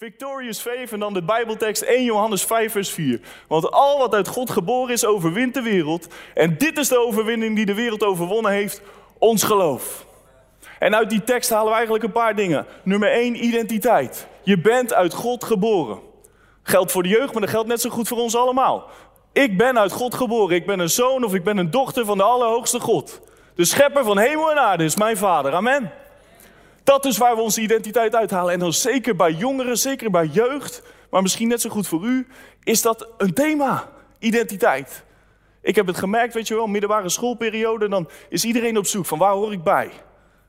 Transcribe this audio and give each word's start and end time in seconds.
Victorious 0.00 0.60
faith 0.60 0.92
en 0.92 1.00
dan 1.00 1.12
de 1.12 1.22
Bijbeltekst 1.22 1.82
1 1.82 2.04
Johannes 2.04 2.44
5 2.44 2.72
vers 2.72 2.90
4. 2.90 3.20
Want 3.48 3.70
al 3.70 3.98
wat 3.98 4.14
uit 4.14 4.28
God 4.28 4.50
geboren 4.50 4.92
is, 4.92 5.04
overwint 5.04 5.54
de 5.54 5.62
wereld. 5.62 6.06
En 6.34 6.58
dit 6.58 6.78
is 6.78 6.88
de 6.88 6.98
overwinning 6.98 7.56
die 7.56 7.66
de 7.66 7.74
wereld 7.74 8.04
overwonnen 8.04 8.52
heeft, 8.52 8.82
ons 9.18 9.42
geloof. 9.42 10.06
En 10.78 10.96
uit 10.96 11.10
die 11.10 11.24
tekst 11.24 11.50
halen 11.50 11.68
we 11.68 11.74
eigenlijk 11.74 12.04
een 12.04 12.12
paar 12.12 12.34
dingen. 12.34 12.66
Nummer 12.82 13.12
1, 13.12 13.44
identiteit. 13.44 14.26
Je 14.42 14.60
bent 14.60 14.94
uit 14.94 15.14
God 15.14 15.44
geboren. 15.44 15.98
Geldt 16.62 16.92
voor 16.92 17.02
de 17.02 17.08
jeugd, 17.08 17.32
maar 17.32 17.42
dat 17.42 17.50
geldt 17.50 17.68
net 17.68 17.80
zo 17.80 17.90
goed 17.90 18.08
voor 18.08 18.18
ons 18.18 18.36
allemaal. 18.36 18.88
Ik 19.32 19.58
ben 19.58 19.78
uit 19.78 19.92
God 19.92 20.14
geboren. 20.14 20.56
Ik 20.56 20.66
ben 20.66 20.78
een 20.78 20.90
zoon 20.90 21.24
of 21.24 21.34
ik 21.34 21.44
ben 21.44 21.56
een 21.56 21.70
dochter 21.70 22.04
van 22.04 22.18
de 22.18 22.24
Allerhoogste 22.24 22.80
God. 22.80 23.20
De 23.54 23.64
schepper 23.64 24.04
van 24.04 24.18
hemel 24.18 24.50
en 24.50 24.58
aarde 24.58 24.84
is 24.84 24.96
mijn 24.96 25.16
vader. 25.16 25.52
Amen. 25.52 25.99
Dat 26.84 27.04
is 27.04 27.18
waar 27.18 27.36
we 27.36 27.42
onze 27.42 27.60
identiteit 27.60 28.14
uithalen. 28.14 28.52
En 28.52 28.58
dan 28.58 28.72
zeker 28.72 29.16
bij 29.16 29.32
jongeren, 29.32 29.76
zeker 29.76 30.10
bij 30.10 30.26
jeugd, 30.26 30.82
maar 31.10 31.22
misschien 31.22 31.48
net 31.48 31.60
zo 31.60 31.70
goed 31.70 31.88
voor 31.88 32.04
u, 32.04 32.26
is 32.64 32.82
dat 32.82 33.08
een 33.16 33.34
thema. 33.34 33.88
Identiteit. 34.18 35.04
Ik 35.62 35.74
heb 35.74 35.86
het 35.86 35.98
gemerkt, 35.98 36.34
weet 36.34 36.48
je 36.48 36.54
wel, 36.54 36.66
middelbare 36.66 37.08
schoolperiode, 37.08 37.88
dan 37.88 38.08
is 38.28 38.44
iedereen 38.44 38.78
op 38.78 38.86
zoek 38.86 39.06
van 39.06 39.18
waar 39.18 39.32
hoor 39.32 39.52
ik 39.52 39.62
bij? 39.62 39.90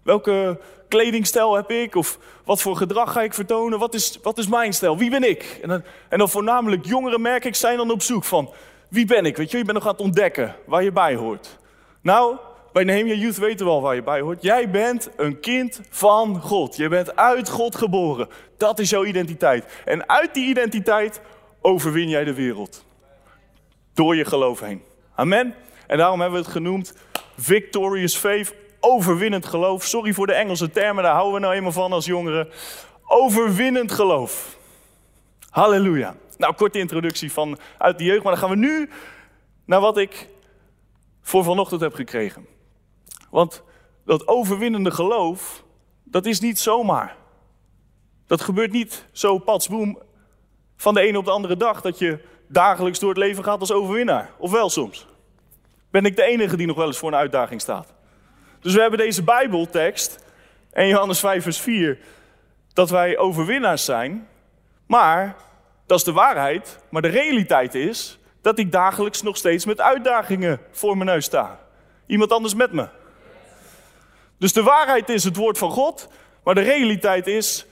Welke 0.03 0.59
kledingstijl 0.88 1.55
heb 1.55 1.72
ik? 1.72 1.95
Of 1.95 2.20
wat 2.45 2.61
voor 2.61 2.75
gedrag 2.75 3.11
ga 3.11 3.22
ik 3.22 3.34
vertonen? 3.34 3.80
Wat 3.80 3.94
is, 3.94 4.20
wat 4.22 4.38
is 4.38 4.48
mijn 4.48 4.73
stijl? 4.73 4.98
Wie 4.98 5.09
ben 5.09 5.30
ik? 5.30 5.59
En 5.61 5.70
dan, 5.70 5.84
en 6.09 6.17
dan 6.17 6.30
voornamelijk 6.30 6.86
jongeren 6.86 7.22
merk 7.22 7.45
ik 7.45 7.55
zijn 7.55 7.77
dan 7.77 7.91
op 7.91 8.02
zoek 8.02 8.23
van 8.23 8.50
wie 8.88 9.05
ben 9.05 9.25
ik? 9.25 9.38
Weet 9.38 9.52
je, 9.52 9.58
je 9.58 9.63
bent 9.63 9.77
nog 9.77 9.88
aan 9.88 9.94
het 9.94 10.02
ontdekken 10.02 10.55
waar 10.66 10.84
je 10.84 10.91
bij 10.91 11.16
hoort. 11.16 11.58
Nou, 12.02 12.38
bij 12.73 12.84
Nehemia 12.84 13.13
Youth 13.13 13.38
weten 13.38 13.66
we 13.66 13.71
al 13.71 13.81
waar 13.81 13.95
je 13.95 14.03
bij 14.03 14.20
hoort. 14.21 14.41
Jij 14.41 14.70
bent 14.70 15.09
een 15.17 15.39
kind 15.39 15.81
van 15.89 16.41
God. 16.41 16.75
Je 16.75 16.88
bent 16.88 17.16
uit 17.16 17.49
God 17.49 17.75
geboren. 17.75 18.27
Dat 18.57 18.80
is 18.80 18.89
jouw 18.89 19.05
identiteit. 19.05 19.81
En 19.85 20.09
uit 20.09 20.34
die 20.34 20.49
identiteit 20.49 21.21
overwin 21.61 22.09
jij 22.09 22.23
de 22.23 22.34
wereld. 22.34 22.85
Door 23.94 24.16
je 24.16 24.25
geloof 24.25 24.59
heen. 24.59 24.83
Amen. 25.16 25.55
En 25.88 25.97
daarom 25.97 26.19
hebben 26.19 26.39
we 26.39 26.45
het 26.45 26.55
genoemd 26.55 26.94
Victorious 27.38 28.16
Faith, 28.16 28.53
overwinnend 28.80 29.45
geloof. 29.45 29.83
Sorry 29.83 30.14
voor 30.14 30.27
de 30.27 30.33
Engelse 30.33 30.69
termen, 30.69 31.03
daar 31.03 31.14
houden 31.14 31.33
we 31.33 31.39
nou 31.39 31.53
eenmaal 31.53 31.72
van 31.72 31.92
als 31.92 32.05
jongeren. 32.05 32.49
Overwinnend 33.05 33.92
geloof. 33.92 34.58
Halleluja. 35.49 36.16
Nou, 36.38 36.53
korte 36.53 36.80
introductie 36.80 37.31
van 37.31 37.58
uit 37.77 37.97
de 37.97 38.03
jeugd, 38.03 38.23
maar 38.23 38.31
dan 38.31 38.42
gaan 38.42 38.49
we 38.49 38.55
nu 38.55 38.89
naar 39.66 39.80
wat 39.80 39.97
ik 39.97 40.27
voor 41.22 41.44
vanochtend 41.44 41.81
heb 41.81 41.94
gekregen. 41.94 42.45
Want 43.31 43.63
dat 44.05 44.27
overwinnende 44.27 44.91
geloof, 44.91 45.63
dat 46.03 46.25
is 46.25 46.39
niet 46.39 46.59
zomaar. 46.59 47.15
Dat 48.27 48.41
gebeurt 48.41 48.71
niet 48.71 49.05
zo 49.11 49.37
patsboem 49.37 49.99
van 50.75 50.93
de 50.93 51.01
ene 51.01 51.17
op 51.17 51.25
de 51.25 51.31
andere 51.31 51.57
dag 51.57 51.81
dat 51.81 51.99
je 51.99 52.19
dagelijks 52.47 52.99
door 52.99 53.09
het 53.09 53.17
leven 53.17 53.43
gaat 53.43 53.59
als 53.59 53.71
overwinnaar. 53.71 54.29
Of 54.37 54.52
wel 54.52 54.69
soms. 54.69 55.07
Ben 55.89 56.05
ik 56.05 56.15
de 56.15 56.23
enige 56.23 56.57
die 56.57 56.67
nog 56.67 56.75
wel 56.75 56.87
eens 56.87 56.97
voor 56.97 57.11
een 57.11 57.17
uitdaging 57.17 57.61
staat. 57.61 57.93
Dus 58.59 58.73
we 58.73 58.81
hebben 58.81 58.99
deze 58.99 59.23
Bijbeltekst, 59.23 60.25
1 60.71 60.87
Johannes 60.87 61.19
5 61.19 61.43
vers 61.43 61.59
4, 61.59 61.99
dat 62.73 62.89
wij 62.89 63.17
overwinnaars 63.17 63.85
zijn. 63.85 64.27
Maar, 64.87 65.35
dat 65.85 65.97
is 65.97 66.03
de 66.03 66.11
waarheid, 66.11 66.79
maar 66.89 67.02
de 67.02 67.07
realiteit 67.07 67.75
is 67.75 68.19
dat 68.41 68.59
ik 68.59 68.71
dagelijks 68.71 69.21
nog 69.21 69.37
steeds 69.37 69.65
met 69.65 69.81
uitdagingen 69.81 70.59
voor 70.71 70.97
mijn 70.97 71.09
neus 71.09 71.25
sta. 71.25 71.59
Iemand 72.05 72.31
anders 72.31 72.53
met 72.53 72.71
me. 72.71 72.87
Dus 74.42 74.53
de 74.53 74.64
waarheid 74.64 75.09
is 75.09 75.23
het 75.23 75.36
woord 75.36 75.58
van 75.58 75.72
God, 75.72 76.08
maar 76.44 76.56
de 76.56 76.61
realiteit 76.61 77.28
is 77.28 77.66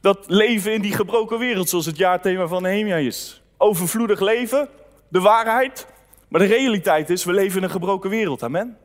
dat 0.00 0.24
leven 0.26 0.72
in 0.72 0.82
die 0.82 0.92
gebroken 0.92 1.38
wereld, 1.38 1.68
zoals 1.68 1.86
het 1.86 1.96
jaarthema 1.96 2.46
van 2.46 2.62
Nehemia 2.62 2.96
is. 2.96 3.42
Overvloedig 3.56 4.20
leven, 4.20 4.68
de 5.08 5.20
waarheid, 5.20 5.86
maar 6.28 6.40
de 6.40 6.46
realiteit 6.46 7.10
is, 7.10 7.24
we 7.24 7.32
leven 7.32 7.58
in 7.58 7.64
een 7.64 7.70
gebroken 7.70 8.10
wereld. 8.10 8.42
Amen. 8.42 8.78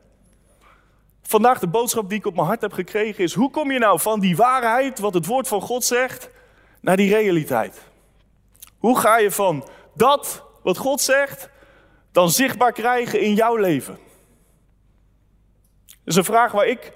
Vandaag 1.22 1.58
de 1.58 1.66
boodschap 1.66 2.08
die 2.08 2.18
ik 2.18 2.26
op 2.26 2.34
mijn 2.34 2.46
hart 2.46 2.60
heb 2.60 2.72
gekregen 2.72 3.24
is, 3.24 3.34
hoe 3.34 3.50
kom 3.50 3.70
je 3.70 3.78
nou 3.78 4.00
van 4.00 4.20
die 4.20 4.36
waarheid, 4.36 4.98
wat 4.98 5.14
het 5.14 5.26
woord 5.26 5.48
van 5.48 5.60
God 5.60 5.84
zegt, 5.84 6.30
naar 6.80 6.96
die 6.96 7.14
realiteit? 7.14 7.82
Hoe 8.78 8.98
ga 8.98 9.18
je 9.18 9.30
van 9.30 9.68
dat 9.94 10.44
wat 10.62 10.76
God 10.76 11.00
zegt, 11.00 11.50
dan 12.12 12.30
zichtbaar 12.30 12.72
krijgen 12.72 13.20
in 13.20 13.34
jouw 13.34 13.56
leven? 13.56 13.98
Dat 15.86 15.96
is 16.04 16.16
een 16.16 16.24
vraag 16.24 16.52
waar 16.52 16.66
ik 16.66 16.92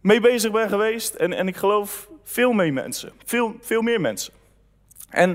mee 0.00 0.20
bezig 0.20 0.50
ben 0.50 0.68
geweest. 0.68 1.14
En, 1.14 1.32
en 1.32 1.48
ik 1.48 1.56
geloof 1.56 2.08
veel 2.24 2.52
meer 2.52 2.72
mensen. 2.72 3.12
Veel, 3.24 3.56
veel 3.60 3.82
meer 3.82 4.00
mensen. 4.00 4.32
En 5.10 5.28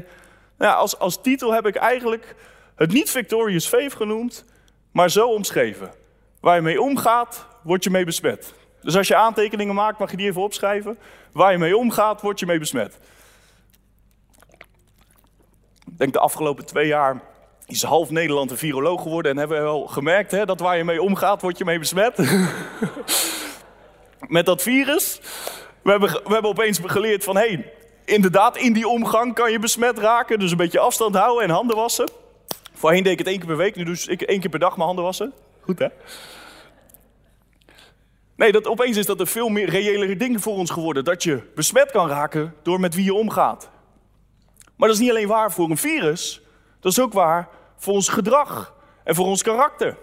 nou 0.58 0.72
ja, 0.72 0.74
als, 0.74 1.00
als 1.00 1.22
titel 1.22 1.53
heb 1.53 1.66
ik 1.66 1.76
eigenlijk 1.76 2.36
het 2.76 2.92
niet 2.92 3.09
Victorious 3.09 3.68
Faith 3.68 3.94
genoemd, 3.94 4.46
maar 4.92 5.09
zo 5.09 5.28
omschreven. 5.28 5.92
Waar 6.40 6.56
je 6.56 6.62
mee 6.62 6.81
omgaat, 6.81 7.48
word 7.64 7.84
je 7.84 7.90
mee 7.90 8.06
besmet. 8.06 8.53
Dus 8.81 8.98
als 8.98 9.08
je 9.08 9.16
aantekeningen 9.16 9.76
maakt, 9.76 10.00
mag 10.00 10.12
je 10.12 10.18
die 10.18 10.28
even 10.28 10.42
opschrijven. 10.42 10.97
Waar 11.32 11.52
je 11.52 11.58
mee 11.58 11.78
omgaat, 11.78 12.22
word 12.22 12.40
je 12.40 12.46
mee 12.46 12.59
besmet. 12.59 13.00
Ik 15.86 15.97
denk 15.97 16.14
de 16.14 16.20
afgelopen 16.20 16.66
twee 16.66 16.88
jaar 16.88 17.22
is 17.66 17.84
half 17.84 18.09
Nederland 18.09 18.52
een 18.52 18.58
viroloog 18.58 19.02
geworden. 19.02 19.32
En 19.32 19.38
hebben 19.38 19.58
we 19.58 19.64
wel 19.64 19.88
gemerkt 19.88 20.32
hè, 20.32 20.46
dat 20.46 20.59
waar 20.59 20.78
je 20.78 20.84
mee 20.84 21.02
omgaat, 21.02 21.42
word 21.42 21.58
je 21.58 21.66
mee 21.66 21.80
besmet. 21.80 22.18
met 24.28 24.46
dat 24.46 24.62
virus. 24.62 25.19
We 25.81 25.91
hebben, 25.91 26.09
we 26.09 26.34
hebben 26.34 26.52
opeens 26.52 26.80
geleerd 26.84 27.24
van, 27.24 27.38
hé, 27.38 27.47
hey, 27.47 27.74
inderdaad, 28.06 28.58
in 28.58 28.74
die 28.74 28.88
omgang 28.88 29.34
kan 29.34 29.52
je 29.52 29.59
besmet 29.59 29.97
raken. 29.97 30.40
Dus 30.40 30.52
een 30.52 30.58
beetje 30.58 30.80
afstand 30.80 31.16
houden 31.16 31.44
en 31.44 31.50
handen 31.50 31.75
wassen. 31.75 32.09
Voorheen 32.74 33.03
deed 33.03 33.12
ik 33.12 33.18
het 33.18 33.28
één 33.28 33.38
keer 33.38 33.47
per 33.47 33.58
week, 33.58 33.75
nu 33.75 33.84
dus 33.84 34.08
ik 34.08 34.22
één 34.22 34.40
keer 34.40 34.50
per 34.50 34.59
dag 34.59 34.75
mijn 34.75 34.88
handen 34.88 35.06
wassen. 35.06 35.34
Goed 35.62 35.80
hè? 35.80 35.88
Nee, 38.35 38.52
dat, 38.52 38.68
opeens 38.68 38.97
is 38.97 39.06
dat 39.06 39.19
een 39.19 39.28
veel 39.28 39.50
meer 39.50 39.69
reëlere 39.69 40.18
ding 40.18 40.41
voor 40.41 40.56
ons 40.56 40.72
geworden. 40.72 41.03
Dat 41.03 41.24
je 41.24 41.41
besmet 41.56 41.91
kan 41.91 42.08
raken 42.08 42.56
door 42.64 42.80
met 42.80 42.96
wie 42.96 43.03
je 43.03 43.14
omgaat. 43.14 43.69
Maar 44.75 44.88
dat 44.88 44.97
is 44.97 45.03
niet 45.03 45.09
alleen 45.09 45.28
waar 45.28 45.52
voor 45.52 45.69
een 45.69 45.78
virus. 45.78 46.41
Dat 46.80 46.91
is 46.91 47.00
ook 47.00 47.14
waar 47.14 47.50
voor 47.78 47.94
ons 47.94 48.09
gedrag 48.09 48.74
en 49.03 49.16
voor 49.16 49.25
ons 49.25 49.44
karakter. 49.44 49.97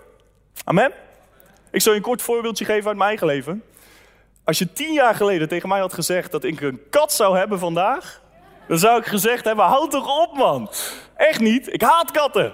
Amen? 0.65 0.93
Ik 1.71 1.81
zal 1.81 1.93
je 1.93 1.99
een 1.99 2.05
kort 2.05 2.23
voorbeeldje 2.23 2.65
geven 2.65 2.89
uit 2.89 2.97
mijn 2.97 3.09
eigen 3.09 3.27
leven. 3.27 3.63
Als 4.45 4.59
je 4.59 4.73
tien 4.73 4.93
jaar 4.93 5.15
geleden 5.15 5.49
tegen 5.49 5.69
mij 5.69 5.81
had 5.81 5.93
gezegd 5.93 6.33
dat 6.33 6.45
ik 6.45 6.61
een 6.61 6.81
kat 6.91 7.13
zou 7.13 7.39
hebben 7.39 7.59
vandaag, 7.59 8.21
dan 8.69 8.79
zou 8.79 8.99
ik 8.99 9.07
gezegd 9.07 9.45
hebben: 9.45 9.65
houd 9.65 9.91
toch 9.91 10.23
op, 10.23 10.37
man. 10.37 10.71
Echt 11.17 11.41
niet. 11.41 11.73
Ik 11.73 11.83
haat 11.83 12.11
katten. 12.11 12.53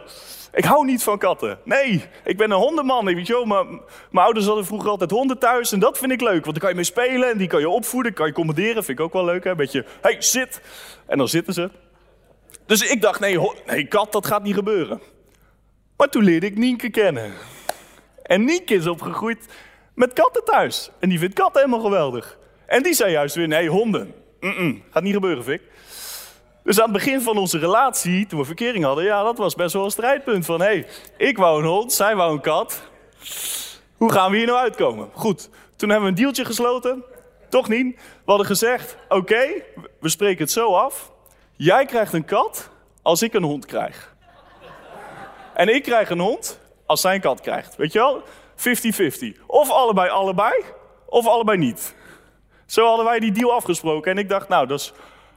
Ik 0.53 0.65
hou 0.65 0.85
niet 0.85 1.03
van 1.03 1.19
katten. 1.19 1.59
Nee, 1.65 2.05
ik 2.25 2.37
ben 2.37 2.51
een 2.51 2.57
hondenman. 2.57 3.05
Weet 3.05 3.27
je 3.27 3.45
mijn, 3.47 3.81
mijn 4.11 4.25
ouders 4.25 4.47
hadden 4.47 4.67
vroeger 4.67 4.91
altijd 4.91 5.11
honden 5.11 5.39
thuis 5.39 5.73
en 5.73 5.79
dat 5.79 5.99
vind 5.99 6.13
ik 6.13 6.21
leuk. 6.21 6.45
Want 6.45 6.45
dan 6.45 6.59
kan 6.59 6.69
je 6.69 6.75
mee 6.75 6.85
spelen 6.85 7.31
en 7.31 7.39
die 7.39 7.49
kan 7.49 7.61
je 7.61 7.69
opvoeden, 7.69 8.13
kan 8.13 8.27
je 8.27 8.33
commanderen. 8.33 8.85
Vind 8.85 8.99
ik 8.99 9.05
ook 9.05 9.13
wel 9.13 9.25
leuk. 9.25 9.45
Hè? 9.45 9.51
Een 9.51 9.57
beetje, 9.57 9.85
hey, 10.01 10.17
zit. 10.19 10.61
En 11.07 11.19
dan 11.19 11.29
zitten 11.29 11.55
ze. 11.55 11.71
Dus 12.67 12.91
ik 12.91 13.01
dacht, 13.03 13.21
nee, 13.21 13.39
nee, 13.67 13.87
kat, 13.87 14.13
dat 14.13 14.27
gaat 14.27 14.43
niet 14.43 14.55
gebeuren. 14.55 15.01
Maar 15.97 16.09
toen 16.09 16.25
leerde 16.25 16.47
ik 16.47 16.59
Nienke 16.59 16.91
kennen. 16.91 17.33
En 18.23 18.45
Nienke 18.45 18.75
is 18.75 18.87
opgegroeid 18.87 19.47
met 19.99 20.13
katten 20.13 20.45
thuis. 20.45 20.91
En 20.99 21.09
die 21.09 21.19
vindt 21.19 21.35
katten 21.35 21.63
helemaal 21.63 21.85
geweldig. 21.85 22.39
En 22.67 22.83
die 22.83 22.95
zei 22.95 23.11
juist 23.11 23.35
weer, 23.35 23.49
nee, 23.49 23.69
honden. 23.69 24.15
gaat 24.91 25.03
niet 25.03 25.15
gebeuren, 25.15 25.45
Vic. 25.45 25.61
Dus 26.65 26.79
aan 26.79 26.85
het 26.85 26.93
begin 26.93 27.21
van 27.21 27.37
onze 27.39 27.59
relatie, 27.59 28.27
toen 28.27 28.39
we 28.39 28.45
verkering 28.45 28.85
hadden, 28.85 29.05
ja, 29.05 29.23
dat 29.23 29.39
was 29.39 29.55
best 29.55 29.73
wel 29.73 29.85
een 29.85 29.91
strijdpunt. 29.91 30.45
Van, 30.45 30.61
hé, 30.61 30.67
hey, 30.67 30.87
ik 31.17 31.39
wou 31.39 31.61
een 31.61 31.69
hond, 31.69 31.93
zij 31.93 32.17
wou 32.17 32.33
een 32.33 32.41
kat. 32.41 32.83
Hoe 33.97 34.13
gaan 34.13 34.31
we 34.31 34.37
hier 34.37 34.47
nou 34.47 34.59
uitkomen? 34.59 35.09
Goed, 35.13 35.51
toen 35.77 35.89
hebben 35.89 36.09
we 36.09 36.15
een 36.15 36.23
dealtje 36.23 36.45
gesloten. 36.45 37.05
Toch 37.49 37.69
niet. 37.69 37.97
We 37.97 38.03
hadden 38.25 38.47
gezegd, 38.47 38.97
oké, 39.09 39.47
we 40.01 40.09
spreken 40.09 40.43
het 40.43 40.53
zo 40.53 40.75
af. 40.75 41.13
Jij 41.57 41.85
krijgt 41.85 42.13
een 42.13 42.25
kat 42.25 42.71
als 43.03 43.23
ik 43.23 43.35
een 43.35 43.43
hond 43.43 43.67
krijg. 43.67 44.15
En 45.55 45.69
ik 45.69 45.83
krijg 45.83 46.11
een 46.11 46.21
hond 46.21 46.59
als 46.87 47.01
zij 47.01 47.15
een 47.15 47.21
kat 47.21 47.41
krijgt. 47.41 47.77
Weet 47.77 47.93
je 47.93 47.99
wel? 47.99 48.23
50-50. 48.59 49.47
Of 49.47 49.71
allebei 49.71 50.09
allebei, 50.09 50.65
of 51.07 51.27
allebei 51.27 51.59
niet. 51.59 51.95
Zo 52.67 52.87
hadden 52.87 53.05
wij 53.05 53.19
die 53.19 53.33
deal 53.33 53.53
afgesproken. 53.53 54.11
En 54.13 54.19
ik 54.19 54.29
dacht, 54.29 54.49
nou, 54.49 54.67
dat 54.67 54.81
is 54.81 54.93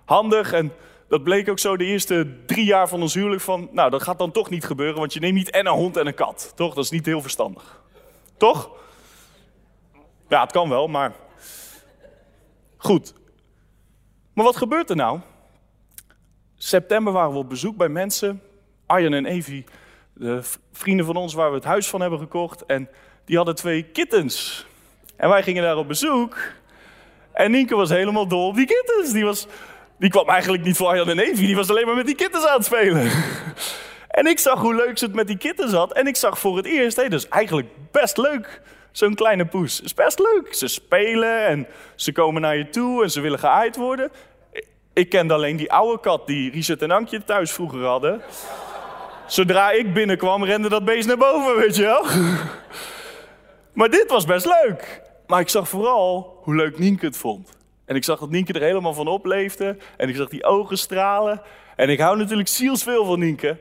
handig. 0.06 0.53
En 0.53 0.73
dat 1.07 1.23
bleek 1.23 1.50
ook 1.50 1.59
zo 1.59 1.77
de 1.77 1.85
eerste 1.85 2.35
drie 2.45 2.65
jaar 2.65 2.89
van 2.89 3.01
ons 3.01 3.13
huwelijk 3.13 3.41
van... 3.41 3.69
nou, 3.71 3.89
dat 3.89 4.03
gaat 4.03 4.18
dan 4.18 4.31
toch 4.31 4.50
niet 4.50 4.65
gebeuren, 4.65 5.00
want 5.00 5.13
je 5.13 5.19
neemt 5.19 5.33
niet 5.33 5.50
en 5.50 5.65
een 5.65 5.73
hond 5.73 5.97
en 5.97 6.07
een 6.07 6.13
kat. 6.13 6.51
Toch? 6.56 6.73
Dat 6.73 6.83
is 6.83 6.89
niet 6.89 7.06
heel 7.06 7.21
verstandig. 7.21 7.81
Toch? 8.38 8.69
Ja, 10.27 10.41
het 10.41 10.51
kan 10.51 10.69
wel, 10.69 10.88
maar... 10.88 11.13
Goed. 12.77 13.13
Maar 14.33 14.45
wat 14.45 14.57
gebeurt 14.57 14.89
er 14.89 14.95
nou? 14.95 15.19
September 16.56 17.13
waren 17.13 17.31
we 17.31 17.38
op 17.38 17.50
bezoek 17.50 17.77
bij 17.77 17.89
mensen. 17.89 18.41
Arjen 18.85 19.13
en 19.13 19.25
Evie, 19.25 19.65
de 20.13 20.41
vrienden 20.71 21.06
van 21.06 21.15
ons 21.15 21.33
waar 21.33 21.50
we 21.50 21.56
het 21.56 21.63
huis 21.63 21.89
van 21.89 22.01
hebben 22.01 22.19
gekocht. 22.19 22.65
En 22.65 22.89
die 23.25 23.38
hadden 23.38 23.56
twee 23.56 23.83
kittens. 23.83 24.65
En 25.15 25.29
wij 25.29 25.44
gingen 25.44 25.63
daar 25.63 25.77
op 25.77 25.88
bezoek. 25.88 26.38
En 27.33 27.51
Nienke 27.51 27.75
was 27.75 27.89
helemaal 27.89 28.27
dol 28.27 28.47
op 28.47 28.56
die 28.56 28.65
kittens. 28.65 29.12
Die 29.12 29.25
was, 29.25 29.47
Die 29.97 30.09
kwam 30.09 30.29
eigenlijk 30.29 30.63
niet 30.63 30.77
voor 30.77 30.88
Arjan 30.88 31.09
en 31.09 31.19
Evie, 31.19 31.45
die 31.45 31.56
was 31.56 31.69
alleen 31.69 31.85
maar 31.85 31.95
met 31.95 32.06
die 32.06 32.15
kittens 32.15 32.45
aan 32.45 32.57
het 32.57 32.65
spelen. 32.65 33.12
en 34.19 34.25
ik 34.25 34.39
zag 34.39 34.59
hoe 34.59 34.75
leuk 34.75 34.97
ze 34.97 35.06
het 35.06 35.13
met 35.13 35.27
die 35.27 35.38
kittens 35.38 35.73
had. 35.73 35.94
En 35.94 36.07
ik 36.07 36.15
zag 36.15 36.39
voor 36.39 36.57
het 36.57 36.65
eerst, 36.65 36.97
hé, 36.97 37.07
dat 37.09 37.19
is 37.19 37.27
eigenlijk 37.27 37.68
best 37.91 38.18
leuk. 38.18 38.62
Zo'n 38.91 39.15
kleine 39.15 39.45
poes. 39.45 39.81
is 39.81 39.94
best 39.94 40.19
leuk. 40.19 40.53
Ze 40.53 40.68
spelen 40.68 41.45
en 41.45 41.68
ze 41.95 42.12
komen 42.12 42.41
naar 42.41 42.57
je 42.57 42.69
toe 42.69 43.03
en 43.03 43.12
ze 43.12 43.21
willen 43.21 43.39
geaaid 43.39 43.75
worden. 43.75 44.12
Ik 44.94 45.09
kende 45.09 45.33
alleen 45.33 45.56
die 45.57 45.71
oude 45.71 46.00
kat 46.00 46.27
die 46.27 46.51
Richard 46.51 46.81
en 46.81 46.91
Ankje 46.91 47.23
thuis 47.23 47.51
vroeger 47.51 47.85
hadden. 47.85 48.21
Zodra 49.27 49.71
ik 49.71 49.94
binnenkwam, 49.94 50.44
rende 50.44 50.69
dat 50.69 50.85
beest 50.85 51.07
naar 51.07 51.18
boven, 51.18 51.57
weet 51.57 51.75
je 51.75 51.81
wel. 51.81 52.06
maar 53.73 53.89
dit 53.89 54.06
was 54.07 54.25
best 54.25 54.45
leuk. 54.45 55.01
Maar 55.27 55.39
ik 55.39 55.50
zag 55.50 55.69
vooral 55.69 56.39
hoe 56.44 56.56
leuk 56.56 56.79
Nienke 56.79 57.06
het 57.06 57.18
vond. 57.18 57.50
En 57.85 57.95
ik 57.95 58.03
zag 58.03 58.19
dat 58.19 58.29
Nienke 58.29 58.53
er 58.53 58.62
helemaal 58.62 58.94
van 58.94 59.07
opleefde. 59.07 59.77
En 59.97 60.09
ik 60.09 60.15
zag 60.15 60.29
die 60.29 60.44
ogen 60.44 60.77
stralen. 60.77 61.41
En 61.75 61.89
ik 61.89 62.00
hou 62.00 62.18
natuurlijk 62.18 62.47
zielsveel 62.47 63.06
van 63.06 63.19
Nienke. 63.19 63.57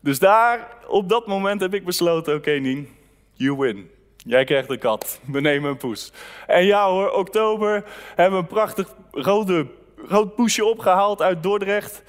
Dus 0.00 0.18
daar, 0.18 0.68
op 0.88 1.08
dat 1.08 1.26
moment 1.26 1.60
heb 1.60 1.74
ik 1.74 1.84
besloten, 1.84 2.34
oké 2.34 2.50
Nien, 2.50 2.88
you 3.32 3.56
win. 3.56 3.90
Jij 4.16 4.44
krijgt 4.44 4.70
een 4.70 4.78
kat. 4.78 5.20
We 5.24 5.40
nemen 5.40 5.70
een 5.70 5.76
poes. 5.76 6.12
En 6.46 6.64
ja 6.64 6.88
hoor, 6.88 7.10
oktober 7.10 7.84
hebben 8.14 8.38
we 8.38 8.44
een 8.44 8.54
prachtig 8.54 8.94
rode, 9.10 9.66
rood 10.08 10.34
poesje 10.34 10.64
opgehaald 10.64 11.22
uit 11.22 11.42
Dordrecht. 11.42 12.02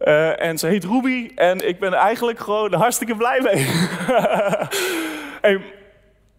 Uh, 0.00 0.42
en 0.42 0.58
ze 0.58 0.66
heet 0.66 0.84
Ruby. 0.84 1.30
En 1.34 1.68
ik 1.68 1.78
ben 1.78 1.92
eigenlijk 1.92 2.38
gewoon 2.38 2.74
hartstikke 2.74 3.16
blij 3.16 3.40
mee. 3.40 3.66
hey, 5.44 5.60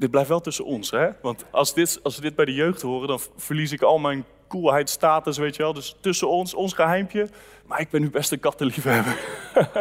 dit 0.01 0.11
blijft 0.11 0.29
wel 0.29 0.41
tussen 0.41 0.65
ons, 0.65 0.91
hè? 0.91 1.09
Want 1.21 1.45
als, 1.51 1.73
dit, 1.73 1.99
als 2.03 2.15
we 2.15 2.21
dit 2.21 2.35
bij 2.35 2.45
de 2.45 2.53
jeugd 2.53 2.81
horen, 2.81 3.07
dan 3.07 3.19
verlies 3.37 3.71
ik 3.71 3.81
al 3.81 3.99
mijn 3.99 4.25
coolheidstatus, 4.47 5.37
weet 5.37 5.55
je 5.55 5.63
wel. 5.63 5.73
Dus 5.73 5.95
tussen 6.01 6.29
ons, 6.29 6.53
ons 6.53 6.73
geheimpje. 6.73 7.29
Maar 7.65 7.79
ik 7.79 7.89
ben 7.89 8.01
nu 8.01 8.09
best 8.09 8.31
een 8.31 8.39
kattenliefhebber. 8.39 9.17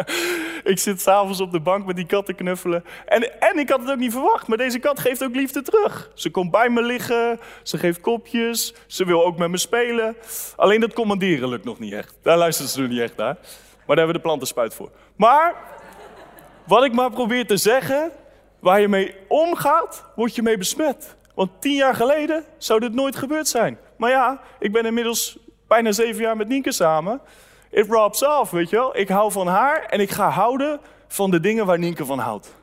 ik 0.73 0.79
zit 0.79 1.01
s'avonds 1.01 1.41
op 1.41 1.53
de 1.53 1.61
bank 1.61 1.87
met 1.87 1.97
die 1.97 2.07
katten 2.07 2.35
knuffelen. 2.35 2.85
En, 3.07 3.41
en 3.41 3.59
ik 3.59 3.69
had 3.69 3.81
het 3.81 3.91
ook 3.91 3.99
niet 3.99 4.13
verwacht, 4.13 4.49
maar 4.49 4.59
deze 4.59 4.79
kat 4.79 4.99
geeft 4.99 5.25
ook 5.25 5.35
liefde 5.35 5.63
terug. 5.63 6.11
Ze 6.15 6.31
komt 6.31 6.51
bij 6.51 6.69
me 6.69 6.83
liggen, 6.83 7.41
ze 7.63 7.79
geeft 7.79 8.01
kopjes, 8.01 8.75
ze 8.87 9.05
wil 9.05 9.25
ook 9.25 9.39
met 9.39 9.51
me 9.51 9.59
spelen. 9.59 10.17
Alleen 10.57 10.81
dat 10.81 10.93
commanderen 10.93 11.49
lukt 11.49 11.65
nog 11.65 11.79
niet 11.79 11.93
echt. 11.93 12.19
Daar 12.23 12.39
luisteren 12.39 12.71
ze 12.71 12.81
nog 12.81 12.91
niet 12.91 13.01
echt 13.01 13.17
naar. 13.17 13.35
Maar 13.37 13.97
daar 13.97 13.97
hebben 13.97 14.07
we 14.07 14.13
de 14.13 14.29
plantenspuit 14.29 14.75
voor. 14.75 14.91
Maar, 15.17 15.55
wat 16.65 16.85
ik 16.85 16.93
maar 16.93 17.11
probeer 17.11 17.47
te 17.47 17.57
zeggen, 17.57 18.13
waar 18.61 18.81
je 18.81 18.89
mee 18.89 19.15
omgaat, 19.29 20.05
word 20.17 20.35
je 20.35 20.43
mee 20.43 20.59
besmet. 20.59 21.17
Want 21.35 21.51
tien 21.61 21.75
jaar 21.75 21.95
geleden 21.95 22.45
zou 22.59 22.81
dit 22.81 22.93
nooit 22.93 23.17
gebeurd 23.17 23.49
zijn. 23.49 23.79
Maar 23.97 24.11
ja, 24.11 24.41
ik 24.59 24.73
ben 24.73 24.85
inmiddels 24.85 25.39
bijna 25.69 25.93
zeven 25.93 26.23
jaar 26.23 26.37
met 26.37 26.49
Nienke 26.49 26.73
samen. 26.73 27.21
It 27.71 27.87
robs 27.89 28.25
off, 28.25 28.51
weet 28.51 28.71
je 28.71 28.77
wel. 28.77 28.97
Ik 28.97 29.09
hou 29.09 29.33
van 29.33 29.47
haar 29.47 29.83
en 29.83 30.01
ik 30.01 30.11
ga 30.11 30.29
houden 30.29 30.81
van 31.09 31.31
de 31.31 31.41
dingen 31.41 31.67
waar 31.67 31.79
Nienke 31.79 32.05
van 32.05 32.19
houdt. 32.19 32.55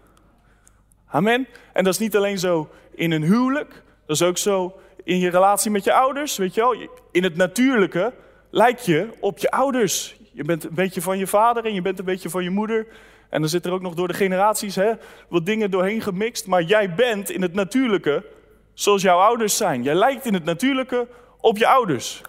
Amen. 1.07 1.47
En 1.73 1.83
dat 1.83 1.93
is 1.93 1.99
niet 1.99 2.15
alleen 2.15 2.39
zo 2.39 2.69
in 2.95 3.11
een 3.11 3.23
huwelijk. 3.23 3.83
Dat 4.05 4.15
is 4.15 4.21
ook 4.21 4.37
zo 4.37 4.79
in 5.03 5.19
je 5.19 5.29
relatie 5.29 5.71
met 5.71 5.83
je 5.83 5.93
ouders, 5.93 6.37
weet 6.37 6.53
je 6.53 6.61
wel. 6.61 6.75
In 7.11 7.23
het 7.23 7.35
natuurlijke 7.35 8.13
lijk 8.49 8.79
je 8.79 9.09
op 9.19 9.37
je 9.37 9.51
ouders. 9.51 10.15
Je 10.33 10.43
bent 10.43 10.63
een 10.63 10.73
beetje 10.73 11.01
van 11.01 11.17
je 11.17 11.27
vader 11.27 11.65
en 11.65 11.73
je 11.73 11.81
bent 11.81 11.99
een 11.99 12.05
beetje 12.05 12.29
van 12.29 12.43
je 12.43 12.49
moeder. 12.49 12.87
En 13.29 13.41
dan 13.41 13.49
zit 13.49 13.65
er 13.65 13.71
ook 13.71 13.81
nog 13.81 13.93
door 13.93 14.07
de 14.07 14.13
generaties 14.13 14.75
hè, 14.75 14.91
wat 15.29 15.45
dingen 15.45 15.71
doorheen 15.71 16.01
gemixt. 16.01 16.47
Maar 16.47 16.61
jij 16.61 16.95
bent 16.95 17.29
in 17.29 17.41
het 17.41 17.53
natuurlijke 17.53 18.25
zoals 18.73 19.01
jouw 19.01 19.19
ouders 19.19 19.57
zijn. 19.57 19.83
Jij 19.83 19.95
lijkt 19.95 20.25
in 20.25 20.33
het 20.33 20.43
natuurlijke 20.43 21.07
op 21.39 21.57
je 21.57 21.67
ouders. 21.67 22.21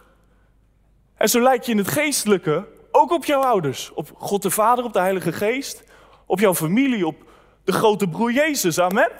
En 1.16 1.28
zo 1.28 1.40
lijk 1.40 1.62
je 1.62 1.72
in 1.72 1.78
het 1.78 1.88
geestelijke 1.88 2.66
ook 2.90 3.10
op 3.10 3.24
jouw 3.24 3.42
ouders. 3.42 3.92
Op 3.94 4.10
God 4.14 4.42
de 4.42 4.50
Vader, 4.50 4.84
op 4.84 4.92
de 4.92 4.98
Heilige 4.98 5.32
Geest. 5.32 5.84
Op 6.26 6.40
jouw 6.40 6.54
familie, 6.54 7.06
op 7.06 7.16
de 7.64 7.72
grote 7.72 8.08
broer 8.08 8.32
Jezus. 8.32 8.80
Amen. 8.80 9.10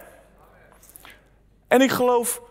En 1.69 1.81
ik 1.81 1.91
geloof, 1.91 2.43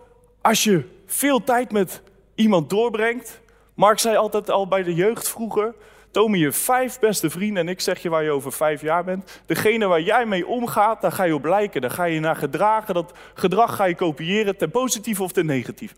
als 0.42 0.64
je 0.64 0.84
veel 1.06 1.44
tijd 1.44 1.72
met 1.72 2.02
iemand 2.36 2.70
doorbrengt. 2.70 3.42
Mark 3.74 4.00
zei 4.00 4.16
altijd 4.16 4.50
al 4.50 4.68
bij 4.68 4.84
de 4.84 4.94
jeugd 4.94 5.30
vroeger. 5.30 5.76
Toon 6.12 6.33
je 6.33 6.51
vijf 6.51 7.00
beste 7.00 7.30
vrienden 7.30 7.63
en 7.63 7.69
ik 7.69 7.81
zeg 7.81 8.01
je 8.01 8.09
waar 8.09 8.24
je 8.24 8.31
over 8.31 8.51
vijf 8.51 8.81
jaar 8.81 9.04
bent. 9.04 9.42
Degene 9.45 9.88
waar 9.88 10.01
jij 10.01 10.25
mee 10.25 10.48
omgaat, 10.48 11.01
daar 11.01 11.12
ga 11.12 11.24
je 11.24 11.33
op 11.33 11.45
lijken. 11.45 11.81
Daar 11.81 11.92
ga 11.92 12.04
je 12.04 12.19
naar 12.19 12.36
gedragen. 12.36 12.94
Dat 12.94 13.13
gedrag 13.33 13.75
ga 13.75 13.83
je 13.86 13.95
kopiëren, 13.95 14.57
ten 14.57 14.71
positieve 14.71 15.24
of 15.24 15.31
ten 15.31 15.45
negatieve. 15.45 15.95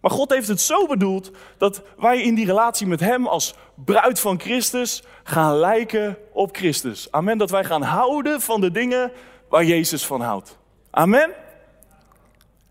Maar 0.00 0.10
God 0.10 0.30
heeft 0.30 0.48
het 0.48 0.60
zo 0.60 0.86
bedoeld 0.86 1.30
dat 1.58 1.82
wij 1.98 2.22
in 2.22 2.34
die 2.34 2.46
relatie 2.46 2.86
met 2.86 3.00
Hem 3.00 3.26
als 3.26 3.54
bruid 3.74 4.20
van 4.20 4.40
Christus 4.40 5.02
gaan 5.22 5.56
lijken 5.56 6.18
op 6.32 6.56
Christus. 6.56 7.08
Amen. 7.10 7.38
Dat 7.38 7.50
wij 7.50 7.64
gaan 7.64 7.82
houden 7.82 8.40
van 8.40 8.60
de 8.60 8.70
dingen 8.70 9.12
waar 9.48 9.64
Jezus 9.64 10.06
van 10.06 10.20
houdt. 10.20 10.58
Amen. 10.90 11.30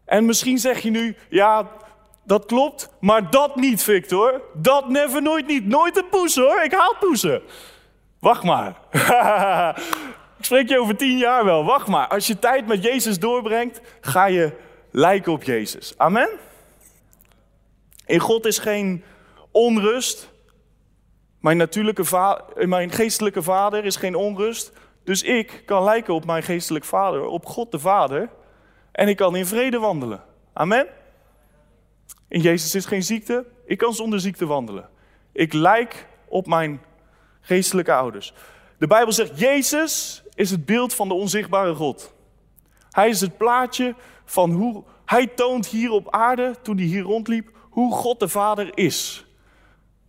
En 0.06 0.26
misschien 0.26 0.58
zeg 0.58 0.80
je 0.80 0.90
nu, 0.90 1.16
ja, 1.30 1.72
dat 2.26 2.46
klopt, 2.46 2.90
maar 3.00 3.30
dat 3.30 3.56
niet, 3.56 3.84
Victor. 3.84 4.42
Dat 4.54 4.90
never, 4.90 5.22
nooit 5.22 5.48
niet. 5.48 5.66
Nooit 5.66 5.98
een 5.98 6.10
poes 6.10 6.36
hoor, 6.36 6.64
ik 6.64 6.72
haal 6.72 6.96
poesen. 7.00 7.42
Wacht 8.20 8.44
maar. 8.44 8.76
ik 10.40 10.46
spreek 10.46 10.70
je 10.70 10.80
over 10.80 10.96
tien 10.96 11.18
jaar 11.18 11.46
wel. 11.46 11.66
Wacht 11.66 11.88
maar. 11.88 12.08
Als 12.08 12.28
je 12.28 12.40
tijd 12.40 12.68
met 12.68 12.84
Jezus 12.84 13.20
doorbrengt, 13.20 13.82
ga 14.02 14.26
je 14.26 14.52
lijken 14.92 15.32
op 15.32 15.44
Jezus. 15.44 15.94
Amen. 15.98 16.30
In 18.06 18.20
God 18.20 18.46
is 18.46 18.60
geen 18.60 19.04
onrust. 19.52 20.30
Mijn, 21.40 21.58
natuurlijke 21.58 22.38
mijn 22.54 22.92
geestelijke 22.92 23.44
vader 23.44 23.86
is 23.86 23.96
geen 23.96 24.16
onrust. 24.16 24.72
Dus 25.04 25.24
ik 25.24 25.64
kan 25.66 25.84
lijken 25.84 26.14
op 26.14 26.26
mijn 26.26 26.44
geestelijke 26.44 26.88
vader, 26.88 27.26
op 27.26 27.46
God 27.46 27.72
de 27.72 27.80
Vader. 27.80 28.30
En 28.92 29.08
ik 29.08 29.18
kan 29.18 29.36
in 29.36 29.46
vrede 29.46 29.80
wandelen. 29.80 30.24
Amen. 30.54 30.88
In 32.28 32.42
Jezus 32.42 32.76
is 32.76 32.86
geen 32.86 33.04
ziekte. 33.04 33.46
Ik 33.66 33.78
kan 33.78 33.94
zonder 33.94 34.20
ziekte 34.20 34.46
wandelen. 34.46 34.90
Ik 35.32 35.54
lijk 35.54 36.08
op 36.28 36.48
mijn 36.48 36.82
geestelijke 37.42 37.94
ouders. 37.94 38.34
De 38.78 38.88
Bijbel 38.88 39.14
zegt, 39.14 39.40
Jezus 39.40 40.24
is 40.34 40.52
het 40.52 40.66
beeld 40.66 40.94
van 40.94 41.08
de 41.08 41.14
onzichtbare 41.14 41.76
God. 41.76 42.14
Hij 42.92 43.10
is 43.10 43.22
het 43.22 43.38
plaatje 43.38 43.96
van 44.26 44.52
hoe 44.52 44.84
hij 45.06 45.28
toont 45.28 45.68
hier 45.68 45.92
op 45.92 46.12
aarde, 46.12 46.56
toen 46.62 46.78
hij 46.78 46.86
hier 46.86 47.02
rondliep, 47.04 47.50
hoe 47.70 47.94
God 47.94 48.20
de 48.20 48.28
Vader 48.28 48.78
is. 48.78 49.26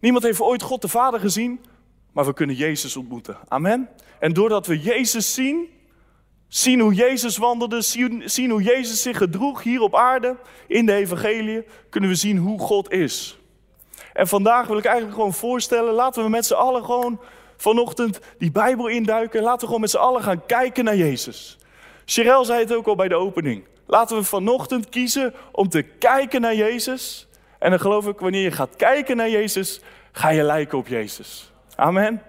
Niemand 0.00 0.24
heeft 0.24 0.40
ooit 0.40 0.62
God 0.62 0.82
de 0.82 0.88
Vader 0.88 1.20
gezien, 1.20 1.64
maar 2.12 2.24
we 2.24 2.32
kunnen 2.32 2.56
Jezus 2.56 2.96
ontmoeten. 2.96 3.36
Amen. 3.48 3.88
En 4.18 4.32
doordat 4.32 4.66
we 4.66 4.80
Jezus 4.80 5.34
zien, 5.34 5.68
zien 6.56 6.80
hoe 6.80 6.94
Jezus 6.94 7.36
wandelde, 7.36 7.80
zien, 8.24 8.50
hoe 8.50 8.62
Jezus 8.62 9.02
zich 9.02 9.16
gedroeg 9.16 9.62
hier 9.62 9.80
op 9.80 9.94
aarde 9.94 10.36
in 10.66 10.86
de 10.86 10.92
evangelie, 10.92 11.64
kunnen 11.88 12.10
we 12.10 12.16
zien 12.16 12.36
hoe 12.36 12.58
God 12.58 12.92
is. 12.92 13.38
En 14.12 14.28
vandaag 14.28 14.66
wil 14.66 14.78
ik 14.78 14.84
eigenlijk 14.84 15.16
gewoon 15.16 15.34
voorstellen, 15.34 15.94
laten 15.94 16.22
we 16.22 16.28
met 16.28 16.46
z'n 16.46 16.54
allen 16.54 16.84
gewoon 16.84 17.20
vanochtend 17.56 18.20
die 18.38 18.50
Bijbel 18.50 18.86
induiken. 18.86 19.42
Laten 19.42 19.60
we 19.60 19.66
gewoon 19.66 19.80
met 19.80 19.90
z'n 19.90 19.96
allen 19.96 20.22
gaan 20.22 20.46
kijken 20.46 20.84
naar 20.84 20.96
Jezus. 20.96 21.58
Cheryl 22.04 22.44
zei 22.44 22.60
het 22.60 22.74
ook 22.74 22.86
al 22.86 22.96
bij 22.96 23.08
de 23.08 23.14
opening. 23.14 23.64
Laten 23.86 24.16
we 24.16 24.22
vanochtend 24.22 24.88
kiezen 24.88 25.34
om 25.52 25.68
te 25.68 25.82
kijken 25.82 26.40
naar 26.40 26.54
Jezus. 26.54 27.28
En 27.58 27.70
dan 27.70 27.80
geloof 27.80 28.06
ik, 28.06 28.18
wanneer 28.18 28.42
je 28.42 28.50
gaat 28.50 28.76
kijken 28.76 29.16
naar 29.16 29.30
Jezus, 29.30 29.80
ga 30.12 30.28
je 30.28 30.42
lijken 30.42 30.78
op 30.78 30.88
Jezus. 30.88 31.52
Amen. 31.74 32.22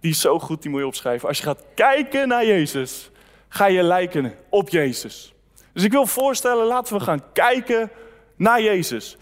Die 0.00 0.10
is 0.10 0.20
zo 0.20 0.38
goed, 0.38 0.62
die 0.62 0.70
moet 0.70 0.80
je 0.80 0.86
opschrijven. 0.86 1.28
Als 1.28 1.38
je 1.38 1.44
gaat 1.44 1.64
kijken 1.74 2.28
naar 2.28 2.46
Jezus, 2.46 3.10
ga 3.48 3.66
je 3.66 3.82
lijken 3.82 4.34
op 4.48 4.68
Jezus. 4.68 5.34
Dus 5.72 5.84
ik 5.84 5.92
wil 5.92 6.06
voorstellen, 6.06 6.66
laten 6.66 6.96
we 6.98 7.04
gaan 7.04 7.32
kijken 7.32 7.90
naar 8.36 8.62
Jezus. 8.62 9.16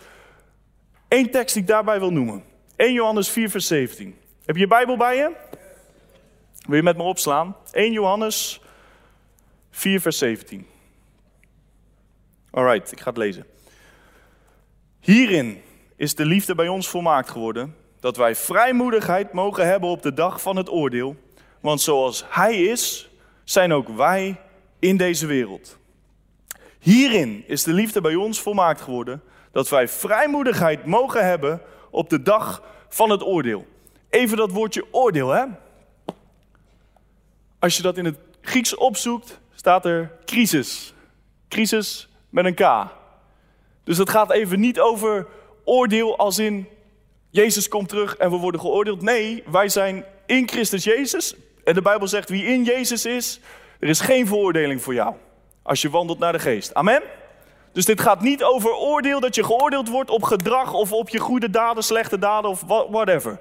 Eén 1.08 1.30
tekst 1.30 1.54
die 1.54 1.62
ik 1.62 1.68
daarbij 1.68 1.98
wil 1.98 2.12
noemen. 2.12 2.44
1 2.76 2.92
Johannes 2.92 3.30
4, 3.30 3.50
vers 3.50 3.66
17. 3.66 4.16
Heb 4.44 4.54
je 4.54 4.60
je 4.60 4.66
Bijbel 4.66 4.96
bij 4.96 5.16
je? 5.16 5.30
Wil 6.66 6.76
je 6.76 6.82
met 6.82 6.96
me 6.96 7.02
opslaan? 7.02 7.56
1 7.72 7.92
Johannes 7.92 8.60
4, 9.70 10.00
vers 10.00 10.18
17. 10.18 10.66
Alright, 12.50 12.92
ik 12.92 13.00
ga 13.00 13.08
het 13.08 13.18
lezen. 13.18 13.46
Hierin 15.00 15.62
is 15.96 16.14
de 16.14 16.24
liefde 16.24 16.54
bij 16.54 16.68
ons 16.68 16.88
volmaakt 16.88 17.30
geworden, 17.30 17.76
dat 18.00 18.16
wij 18.16 18.36
vrijmoedigheid 18.36 19.32
mogen 19.32 19.66
hebben 19.66 19.88
op 19.88 20.02
de 20.02 20.14
dag 20.14 20.40
van 20.40 20.56
het 20.56 20.70
oordeel. 20.70 21.16
Want 21.60 21.80
zoals 21.80 22.24
Hij 22.28 22.62
is, 22.62 23.10
zijn 23.44 23.72
ook 23.72 23.88
wij 23.88 24.40
in 24.78 24.96
deze 24.96 25.26
wereld. 25.26 25.78
Hierin 26.78 27.44
is 27.46 27.62
de 27.62 27.72
liefde 27.72 28.00
bij 28.00 28.14
ons 28.14 28.40
volmaakt 28.40 28.80
geworden, 28.80 29.22
dat 29.52 29.68
wij 29.68 29.88
vrijmoedigheid 29.88 30.86
mogen 30.86 31.26
hebben 31.26 31.60
op 31.90 32.10
de 32.10 32.22
dag 32.22 32.62
van 32.88 33.10
het 33.10 33.22
oordeel. 33.22 33.66
Even 34.10 34.36
dat 34.36 34.50
woordje 34.50 34.84
oordeel, 34.90 35.28
hè? 35.28 35.44
Als 37.58 37.76
je 37.76 37.82
dat 37.82 37.96
in 37.96 38.04
het 38.04 38.18
Grieks 38.40 38.74
opzoekt, 38.74 39.40
staat 39.54 39.84
er 39.84 40.12
crisis. 40.24 40.94
Crisis 41.48 42.08
met 42.30 42.44
een 42.44 42.54
K. 42.54 42.90
Dus 43.84 43.98
het 43.98 44.10
gaat 44.10 44.30
even 44.30 44.60
niet 44.60 44.80
over 44.80 45.26
oordeel 45.64 46.18
als 46.18 46.38
in 46.38 46.68
Jezus 47.30 47.68
komt 47.68 47.88
terug 47.88 48.16
en 48.16 48.30
we 48.30 48.36
worden 48.36 48.60
geoordeeld. 48.60 49.02
Nee, 49.02 49.42
wij 49.50 49.68
zijn 49.68 50.04
in 50.26 50.48
Christus 50.48 50.84
Jezus. 50.84 51.34
En 51.64 51.74
de 51.74 51.82
Bijbel 51.82 52.08
zegt, 52.08 52.28
wie 52.28 52.44
in 52.44 52.64
Jezus 52.64 53.04
is, 53.04 53.40
er 53.80 53.88
is 53.88 54.00
geen 54.00 54.26
veroordeling 54.26 54.82
voor 54.82 54.94
jou. 54.94 55.14
Als 55.62 55.82
je 55.82 55.90
wandelt 55.90 56.18
naar 56.18 56.32
de 56.32 56.38
geest. 56.38 56.74
Amen? 56.74 57.02
Dus 57.72 57.84
dit 57.84 58.00
gaat 58.00 58.20
niet 58.20 58.42
over 58.42 58.74
oordeel, 58.74 59.20
dat 59.20 59.34
je 59.34 59.44
geoordeeld 59.44 59.88
wordt 59.88 60.10
op 60.10 60.22
gedrag 60.22 60.72
of 60.72 60.92
op 60.92 61.08
je 61.08 61.18
goede 61.18 61.50
daden, 61.50 61.82
slechte 61.82 62.18
daden 62.18 62.50
of 62.50 62.62
whatever. 62.90 63.38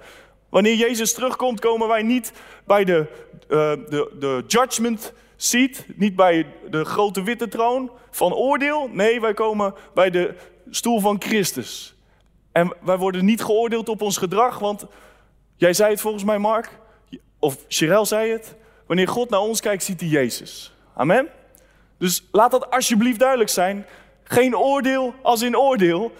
Wanneer 0.49 0.75
Jezus 0.75 1.13
terugkomt, 1.13 1.59
komen 1.59 1.87
wij 1.87 2.01
niet 2.01 2.31
bij 2.65 2.83
de, 2.83 3.07
uh, 3.49 3.71
de, 3.89 4.11
de 4.19 4.43
judgment 4.47 5.13
seat, 5.35 5.85
niet 5.95 6.15
bij 6.15 6.47
de 6.69 6.85
grote 6.85 7.23
witte 7.23 7.47
troon 7.47 7.91
van 8.11 8.33
oordeel. 8.33 8.89
Nee, 8.91 9.21
wij 9.21 9.33
komen 9.33 9.73
bij 9.93 10.09
de 10.09 10.35
stoel 10.69 10.99
van 10.99 11.21
Christus. 11.21 11.95
En 12.51 12.73
wij 12.81 12.97
worden 12.97 13.25
niet 13.25 13.43
geoordeeld 13.43 13.89
op 13.89 14.01
ons 14.01 14.17
gedrag, 14.17 14.59
want 14.59 14.85
jij 15.55 15.73
zei 15.73 15.91
het 15.91 16.01
volgens 16.01 16.23
mij, 16.23 16.37
Mark, 16.37 16.79
of 17.43 17.57
Cheryl 17.67 18.05
zei 18.05 18.31
het. 18.31 18.55
Wanneer 18.87 19.07
God 19.07 19.29
naar 19.29 19.39
ons 19.39 19.61
kijkt, 19.61 19.83
ziet 19.83 19.99
hij 19.99 20.09
Jezus. 20.09 20.73
Amen? 20.95 21.27
Dus 21.97 22.27
laat 22.31 22.51
dat 22.51 22.69
alsjeblieft 22.69 23.19
duidelijk 23.19 23.49
zijn. 23.49 23.85
Geen 24.23 24.57
oordeel 24.57 25.13
als 25.21 25.41
in 25.41 25.57
oordeel. 25.57 26.11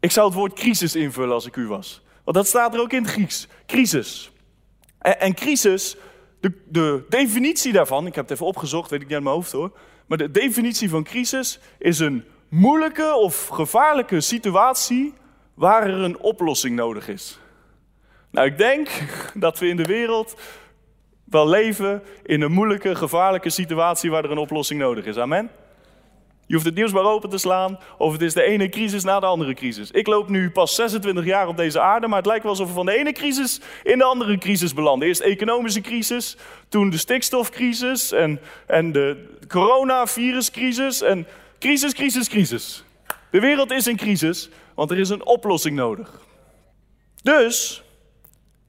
Ik 0.00 0.10
zou 0.10 0.26
het 0.26 0.36
woord 0.36 0.52
crisis 0.52 0.94
invullen 0.94 1.34
als 1.34 1.46
ik 1.46 1.56
u 1.56 1.66
was. 1.66 2.02
Want 2.24 2.36
dat 2.36 2.46
staat 2.46 2.74
er 2.74 2.80
ook 2.80 2.92
in 2.92 3.02
het 3.02 3.12
Grieks. 3.12 3.48
Crisis. 3.66 4.30
En, 4.98 5.20
en 5.20 5.34
crisis, 5.34 5.96
de, 6.40 6.52
de 6.68 7.04
definitie 7.08 7.72
daarvan, 7.72 8.06
ik 8.06 8.14
heb 8.14 8.24
het 8.24 8.34
even 8.34 8.46
opgezocht, 8.46 8.90
weet 8.90 9.00
ik 9.00 9.06
niet 9.06 9.14
uit 9.14 9.24
mijn 9.24 9.34
hoofd 9.34 9.52
hoor. 9.52 9.70
Maar 10.06 10.18
de 10.18 10.30
definitie 10.30 10.90
van 10.90 11.04
crisis 11.04 11.58
is 11.78 11.98
een 11.98 12.24
moeilijke 12.48 13.14
of 13.14 13.46
gevaarlijke 13.46 14.20
situatie 14.20 15.14
waar 15.54 15.82
er 15.82 15.98
een 16.00 16.18
oplossing 16.18 16.76
nodig 16.76 17.08
is. 17.08 17.38
Nou, 18.34 18.46
ik 18.46 18.58
denk 18.58 18.88
dat 19.34 19.58
we 19.58 19.68
in 19.68 19.76
de 19.76 19.84
wereld 19.84 20.36
wel 21.24 21.48
leven 21.48 22.02
in 22.22 22.40
een 22.40 22.52
moeilijke, 22.52 22.94
gevaarlijke 22.94 23.50
situatie 23.50 24.10
waar 24.10 24.24
er 24.24 24.30
een 24.30 24.38
oplossing 24.38 24.80
nodig 24.80 25.04
is. 25.04 25.16
Amen. 25.16 25.50
Je 26.46 26.54
hoeft 26.54 26.66
het 26.66 26.74
nieuws 26.74 26.92
maar 26.92 27.04
open 27.04 27.30
te 27.30 27.38
slaan, 27.38 27.78
of 27.98 28.12
het 28.12 28.22
is 28.22 28.34
de 28.34 28.42
ene 28.42 28.68
crisis 28.68 29.04
na 29.04 29.20
de 29.20 29.26
andere 29.26 29.54
crisis. 29.54 29.90
Ik 29.90 30.06
loop 30.06 30.28
nu 30.28 30.50
pas 30.50 30.74
26 30.74 31.24
jaar 31.24 31.48
op 31.48 31.56
deze 31.56 31.80
aarde, 31.80 32.06
maar 32.06 32.16
het 32.16 32.26
lijkt 32.26 32.42
wel 32.42 32.52
alsof 32.52 32.68
we 32.68 32.74
van 32.74 32.86
de 32.86 32.98
ene 32.98 33.12
crisis 33.12 33.60
in 33.82 33.98
de 33.98 34.04
andere 34.04 34.38
crisis 34.38 34.74
belanden. 34.74 35.08
Eerst 35.08 35.22
de 35.22 35.26
economische 35.26 35.80
crisis, 35.80 36.36
toen 36.68 36.90
de 36.90 36.98
stikstofcrisis 36.98 38.12
en, 38.12 38.40
en 38.66 38.92
de 38.92 39.36
coronaviruscrisis 39.48 41.02
en 41.02 41.26
crisis, 41.58 41.92
crisis, 41.92 42.28
crisis. 42.28 42.84
De 43.30 43.40
wereld 43.40 43.70
is 43.70 43.86
in 43.86 43.96
crisis, 43.96 44.48
want 44.74 44.90
er 44.90 44.98
is 44.98 45.08
een 45.08 45.26
oplossing 45.26 45.76
nodig. 45.76 46.22
Dus, 47.22 47.84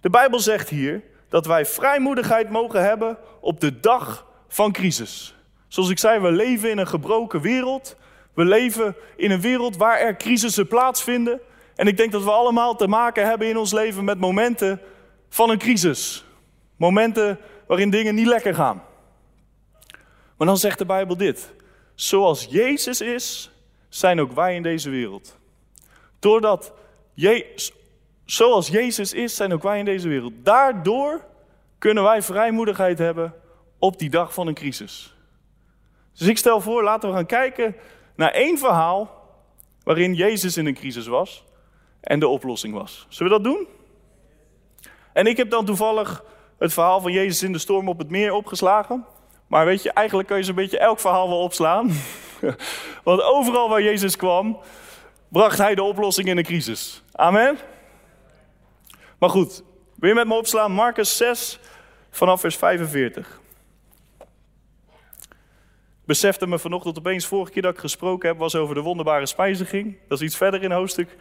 de 0.05 0.11
Bijbel 0.11 0.39
zegt 0.39 0.69
hier 0.69 1.03
dat 1.29 1.45
wij 1.45 1.65
vrijmoedigheid 1.65 2.49
mogen 2.49 2.83
hebben 2.83 3.17
op 3.39 3.59
de 3.59 3.79
dag 3.79 4.27
van 4.47 4.71
crisis. 4.71 5.35
Zoals 5.67 5.89
ik 5.89 5.99
zei, 5.99 6.19
we 6.19 6.31
leven 6.31 6.69
in 6.69 6.77
een 6.77 6.87
gebroken 6.87 7.41
wereld. 7.41 7.95
We 8.33 8.45
leven 8.45 8.95
in 9.15 9.31
een 9.31 9.41
wereld 9.41 9.77
waar 9.77 9.99
er 9.99 10.17
crisissen 10.17 10.67
plaatsvinden. 10.67 11.41
En 11.75 11.87
ik 11.87 11.97
denk 11.97 12.11
dat 12.11 12.23
we 12.23 12.31
allemaal 12.31 12.75
te 12.75 12.87
maken 12.87 13.25
hebben 13.25 13.47
in 13.47 13.57
ons 13.57 13.71
leven 13.71 14.03
met 14.03 14.19
momenten 14.19 14.81
van 15.29 15.49
een 15.49 15.57
crisis. 15.57 16.25
Momenten 16.75 17.39
waarin 17.67 17.89
dingen 17.89 18.15
niet 18.15 18.27
lekker 18.27 18.55
gaan. 18.55 18.83
Maar 20.37 20.47
dan 20.47 20.57
zegt 20.57 20.77
de 20.77 20.85
Bijbel 20.85 21.17
dit. 21.17 21.53
Zoals 21.95 22.47
Jezus 22.49 23.01
is, 23.01 23.51
zijn 23.89 24.21
ook 24.21 24.31
wij 24.31 24.55
in 24.55 24.63
deze 24.63 24.89
wereld. 24.89 25.37
Doordat 26.19 26.73
Je 27.13 27.73
zoals 28.25 28.67
Jezus 28.67 29.13
is, 29.13 29.35
zijn 29.35 29.53
ook 29.53 29.63
wij 29.63 29.79
in 29.79 29.85
deze 29.85 30.07
wereld. 30.07 30.33
Daardoor 30.43 31.25
kunnen 31.77 32.03
wij 32.03 32.21
vrijmoedigheid 32.21 32.97
hebben 32.97 33.33
op 33.79 33.99
die 33.99 34.09
dag 34.09 34.33
van 34.33 34.47
een 34.47 34.53
crisis. 34.53 35.15
Dus 36.13 36.27
ik 36.27 36.37
stel 36.37 36.61
voor, 36.61 36.83
laten 36.83 37.09
we 37.09 37.15
gaan 37.15 37.25
kijken 37.25 37.75
naar 38.15 38.31
één 38.31 38.57
verhaal 38.57 39.23
waarin 39.83 40.13
Jezus 40.13 40.57
in 40.57 40.65
een 40.65 40.73
crisis 40.73 41.07
was 41.07 41.43
en 41.99 42.19
de 42.19 42.27
oplossing 42.27 42.73
was. 42.73 43.05
Zullen 43.09 43.31
we 43.31 43.43
dat 43.43 43.53
doen? 43.53 43.67
En 45.13 45.27
ik 45.27 45.37
heb 45.37 45.49
dan 45.49 45.65
toevallig 45.65 46.23
het 46.57 46.73
verhaal 46.73 47.01
van 47.01 47.11
Jezus 47.11 47.43
in 47.43 47.51
de 47.51 47.59
storm 47.59 47.89
op 47.89 47.97
het 47.97 48.09
meer 48.09 48.33
opgeslagen. 48.33 49.05
Maar 49.47 49.65
weet 49.65 49.83
je, 49.83 49.91
eigenlijk 49.91 50.27
kun 50.27 50.37
je 50.37 50.43
zo'n 50.43 50.55
beetje 50.55 50.79
elk 50.79 50.99
verhaal 50.99 51.29
wel 51.29 51.41
opslaan. 51.41 51.91
Want 53.03 53.21
overal 53.21 53.69
waar 53.69 53.81
Jezus 53.81 54.15
kwam, 54.15 54.59
bracht 55.27 55.57
hij 55.57 55.75
de 55.75 55.83
oplossing 55.83 56.27
in 56.27 56.37
een 56.37 56.43
crisis. 56.43 57.03
Amen? 57.11 57.57
Maar 59.25 59.33
goed, 59.33 59.63
wil 59.95 60.09
je 60.09 60.15
met 60.15 60.27
me 60.27 60.33
opslaan? 60.33 60.71
Marcus 60.71 61.17
6 61.17 61.59
vanaf 62.09 62.39
vers 62.39 62.55
45 62.55 63.39
besefte 66.05 66.47
me 66.47 66.59
vanochtend 66.59 66.97
opeens, 66.97 67.25
vorige 67.25 67.51
keer 67.51 67.61
dat 67.61 67.73
ik 67.73 67.79
gesproken 67.79 68.29
heb, 68.29 68.37
was 68.37 68.55
over 68.55 68.75
de 68.75 68.81
wonderbare 68.81 69.25
spijziging. 69.25 69.97
Dat 70.07 70.19
is 70.19 70.25
iets 70.25 70.37
verder 70.37 70.63
in 70.63 70.71
hoofdstuk 70.71 71.15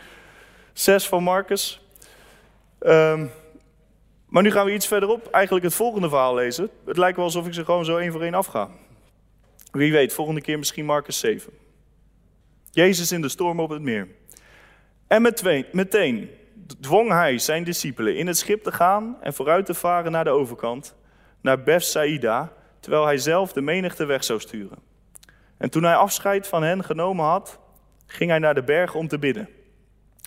6 0.72 1.08
van 1.08 1.22
Marcus. 1.22 1.80
Um, 2.80 3.30
maar 4.26 4.42
nu 4.42 4.50
gaan 4.50 4.66
we 4.66 4.74
iets 4.74 4.86
verderop 4.86 5.28
eigenlijk 5.30 5.64
het 5.64 5.74
volgende 5.74 6.08
verhaal 6.08 6.34
lezen. 6.34 6.70
Het 6.86 6.96
lijkt 6.96 7.16
wel 7.16 7.24
alsof 7.24 7.46
ik 7.46 7.54
ze 7.54 7.64
gewoon 7.64 7.84
zo 7.84 7.96
één 7.96 8.12
voor 8.12 8.22
één 8.22 8.34
afga. 8.34 8.70
Wie 9.70 9.92
weet, 9.92 10.12
volgende 10.12 10.40
keer 10.40 10.58
misschien 10.58 10.84
Marcus 10.84 11.18
7. 11.18 11.52
Jezus 12.70 13.12
in 13.12 13.20
de 13.20 13.28
storm 13.28 13.60
op 13.60 13.70
het 13.70 13.82
meer. 13.82 14.08
En 15.06 15.22
meteen 15.72 16.28
dwong 16.80 17.10
hij 17.10 17.38
zijn 17.38 17.64
discipelen 17.64 18.16
in 18.16 18.26
het 18.26 18.38
schip 18.38 18.62
te 18.62 18.72
gaan 18.72 19.16
en 19.20 19.34
vooruit 19.34 19.66
te 19.66 19.74
varen 19.74 20.12
naar 20.12 20.24
de 20.24 20.30
overkant, 20.30 20.94
naar 21.40 21.62
Bethsaida 21.62 22.52
terwijl 22.80 23.04
hij 23.04 23.18
zelf 23.18 23.52
de 23.52 23.60
menigte 23.60 24.04
weg 24.04 24.24
zou 24.24 24.40
sturen. 24.40 24.78
En 25.56 25.70
toen 25.70 25.82
hij 25.82 25.94
afscheid 25.94 26.46
van 26.46 26.62
hen 26.62 26.84
genomen 26.84 27.24
had, 27.24 27.58
ging 28.06 28.30
hij 28.30 28.38
naar 28.38 28.54
de 28.54 28.62
berg 28.62 28.94
om 28.94 29.08
te 29.08 29.18
bidden. 29.18 29.48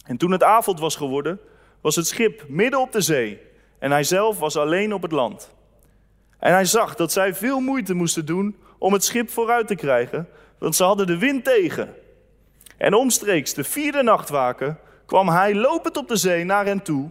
En 0.06 0.18
toen 0.18 0.32
het 0.32 0.44
avond 0.44 0.80
was 0.80 0.96
geworden, 0.96 1.40
was 1.82 1.96
het 1.96 2.08
schip 2.08 2.44
midden 2.48 2.80
op 2.80 2.92
de 2.92 3.02
zee 3.02 3.42
en 3.80 3.92
hij 3.92 4.04
zelf 4.04 4.40
was 4.40 4.58
alleen 4.58 4.94
op 4.94 5.02
het 5.02 5.12
land. 5.12 5.56
En 6.40 6.54
hij 6.54 6.66
zag 6.66 6.96
dat 6.96 7.12
zij 7.12 7.36
veel 7.36 7.60
moeite 7.60 7.94
moesten 7.94 8.26
doen 8.26 8.56
om 8.78 8.94
het 8.94 9.04
schip 9.04 9.30
vooruit 9.30 9.68
te 9.68 9.76
krijgen, 9.76 10.30
want 10.58 10.76
ze 10.76 10.84
hadden 10.84 11.08
de 11.08 11.18
wind 11.18 11.44
tegen. 11.44 11.94
En 12.78 12.94
omstreeks 12.94 13.54
de 13.54 13.64
vierde 13.64 14.04
nachtwaken 14.04 14.80
kwam 15.08 15.30
hij 15.30 15.56
lopend 15.56 15.98
op 15.98 16.08
de 16.08 16.16
zee 16.16 16.44
naar 16.44 16.66
hen 16.66 16.82
toe 16.82 17.10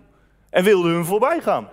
en 0.51 0.65
wilde 0.65 0.89
hun 0.89 1.05
voorbij 1.05 1.41
gaan. 1.41 1.69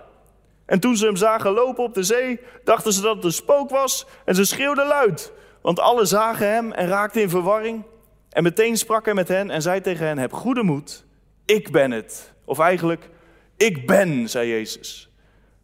En 0.66 0.80
toen 0.80 0.96
ze 0.96 1.06
hem 1.06 1.16
zagen 1.16 1.52
lopen 1.52 1.84
op 1.84 1.94
de 1.94 2.02
zee, 2.02 2.40
dachten 2.64 2.92
ze 2.92 3.00
dat 3.00 3.16
het 3.16 3.24
een 3.24 3.32
spook 3.32 3.70
was 3.70 4.06
en 4.24 4.34
ze 4.34 4.44
schreeuwden 4.44 4.86
luid. 4.86 5.32
Want 5.62 5.80
alle 5.80 6.04
zagen 6.04 6.48
hem 6.48 6.72
en 6.72 6.86
raakten 6.86 7.22
in 7.22 7.30
verwarring. 7.30 7.82
En 8.30 8.42
meteen 8.42 8.76
sprak 8.76 9.04
hij 9.04 9.14
met 9.14 9.28
hen 9.28 9.50
en 9.50 9.62
zei 9.62 9.80
tegen 9.80 10.06
hen, 10.06 10.18
heb 10.18 10.32
goede 10.32 10.62
moed, 10.62 11.04
ik 11.44 11.70
ben 11.70 11.90
het. 11.90 12.32
Of 12.44 12.58
eigenlijk, 12.58 13.08
ik 13.56 13.86
ben, 13.86 14.28
zei 14.28 14.48
Jezus. 14.48 15.10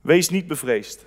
Wees 0.01 0.29
niet 0.29 0.47
bevreesd. 0.47 1.07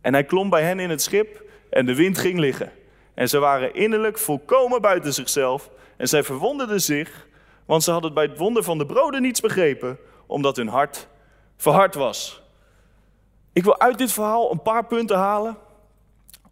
En 0.00 0.12
hij 0.12 0.24
klom 0.24 0.50
bij 0.50 0.62
hen 0.62 0.80
in 0.80 0.90
het 0.90 1.02
schip 1.02 1.42
en 1.70 1.86
de 1.86 1.94
wind 1.94 2.18
ging 2.18 2.38
liggen. 2.38 2.72
En 3.14 3.28
ze 3.28 3.38
waren 3.38 3.74
innerlijk 3.74 4.18
volkomen 4.18 4.80
buiten 4.80 5.12
zichzelf 5.12 5.70
en 5.96 6.08
zij 6.08 6.22
verwonderden 6.22 6.80
zich, 6.80 7.26
want 7.66 7.82
ze 7.82 7.90
hadden 7.90 8.14
bij 8.14 8.24
het 8.24 8.38
wonder 8.38 8.62
van 8.62 8.78
de 8.78 8.86
broden 8.86 9.22
niets 9.22 9.40
begrepen, 9.40 9.98
omdat 10.26 10.56
hun 10.56 10.68
hart 10.68 11.08
verhard 11.56 11.94
was. 11.94 12.42
Ik 13.52 13.64
wil 13.64 13.80
uit 13.80 13.98
dit 13.98 14.12
verhaal 14.12 14.52
een 14.52 14.62
paar 14.62 14.86
punten 14.86 15.16
halen 15.16 15.56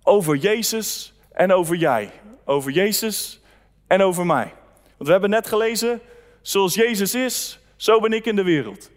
over 0.02 0.36
Jezus 0.36 1.14
en 1.32 1.52
over 1.52 1.76
jij. 1.76 2.10
Over 2.44 2.70
Jezus 2.70 3.40
en 3.86 4.02
over 4.02 4.26
mij. 4.26 4.52
Want 4.82 5.06
we 5.06 5.10
hebben 5.10 5.30
net 5.30 5.46
gelezen, 5.46 6.00
zoals 6.42 6.74
Jezus 6.74 7.14
is, 7.14 7.58
zo 7.76 8.00
ben 8.00 8.12
ik 8.12 8.26
in 8.26 8.36
de 8.36 8.42
wereld. 8.42 8.90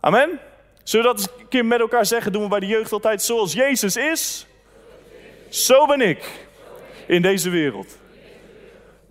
Amen? 0.00 0.40
Zullen 0.82 1.10
we 1.10 1.16
dat 1.16 1.32
een 1.38 1.48
keer 1.48 1.64
met 1.64 1.80
elkaar 1.80 2.06
zeggen? 2.06 2.32
Doen 2.32 2.42
we 2.42 2.48
bij 2.48 2.60
de 2.60 2.66
jeugd 2.66 2.92
altijd. 2.92 3.22
Zoals 3.22 3.52
Jezus 3.52 3.96
is, 3.96 4.46
zo 5.48 5.86
ben 5.86 6.00
ik 6.00 6.48
in 7.06 7.22
deze 7.22 7.50
wereld. 7.50 7.98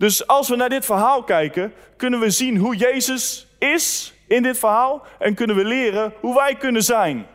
Dus 0.00 0.26
als 0.26 0.48
we 0.48 0.56
naar 0.56 0.68
dit 0.68 0.84
verhaal 0.84 1.22
kijken, 1.22 1.72
kunnen 1.96 2.20
we 2.20 2.30
zien 2.30 2.56
hoe 2.56 2.76
Jezus 2.76 3.46
is 3.58 4.14
in 4.26 4.42
dit 4.42 4.58
verhaal 4.58 5.02
en 5.18 5.34
kunnen 5.34 5.56
we 5.56 5.64
leren 5.64 6.12
hoe 6.20 6.34
wij 6.34 6.54
kunnen 6.54 6.82
zijn 6.82 7.26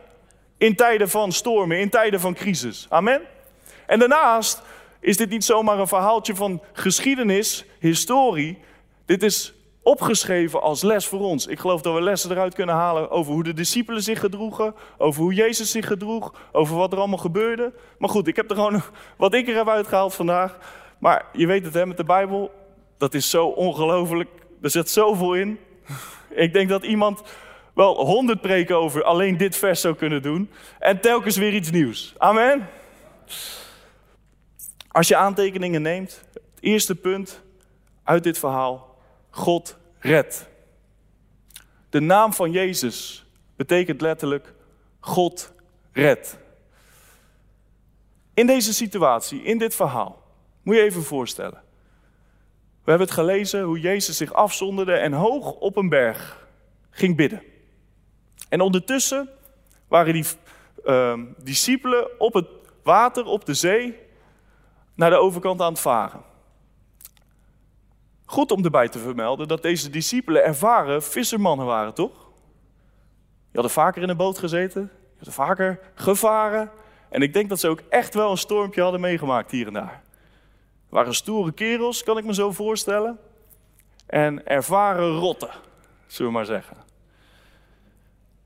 in 0.58 0.76
tijden 0.76 1.08
van 1.08 1.32
stormen, 1.32 1.78
in 1.78 1.90
tijden 1.90 2.20
van 2.20 2.34
crisis. 2.34 2.86
Amen. 2.88 3.20
En 3.86 3.98
daarnaast 3.98 4.62
is 5.00 5.16
dit 5.16 5.28
niet 5.28 5.44
zomaar 5.44 5.78
een 5.78 5.88
verhaaltje 5.88 6.34
van 6.34 6.62
geschiedenis, 6.72 7.64
historie. 7.78 8.58
Dit 9.04 9.22
is 9.22 9.54
opgeschreven 9.82 10.62
als 10.62 10.82
les 10.82 11.06
voor 11.06 11.20
ons. 11.20 11.46
Ik 11.46 11.58
geloof 11.58 11.82
dat 11.82 11.94
we 11.94 12.02
lessen 12.02 12.30
eruit 12.30 12.54
kunnen 12.54 12.74
halen 12.74 13.10
over 13.10 13.32
hoe 13.32 13.44
de 13.44 13.54
discipelen 13.54 14.02
zich 14.02 14.20
gedroegen, 14.20 14.74
over 14.98 15.22
hoe 15.22 15.34
Jezus 15.34 15.70
zich 15.70 15.86
gedroeg, 15.86 16.34
over 16.52 16.76
wat 16.76 16.92
er 16.92 16.98
allemaal 16.98 17.18
gebeurde. 17.18 17.72
Maar 17.98 18.08
goed, 18.08 18.26
ik 18.26 18.36
heb 18.36 18.50
er 18.50 18.56
gewoon 18.56 18.82
wat 19.16 19.34
ik 19.34 19.48
er 19.48 19.54
heb 19.54 19.68
uitgehaald 19.68 20.14
vandaag. 20.14 20.58
Maar 20.98 21.24
je 21.32 21.46
weet 21.46 21.64
het 21.64 21.74
hè, 21.74 21.86
met 21.86 21.96
de 21.96 22.04
Bijbel, 22.04 22.54
dat 22.98 23.14
is 23.14 23.30
zo 23.30 23.46
ongelooflijk. 23.46 24.28
Er 24.62 24.70
zit 24.70 24.90
zoveel 24.90 25.34
in. 25.34 25.58
Ik 26.28 26.52
denk 26.52 26.68
dat 26.68 26.84
iemand 26.84 27.22
wel 27.74 28.04
honderd 28.06 28.40
preken 28.40 28.76
over 28.76 29.02
alleen 29.04 29.36
dit 29.36 29.56
vers 29.56 29.80
zou 29.80 29.94
kunnen 29.94 30.22
doen. 30.22 30.50
En 30.78 31.00
telkens 31.00 31.36
weer 31.36 31.52
iets 31.52 31.70
nieuws. 31.70 32.14
Amen. 32.18 32.68
Als 34.88 35.08
je 35.08 35.16
aantekeningen 35.16 35.82
neemt, 35.82 36.22
het 36.32 36.42
eerste 36.60 36.94
punt 36.94 37.42
uit 38.04 38.22
dit 38.22 38.38
verhaal: 38.38 38.98
God 39.30 39.76
redt. 39.98 40.48
De 41.90 42.00
naam 42.00 42.32
van 42.32 42.50
Jezus 42.50 43.26
betekent 43.56 44.00
letterlijk 44.00 44.54
God 45.00 45.52
redt. 45.92 46.38
In 48.34 48.46
deze 48.46 48.74
situatie, 48.74 49.42
in 49.42 49.58
dit 49.58 49.74
verhaal, 49.74 50.22
moet 50.66 50.76
je 50.76 50.82
even 50.82 51.02
voorstellen. 51.02 51.62
We 52.84 52.90
hebben 52.90 53.06
het 53.06 53.16
gelezen 53.16 53.62
hoe 53.62 53.80
Jezus 53.80 54.16
zich 54.16 54.32
afzonderde 54.32 54.92
en 54.92 55.12
hoog 55.12 55.52
op 55.52 55.76
een 55.76 55.88
berg 55.88 56.46
ging 56.90 57.16
bidden. 57.16 57.42
En 58.48 58.60
ondertussen 58.60 59.28
waren 59.88 60.12
die 60.12 60.24
uh, 60.84 61.20
discipelen 61.38 62.20
op 62.20 62.34
het 62.34 62.46
water, 62.82 63.24
op 63.24 63.44
de 63.44 63.54
zee, 63.54 63.98
naar 64.94 65.10
de 65.10 65.16
overkant 65.16 65.60
aan 65.60 65.72
het 65.72 65.80
varen. 65.80 66.22
Goed 68.24 68.50
om 68.50 68.64
erbij 68.64 68.88
te 68.88 68.98
vermelden 68.98 69.48
dat 69.48 69.62
deze 69.62 69.90
discipelen 69.90 70.44
ervaren 70.44 71.02
vissermannen 71.02 71.66
waren, 71.66 71.94
toch? 71.94 72.30
Je 73.50 73.52
hadden 73.52 73.70
vaker 73.70 74.02
in 74.02 74.08
een 74.08 74.16
boot 74.16 74.38
gezeten, 74.38 74.82
je 74.92 75.14
hadden 75.16 75.34
vaker 75.34 75.80
gevaren. 75.94 76.70
En 77.08 77.22
ik 77.22 77.32
denk 77.32 77.48
dat 77.48 77.60
ze 77.60 77.68
ook 77.68 77.82
echt 77.88 78.14
wel 78.14 78.30
een 78.30 78.36
stormpje 78.36 78.82
hadden 78.82 79.00
meegemaakt 79.00 79.50
hier 79.50 79.66
en 79.66 79.72
daar. 79.72 80.04
Waren 80.96 81.14
stoere 81.14 81.52
kerels, 81.52 82.02
kan 82.02 82.18
ik 82.18 82.24
me 82.24 82.34
zo 82.34 82.52
voorstellen. 82.52 83.18
En 84.06 84.46
ervaren 84.46 85.16
rotten, 85.16 85.50
zullen 86.06 86.32
we 86.32 86.36
maar 86.38 86.46
zeggen. 86.46 86.76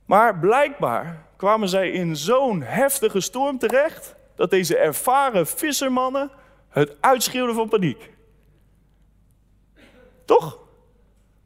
Maar 0.05 0.39
blijkbaar 0.39 1.27
kwamen 1.37 1.69
zij 1.69 1.91
in 1.91 2.17
zo'n 2.17 2.63
heftige 2.63 3.21
storm 3.21 3.59
terecht 3.59 4.15
dat 4.35 4.51
deze 4.51 4.77
ervaren 4.77 5.47
vissermannen 5.47 6.31
het 6.69 6.97
uitschreeuwden 7.01 7.55
van 7.55 7.69
paniek. 7.69 8.11
Toch? 10.25 10.59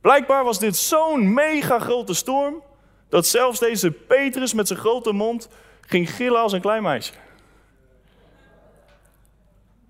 Blijkbaar 0.00 0.44
was 0.44 0.58
dit 0.58 0.76
zo'n 0.76 1.34
mega 1.34 1.78
grote 1.78 2.14
storm 2.14 2.62
dat 3.08 3.26
zelfs 3.26 3.58
deze 3.58 3.90
Petrus 3.90 4.54
met 4.54 4.66
zijn 4.66 4.78
grote 4.78 5.12
mond 5.12 5.49
ging 5.80 6.11
gillen 6.11 6.40
als 6.40 6.52
een 6.52 6.61
klein 6.61 6.82
meisje. 6.82 7.12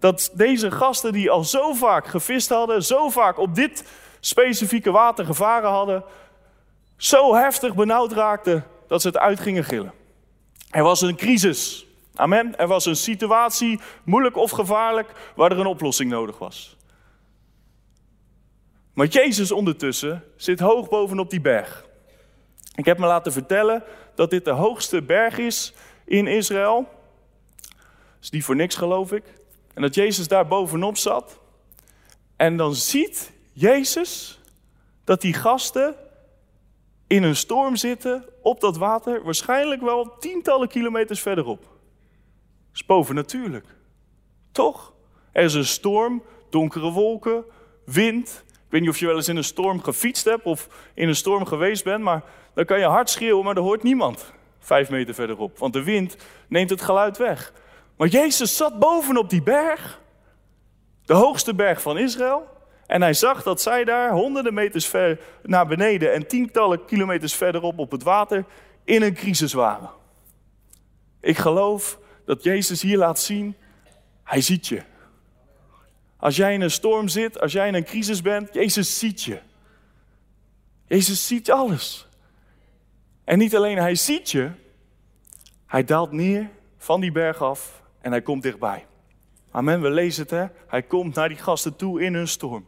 Dat 0.05 0.31
deze 0.33 0.71
gasten 0.71 1.13
die 1.13 1.31
al 1.31 1.45
zo 1.45 1.73
vaak 1.73 2.07
gevist 2.07 2.49
hadden, 2.49 2.83
zo 2.83 3.09
vaak 3.09 3.39
op 3.39 3.55
dit 3.55 3.85
specifieke 4.21 4.91
water 4.91 5.25
gevaren 5.25 5.71
hadden, 5.71 6.05
zo 6.97 7.35
heftig 7.35 7.75
benauwd 7.75 8.13
raakten 8.13 8.67
dat 8.89 9.01
ze 9.01 9.07
het 9.07 9.19
uit 9.19 9.41
gingen 9.41 9.65
gillen. 9.65 9.93
Er 10.71 10.83
was 10.83 11.01
een 11.01 11.17
crisis. 11.17 11.87
Amen. 12.15 12.59
Er 12.59 12.67
was 12.67 12.87
een 12.87 12.97
situatie, 12.97 13.81
moeilijk 14.03 14.37
of 14.37 14.51
gevaarlijk, 14.51 15.13
waar 15.37 15.51
er 15.51 15.59
een 15.59 15.67
oplossing 15.67 16.11
nodig 16.11 16.39
was. 16.39 16.77
Maar 18.93 19.07
Jezus 19.07 19.53
ondertussen 19.53 20.25
zit 20.37 20.61
hoog 20.61 20.89
bovenop 20.89 21.31
die 21.31 21.41
berg. 21.41 21.85
Ik 22.75 22.85
heb 22.85 22.99
me 22.99 23.07
laten 23.07 23.33
vertellen 23.33 23.85
dat 24.15 24.31
dit 24.31 24.45
de 24.45 24.51
hoogste 24.51 25.03
berg 25.03 25.39
is 25.39 25.73
in 26.05 26.27
Israël. 26.27 26.89
Dat 27.69 28.23
is 28.23 28.31
niet 28.31 28.45
voor 28.45 28.57
niks, 28.57 28.75
geloof 28.75 29.13
ik. 29.13 29.25
En 29.75 29.83
dat 29.83 29.95
Jezus 29.95 30.29
daar 30.29 30.47
bovenop 30.47 30.97
zat. 30.97 31.41
En 32.37 32.57
dan 32.57 32.75
ziet 32.75 33.33
Jezus 33.53 34.41
dat 35.05 35.21
die 35.21 35.33
gasten 35.33 35.95
in 37.07 37.23
een 37.23 37.37
storm 37.37 37.77
zitten 37.77 38.25
op 38.43 38.61
dat 38.61 38.77
water, 38.77 39.25
waarschijnlijk 39.25 39.83
wel 39.83 40.19
tientallen 40.19 40.69
kilometers 40.69 41.21
verderop. 41.21 41.61
Dat 41.61 41.71
is 42.75 42.87
bovennatuurlijk. 42.87 43.67
Toch? 44.53 44.93
Er 45.33 45.45
is 45.45 45.55
een 45.55 45.65
storm, 45.65 46.23
donkere 46.51 46.91
wolken, 46.91 47.45
wind. 47.85 48.45
Ik 48.47 48.71
weet 48.71 48.81
niet 48.81 48.91
of 48.91 48.99
je 48.99 49.07
wel 49.07 49.17
eens 49.17 49.29
in 49.29 49.37
een 49.37 49.45
storm 49.45 49.83
gefietst 49.83 50.25
hebt 50.25 50.45
of 50.45 50.69
in 50.95 51.09
een 51.09 51.17
storm 51.17 51.47
geweest 51.47 51.85
bent, 51.85 52.03
maar 52.03 52.23
dan 52.55 52.65
kan 52.65 52.79
je 52.79 52.85
hard 52.85 53.11
schreeuwen, 53.11 53.45
maar 53.45 53.57
er 53.57 53.63
hoort 53.63 53.83
niemand 53.83 54.33
vijf 54.59 54.91
meter 54.91 55.15
verderop. 55.15 55.59
Want 55.59 55.73
de 55.73 55.83
wind 55.83 56.17
neemt 56.49 56.71
het 56.71 56.83
geluid 56.83 57.19
weg. 57.19 57.53
Maar 57.97 58.09
Jezus 58.09 58.57
zat 58.57 58.79
bovenop 58.79 59.31
die 59.31 59.43
berg, 59.43 60.01
de 61.05 61.15
hoogste 61.15 61.55
berg 61.55 61.83
van 61.83 61.99
Israël. 61.99 62.53
En 62.87 63.03
hij 63.03 63.15
zag 63.15 63.43
dat 63.43 63.61
zij 63.61 63.85
daar 63.85 64.11
honderden 64.11 64.55
meters 64.55 64.87
ver 64.87 65.21
naar 65.43 65.67
beneden 65.67 66.13
en 66.13 66.27
tientallen 66.27 66.85
kilometers 66.85 67.35
verderop 67.35 67.79
op 67.79 67.91
het 67.91 68.03
water 68.03 68.45
in 68.85 69.03
een 69.03 69.15
crisis 69.15 69.53
waren. 69.53 69.91
Ik 71.21 71.39
geloof 71.39 71.99
dat 72.25 72.43
Jezus 72.43 72.83
hier 72.83 72.99
laat 72.99 73.21
zien, 73.21 73.57
hij 74.23 74.41
ziet 74.41 74.67
je. 74.67 74.83
Als 76.17 76.37
jij 76.37 76.55
in 76.55 76.61
een 76.61 76.71
storm 76.71 77.09
zit, 77.09 77.41
als 77.41 77.53
jij 77.53 77.69
in 77.69 77.75
een 77.75 77.85
crisis 77.85 78.23
bent, 78.23 78.55
Jezus 78.55 78.99
ziet 78.99 79.23
je. 79.23 79.39
Jezus 80.87 81.27
ziet 81.27 81.51
alles. 81.51 82.09
En 83.25 83.39
niet 83.39 83.57
alleen 83.57 83.79
hij 83.79 83.95
ziet 83.95 84.31
je, 84.31 84.51
hij 85.67 85.85
daalt 85.85 86.13
neer 86.13 86.51
van 86.79 87.01
die 87.01 87.13
berg 87.13 87.43
af 87.43 87.84
en 88.05 88.11
hij 88.11 88.23
komt 88.23 88.43
dichtbij. 88.43 88.87
Amen, 89.51 89.81
we 89.81 89.91
lezen 89.91 90.23
het 90.23 90.31
hè. 90.31 90.45
Hij 90.67 90.83
komt 90.83 91.15
naar 91.15 91.29
die 91.29 91.39
gasten 91.39 91.77
toe 91.77 92.03
in 92.03 92.15
hun 92.15 92.29
storm. 92.29 92.67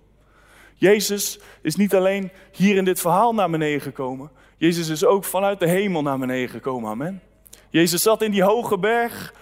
Jezus 0.75 1.40
is 1.62 1.77
niet 1.77 1.94
alleen 1.94 2.31
hier 2.53 2.77
in 2.77 2.85
dit 2.85 3.01
verhaal 3.01 3.35
naar 3.35 3.51
beneden 3.51 3.81
gekomen. 3.81 4.31
Jezus 4.57 4.88
is 4.88 5.05
ook 5.05 5.25
vanuit 5.25 5.61
de 5.61 5.68
hemel 5.68 6.03
naar 6.03 6.18
beneden 6.18 6.49
gekomen. 6.49 6.90
Amen. 6.90 7.22
Jezus 7.70 8.03
zat 8.03 8.22
in 8.22 8.31
die 8.31 8.42
hoge 8.42 8.79
berg, 8.79 9.35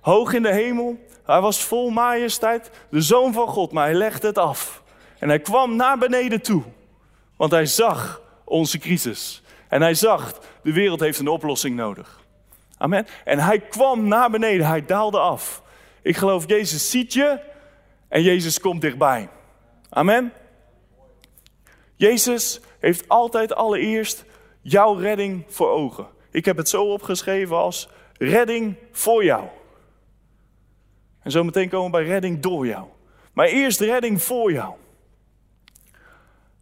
hoog 0.00 0.32
in 0.32 0.42
de 0.42 0.52
hemel. 0.52 0.98
Hij 1.24 1.40
was 1.40 1.62
vol 1.62 1.90
majesteit, 1.90 2.70
de 2.90 3.00
zoon 3.00 3.32
van 3.32 3.48
God, 3.48 3.72
maar 3.72 3.84
hij 3.84 3.94
legde 3.94 4.26
het 4.26 4.38
af. 4.38 4.82
En 5.18 5.28
hij 5.28 5.40
kwam 5.40 5.76
naar 5.76 5.98
beneden 5.98 6.42
toe, 6.42 6.62
want 7.36 7.50
hij 7.50 7.66
zag 7.66 8.22
onze 8.44 8.78
crisis. 8.78 9.42
En 9.68 9.82
hij 9.82 9.94
zag, 9.94 10.38
de 10.62 10.72
wereld 10.72 11.00
heeft 11.00 11.18
een 11.18 11.28
oplossing 11.28 11.76
nodig. 11.76 12.26
Amen. 12.78 13.06
En 13.24 13.38
hij 13.38 13.60
kwam 13.60 14.08
naar 14.08 14.30
beneden, 14.30 14.66
hij 14.66 14.84
daalde 14.84 15.18
af. 15.18 15.62
Ik 16.02 16.16
geloof, 16.16 16.48
Jezus 16.48 16.90
ziet 16.90 17.12
je 17.12 17.40
en 18.08 18.22
Jezus 18.22 18.60
komt 18.60 18.80
dichtbij. 18.80 19.28
Amen. 19.88 20.32
Jezus 21.94 22.60
heeft 22.78 23.08
altijd 23.08 23.54
allereerst 23.54 24.24
jouw 24.60 24.94
redding 24.94 25.44
voor 25.48 25.70
ogen. 25.70 26.06
Ik 26.30 26.44
heb 26.44 26.56
het 26.56 26.68
zo 26.68 26.92
opgeschreven 26.92 27.56
als 27.56 27.88
redding 28.18 28.76
voor 28.92 29.24
jou. 29.24 29.44
En 31.22 31.30
zo 31.30 31.44
meteen 31.44 31.68
komen 31.68 31.90
we 31.90 31.96
bij 31.96 32.06
redding 32.06 32.40
door 32.40 32.66
jou. 32.66 32.86
Maar 33.32 33.46
eerst 33.46 33.80
redding 33.80 34.22
voor 34.22 34.52
jou. 34.52 34.74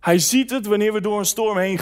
Hij 0.00 0.18
ziet 0.18 0.50
het 0.50 0.66
wanneer 0.66 0.92
we 0.92 1.00
door 1.00 1.18
een 1.18 1.24
storm 1.24 1.59
heen 1.59 1.79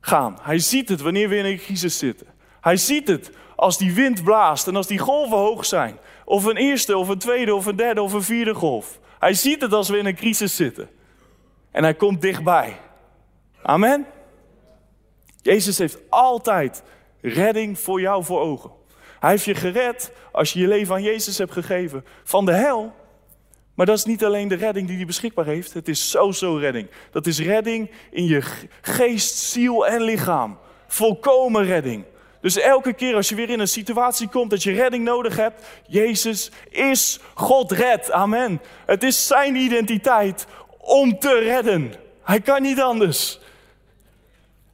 gaan. 0.00 0.38
Hij 0.40 0.58
ziet 0.58 0.88
het 0.88 1.00
wanneer 1.00 1.28
we 1.28 1.36
in 1.36 1.44
een 1.44 1.58
crisis 1.58 1.98
zitten. 1.98 2.26
Hij 2.60 2.76
ziet 2.76 3.08
het 3.08 3.30
als 3.56 3.78
die 3.78 3.94
wind 3.94 4.24
blaast 4.24 4.66
en 4.66 4.76
als 4.76 4.86
die 4.86 4.98
golven 4.98 5.36
hoog 5.36 5.64
zijn. 5.64 5.98
Of 6.24 6.44
een 6.44 6.56
eerste, 6.56 6.96
of 6.96 7.08
een 7.08 7.18
tweede, 7.18 7.54
of 7.54 7.66
een 7.66 7.76
derde, 7.76 8.02
of 8.02 8.12
een 8.12 8.22
vierde 8.22 8.54
golf. 8.54 8.98
Hij 9.18 9.34
ziet 9.34 9.60
het 9.60 9.72
als 9.72 9.88
we 9.88 9.98
in 9.98 10.06
een 10.06 10.14
crisis 10.14 10.56
zitten. 10.56 10.88
En 11.70 11.82
hij 11.82 11.94
komt 11.94 12.20
dichtbij. 12.20 12.76
Amen. 13.62 14.06
Jezus 15.42 15.78
heeft 15.78 15.98
altijd 16.08 16.82
redding 17.20 17.78
voor 17.78 18.00
jou 18.00 18.24
voor 18.24 18.40
ogen. 18.40 18.70
Hij 19.18 19.30
heeft 19.30 19.44
je 19.44 19.54
gered 19.54 20.12
als 20.32 20.52
je 20.52 20.60
je 20.60 20.68
leven 20.68 20.94
aan 20.94 21.02
Jezus 21.02 21.38
hebt 21.38 21.52
gegeven 21.52 22.04
van 22.24 22.44
de 22.44 22.52
hel. 22.52 22.94
Maar 23.74 23.86
dat 23.86 23.98
is 23.98 24.04
niet 24.04 24.24
alleen 24.24 24.48
de 24.48 24.54
redding 24.54 24.86
die 24.86 24.96
hij 24.96 25.06
beschikbaar 25.06 25.44
heeft. 25.44 25.72
Het 25.72 25.88
is 25.88 26.10
zo-zo 26.10 26.56
redding. 26.56 26.88
Dat 27.10 27.26
is 27.26 27.40
redding 27.40 27.90
in 28.10 28.24
je 28.24 28.42
geest, 28.80 29.36
ziel 29.36 29.86
en 29.86 30.02
lichaam. 30.02 30.58
Volkomen 30.86 31.64
redding. 31.64 32.04
Dus 32.40 32.58
elke 32.58 32.92
keer 32.92 33.14
als 33.14 33.28
je 33.28 33.34
weer 33.34 33.50
in 33.50 33.60
een 33.60 33.68
situatie 33.68 34.28
komt 34.28 34.50
dat 34.50 34.62
je 34.62 34.72
redding 34.72 35.04
nodig 35.04 35.36
hebt, 35.36 35.66
Jezus 35.86 36.50
is 36.70 37.18
God 37.34 37.72
red. 37.72 38.10
Amen. 38.10 38.60
Het 38.86 39.02
is 39.02 39.26
zijn 39.26 39.56
identiteit 39.56 40.46
om 40.78 41.18
te 41.18 41.38
redden. 41.38 41.94
Hij 42.22 42.40
kan 42.40 42.62
niet 42.62 42.80
anders. 42.80 43.38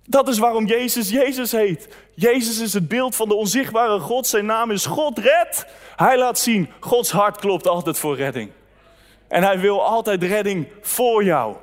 Dat 0.05 0.29
is 0.29 0.39
waarom 0.39 0.67
Jezus 0.67 1.11
Jezus 1.11 1.53
heet. 1.53 1.89
Jezus 2.15 2.61
is 2.61 2.73
het 2.73 2.89
beeld 2.89 3.17
van 3.17 3.29
de 3.29 3.35
onzichtbare 3.35 3.99
God. 3.99 4.27
Zijn 4.27 4.47
naam 4.47 4.71
is 4.71 4.87
God 4.87 5.19
red. 5.19 5.67
Hij 5.97 6.19
laat 6.19 6.39
zien, 6.39 6.71
Gods 6.81 7.11
hart 7.11 7.37
klopt 7.37 7.67
altijd 7.67 7.99
voor 7.99 8.17
redding. 8.17 8.51
En 9.29 9.43
hij 9.43 9.59
wil 9.59 9.85
altijd 9.85 10.23
redding 10.23 10.69
voor 10.81 11.25
jou. 11.25 11.57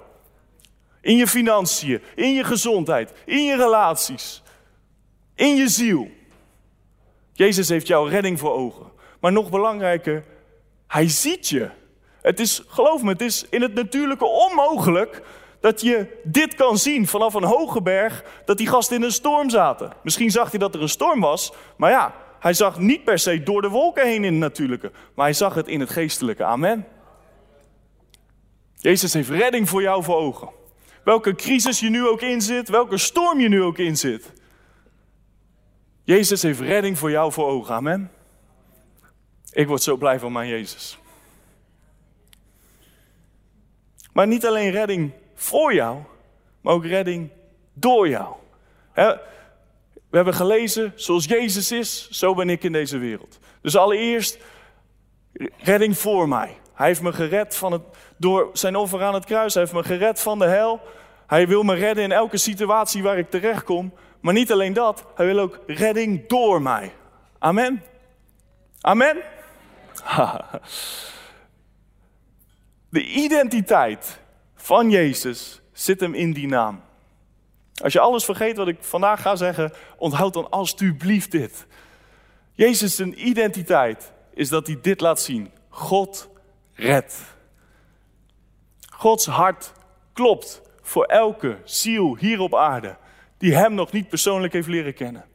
In 1.01 1.15
je 1.15 1.27
financiën, 1.27 2.01
in 2.15 2.33
je 2.33 2.43
gezondheid, 2.43 3.11
in 3.25 3.43
je 3.43 3.55
relaties, 3.55 4.42
in 5.35 5.55
je 5.55 5.67
ziel. 5.67 6.09
Jezus 7.33 7.69
heeft 7.69 7.87
jouw 7.87 8.05
redding 8.05 8.39
voor 8.39 8.51
ogen. 8.51 8.91
Maar 9.19 9.31
nog 9.31 9.49
belangrijker, 9.49 10.23
hij 10.87 11.09
ziet 11.09 11.49
je. 11.49 11.69
Het 12.21 12.39
is, 12.39 12.63
geloof 12.67 13.03
me, 13.03 13.11
het 13.11 13.21
is 13.21 13.45
in 13.49 13.61
het 13.61 13.73
natuurlijke 13.73 14.25
onmogelijk 14.25 15.21
dat 15.59 15.81
je 15.81 16.21
dit 16.23 16.55
kan 16.55 16.77
zien 16.77 17.07
vanaf 17.07 17.33
een 17.33 17.43
hoge 17.43 17.81
berg, 17.81 18.23
dat 18.45 18.57
die 18.57 18.67
gasten 18.67 18.95
in 18.95 19.03
een 19.03 19.11
storm 19.11 19.49
zaten. 19.49 19.93
Misschien 20.03 20.31
zag 20.31 20.49
hij 20.49 20.59
dat 20.59 20.75
er 20.75 20.81
een 20.81 20.89
storm 20.89 21.19
was, 21.19 21.53
maar 21.77 21.91
ja, 21.91 22.15
hij 22.39 22.53
zag 22.53 22.79
niet 22.79 23.03
per 23.03 23.19
se 23.19 23.43
door 23.43 23.61
de 23.61 23.69
wolken 23.69 24.07
heen 24.07 24.23
in 24.23 24.31
het 24.31 24.41
natuurlijke, 24.41 24.91
maar 25.15 25.25
hij 25.25 25.33
zag 25.33 25.53
het 25.53 25.67
in 25.67 25.79
het 25.79 25.89
geestelijke. 25.89 26.43
Amen. 26.43 26.87
Jezus 28.75 29.13
heeft 29.13 29.29
redding 29.29 29.69
voor 29.69 29.81
jou 29.81 30.03
voor 30.03 30.15
ogen. 30.15 30.49
Welke 31.03 31.35
crisis 31.35 31.79
je 31.79 31.89
nu 31.89 32.07
ook 32.07 32.21
in 32.21 32.41
zit, 32.41 32.69
welke 32.69 32.97
storm 32.97 33.39
je 33.39 33.49
nu 33.49 33.63
ook 33.63 33.77
in 33.77 33.97
zit. 33.97 34.33
Jezus 36.03 36.41
heeft 36.41 36.59
redding 36.59 36.97
voor 36.97 37.11
jou 37.11 37.31
voor 37.31 37.47
ogen. 37.47 37.75
Amen. 37.75 38.11
Ik 39.51 39.67
word 39.67 39.81
zo 39.81 39.97
blij 39.97 40.19
van 40.19 40.31
mijn 40.31 40.49
Jezus. 40.49 40.97
Maar 44.13 44.27
niet 44.27 44.45
alleen 44.45 44.71
redding 44.71 45.11
voor 45.35 45.73
jou, 45.73 46.01
maar 46.61 46.73
ook 46.73 46.85
redding 46.85 47.29
door 47.73 48.09
jou. 48.09 48.35
We 48.93 50.19
hebben 50.19 50.33
gelezen, 50.33 50.93
zoals 50.95 51.25
Jezus 51.25 51.71
is, 51.71 52.09
zo 52.09 52.33
ben 52.33 52.49
ik 52.49 52.63
in 52.63 52.71
deze 52.71 52.97
wereld. 52.97 53.39
Dus 53.61 53.75
allereerst 53.75 54.37
redding 55.57 55.97
voor 55.97 56.27
mij. 56.27 56.57
Hij 56.73 56.87
heeft 56.87 57.01
me 57.01 57.13
gered 57.13 57.55
van 57.55 57.71
het, 57.71 57.81
door 58.17 58.49
zijn 58.53 58.75
offer 58.75 59.03
aan 59.03 59.13
het 59.13 59.25
kruis. 59.25 59.53
Hij 59.53 59.63
heeft 59.63 59.75
me 59.75 59.83
gered 59.83 60.19
van 60.19 60.39
de 60.39 60.45
hel. 60.45 60.81
Hij 61.27 61.47
wil 61.47 61.63
me 61.63 61.75
redden 61.75 62.03
in 62.03 62.11
elke 62.11 62.37
situatie 62.37 63.03
waar 63.03 63.17
ik 63.17 63.29
terechtkom. 63.29 63.93
Maar 64.23 64.33
niet 64.33 64.51
alleen 64.51 64.73
dat, 64.73 65.05
hij 65.15 65.25
wil 65.25 65.39
ook 65.39 65.59
redding 65.67 66.27
door 66.27 66.61
mij. 66.61 66.93
Amen. 67.39 67.83
Amen. 68.81 69.17
De 72.89 73.05
identiteit 73.05 74.19
van 74.55 74.89
Jezus 74.89 75.61
zit 75.71 75.99
hem 75.99 76.13
in 76.13 76.33
die 76.33 76.47
naam. 76.47 76.81
Als 77.81 77.93
je 77.93 77.99
alles 77.99 78.25
vergeet 78.25 78.57
wat 78.57 78.67
ik 78.67 78.83
vandaag 78.83 79.21
ga 79.21 79.35
zeggen, 79.35 79.73
onthoud 79.97 80.33
dan 80.33 80.49
alstublieft 80.49 81.31
dit. 81.31 81.65
Jezus' 82.51 82.95
zijn 82.95 83.27
identiteit 83.27 84.11
is 84.33 84.49
dat 84.49 84.67
hij 84.67 84.79
dit 84.81 85.01
laat 85.01 85.21
zien. 85.21 85.51
God 85.69 86.29
redt. 86.73 87.15
Gods 88.89 89.25
hart 89.25 89.71
klopt 90.13 90.61
voor 90.81 91.05
elke 91.05 91.57
ziel 91.63 92.17
hier 92.17 92.39
op 92.39 92.55
aarde 92.55 93.01
die 93.43 93.55
hem 93.55 93.73
nog 93.73 93.91
niet 93.91 94.09
persoonlijk 94.09 94.53
heeft 94.53 94.67
leren 94.67 94.93
kennen. 94.93 95.25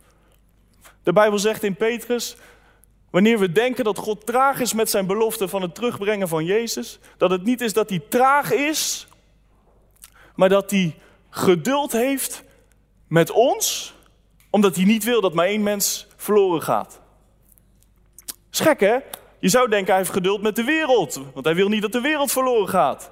De 1.02 1.12
Bijbel 1.12 1.38
zegt 1.38 1.62
in 1.62 1.76
Petrus, 1.76 2.36
wanneer 3.10 3.38
we 3.38 3.52
denken 3.52 3.84
dat 3.84 3.98
God 3.98 4.26
traag 4.26 4.60
is 4.60 4.72
met 4.72 4.90
zijn 4.90 5.06
belofte 5.06 5.48
van 5.48 5.62
het 5.62 5.74
terugbrengen 5.74 6.28
van 6.28 6.44
Jezus, 6.44 6.98
dat 7.16 7.30
het 7.30 7.44
niet 7.44 7.60
is 7.60 7.72
dat 7.72 7.88
hij 7.88 8.02
traag 8.08 8.52
is, 8.52 9.06
maar 10.34 10.48
dat 10.48 10.70
hij 10.70 10.96
geduld 11.30 11.92
heeft 11.92 12.44
met 13.08 13.30
ons, 13.30 13.94
omdat 14.50 14.76
hij 14.76 14.84
niet 14.84 15.04
wil 15.04 15.20
dat 15.20 15.34
maar 15.34 15.46
één 15.46 15.62
mens 15.62 16.06
verloren 16.16 16.62
gaat. 16.62 17.00
Gek 18.50 18.80
hè? 18.80 18.98
Je 19.38 19.48
zou 19.48 19.68
denken 19.68 19.88
hij 19.88 19.96
heeft 19.96 20.14
geduld 20.14 20.42
met 20.42 20.56
de 20.56 20.64
wereld, 20.64 21.20
want 21.32 21.44
hij 21.44 21.54
wil 21.54 21.68
niet 21.68 21.82
dat 21.82 21.92
de 21.92 22.00
wereld 22.00 22.32
verloren 22.32 22.68
gaat. 22.68 23.10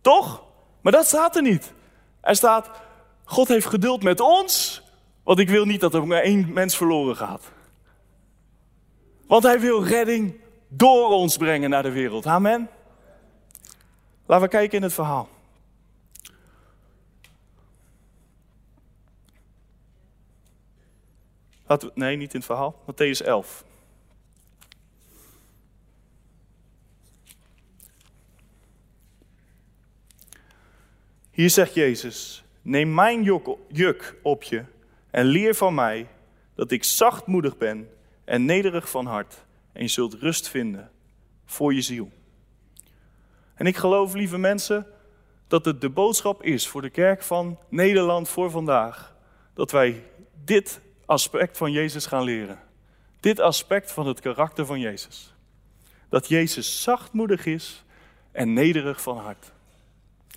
Toch? 0.00 0.44
Maar 0.80 0.92
dat 0.92 1.06
staat 1.06 1.36
er 1.36 1.42
niet. 1.42 1.72
Er 2.20 2.36
staat, 2.36 2.70
God 3.24 3.48
heeft 3.48 3.66
geduld 3.66 4.02
met 4.02 4.20
ons, 4.20 4.82
want 5.22 5.38
ik 5.38 5.48
wil 5.48 5.64
niet 5.64 5.80
dat 5.80 5.94
er 5.94 6.06
maar 6.06 6.22
één 6.22 6.52
mens 6.52 6.76
verloren 6.76 7.16
gaat. 7.16 7.52
Want 9.26 9.42
hij 9.42 9.60
wil 9.60 9.84
redding 9.84 10.40
door 10.68 11.08
ons 11.08 11.36
brengen 11.36 11.70
naar 11.70 11.82
de 11.82 11.90
wereld. 11.90 12.26
Amen. 12.26 12.68
Laten 14.26 14.44
we 14.44 14.50
kijken 14.50 14.76
in 14.76 14.82
het 14.82 14.92
verhaal. 14.92 15.28
Nee, 21.94 22.16
niet 22.16 22.32
in 22.32 22.38
het 22.38 22.46
verhaal. 22.46 22.82
Matthäus 22.82 23.26
11. 23.26 23.64
Hier 31.30 31.50
zegt 31.50 31.74
Jezus: 31.74 32.43
Neem 32.64 32.94
mijn 32.94 33.22
juk 33.68 34.14
op 34.22 34.42
je 34.42 34.64
en 35.10 35.24
leer 35.24 35.54
van 35.54 35.74
mij 35.74 36.08
dat 36.54 36.70
ik 36.70 36.84
zachtmoedig 36.84 37.56
ben 37.56 37.88
en 38.24 38.44
nederig 38.44 38.90
van 38.90 39.06
hart. 39.06 39.44
En 39.72 39.82
je 39.82 39.88
zult 39.88 40.14
rust 40.14 40.48
vinden 40.48 40.90
voor 41.44 41.74
je 41.74 41.80
ziel. 41.80 42.10
En 43.54 43.66
ik 43.66 43.76
geloof, 43.76 44.14
lieve 44.14 44.38
mensen, 44.38 44.86
dat 45.46 45.64
het 45.64 45.80
de 45.80 45.88
boodschap 45.88 46.42
is 46.42 46.68
voor 46.68 46.82
de 46.82 46.90
kerk 46.90 47.22
van 47.22 47.58
Nederland 47.68 48.28
voor 48.28 48.50
vandaag. 48.50 49.16
Dat 49.54 49.70
wij 49.70 50.02
dit 50.44 50.80
aspect 51.04 51.56
van 51.56 51.72
Jezus 51.72 52.06
gaan 52.06 52.24
leren. 52.24 52.58
Dit 53.20 53.40
aspect 53.40 53.92
van 53.92 54.06
het 54.06 54.20
karakter 54.20 54.66
van 54.66 54.80
Jezus. 54.80 55.34
Dat 56.08 56.28
Jezus 56.28 56.82
zachtmoedig 56.82 57.46
is 57.46 57.84
en 58.32 58.52
nederig 58.52 59.02
van 59.02 59.18
hart. 59.18 59.53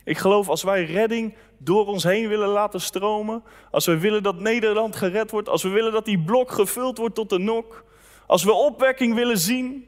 Ik 0.08 0.18
geloof 0.18 0.50
als 0.50 0.64
wij 0.64 0.86
redding 0.86 1.36
door 1.58 1.88
ons 1.88 2.04
heen 2.04 2.28
willen 2.28 2.48
laten 2.48 2.82
stromen, 2.82 3.44
als 3.72 3.86
we 3.86 3.98
willen 3.98 4.24
dat 4.24 4.40
Nederland 4.40 4.96
gered 4.96 5.32
wordt, 5.32 5.50
als 5.50 5.64
we 5.64 5.70
willen 5.70 5.92
dat 5.92 6.06
die 6.06 6.20
blok 6.20 6.52
gevuld 6.52 6.98
wordt 6.98 7.16
tot 7.16 7.30
de 7.30 7.38
nok, 7.38 7.84
als 8.26 8.44
we 8.44 8.54
opwekking 8.54 9.14
willen 9.14 9.38
zien, 9.38 9.88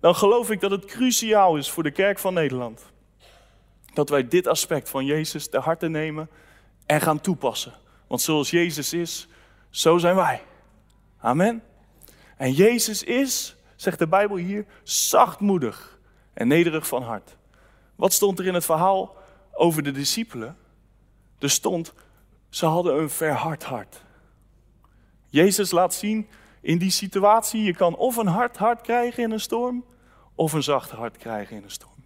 dan 0.00 0.14
geloof 0.14 0.50
ik 0.50 0.60
dat 0.60 0.70
het 0.70 0.84
cruciaal 0.84 1.56
is 1.56 1.70
voor 1.70 1.82
de 1.82 1.90
kerk 1.90 2.18
van 2.18 2.34
Nederland. 2.34 2.82
Dat 3.94 4.08
wij 4.08 4.28
dit 4.28 4.46
aspect 4.46 4.88
van 4.88 5.04
Jezus 5.04 5.48
ter 5.48 5.60
harte 5.60 5.88
nemen 5.88 6.30
en 6.86 7.00
gaan 7.00 7.20
toepassen. 7.20 7.72
Want 8.06 8.20
zoals 8.20 8.50
Jezus 8.50 8.92
is, 8.92 9.28
zo 9.68 9.98
zijn 9.98 10.16
wij. 10.16 10.42
Amen. 11.20 11.62
En 12.36 12.52
Jezus 12.52 13.02
is, 13.02 13.56
zegt 13.76 13.98
de 13.98 14.08
Bijbel 14.08 14.36
hier, 14.36 14.66
zachtmoedig 14.82 15.98
en 16.32 16.48
nederig 16.48 16.86
van 16.86 17.02
hart. 17.02 17.36
Wat 17.96 18.12
stond 18.12 18.38
er 18.38 18.46
in 18.46 18.54
het 18.54 18.64
verhaal 18.64 19.18
over 19.60 19.82
de 19.82 19.90
discipelen? 19.90 20.56
Er 21.38 21.50
stond, 21.50 21.92
ze 22.48 22.66
hadden 22.66 22.98
een 22.98 23.10
verhard 23.10 23.64
hart. 23.64 24.02
Jezus 25.26 25.70
laat 25.70 25.94
zien 25.94 26.28
in 26.60 26.78
die 26.78 26.90
situatie, 26.90 27.62
je 27.62 27.74
kan 27.74 27.96
of 27.96 28.16
een 28.16 28.26
hard 28.26 28.56
hart 28.56 28.80
krijgen 28.80 29.22
in 29.22 29.30
een 29.30 29.40
storm, 29.40 29.84
of 30.34 30.52
een 30.52 30.62
zacht 30.62 30.90
hart 30.90 31.16
krijgen 31.16 31.56
in 31.56 31.62
een 31.62 31.70
storm. 31.70 32.04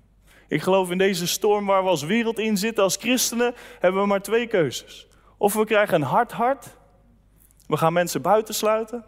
Ik 0.49 0.63
geloof 0.63 0.91
in 0.91 0.99
deze 0.99 1.27
storm 1.27 1.67
waar 1.67 1.83
we 1.83 1.89
als 1.89 2.03
wereld 2.03 2.39
in 2.39 2.57
zitten, 2.57 2.85
als 2.85 2.97
christenen, 2.97 3.55
hebben 3.79 4.01
we 4.01 4.07
maar 4.07 4.23
twee 4.23 4.47
keuzes. 4.47 5.09
Of 5.37 5.55
we 5.55 5.65
krijgen 5.65 5.95
een 5.95 6.03
hard 6.03 6.33
hart, 6.33 6.77
we 7.67 7.77
gaan 7.77 7.93
mensen 7.93 8.23
buitensluiten. 8.23 9.05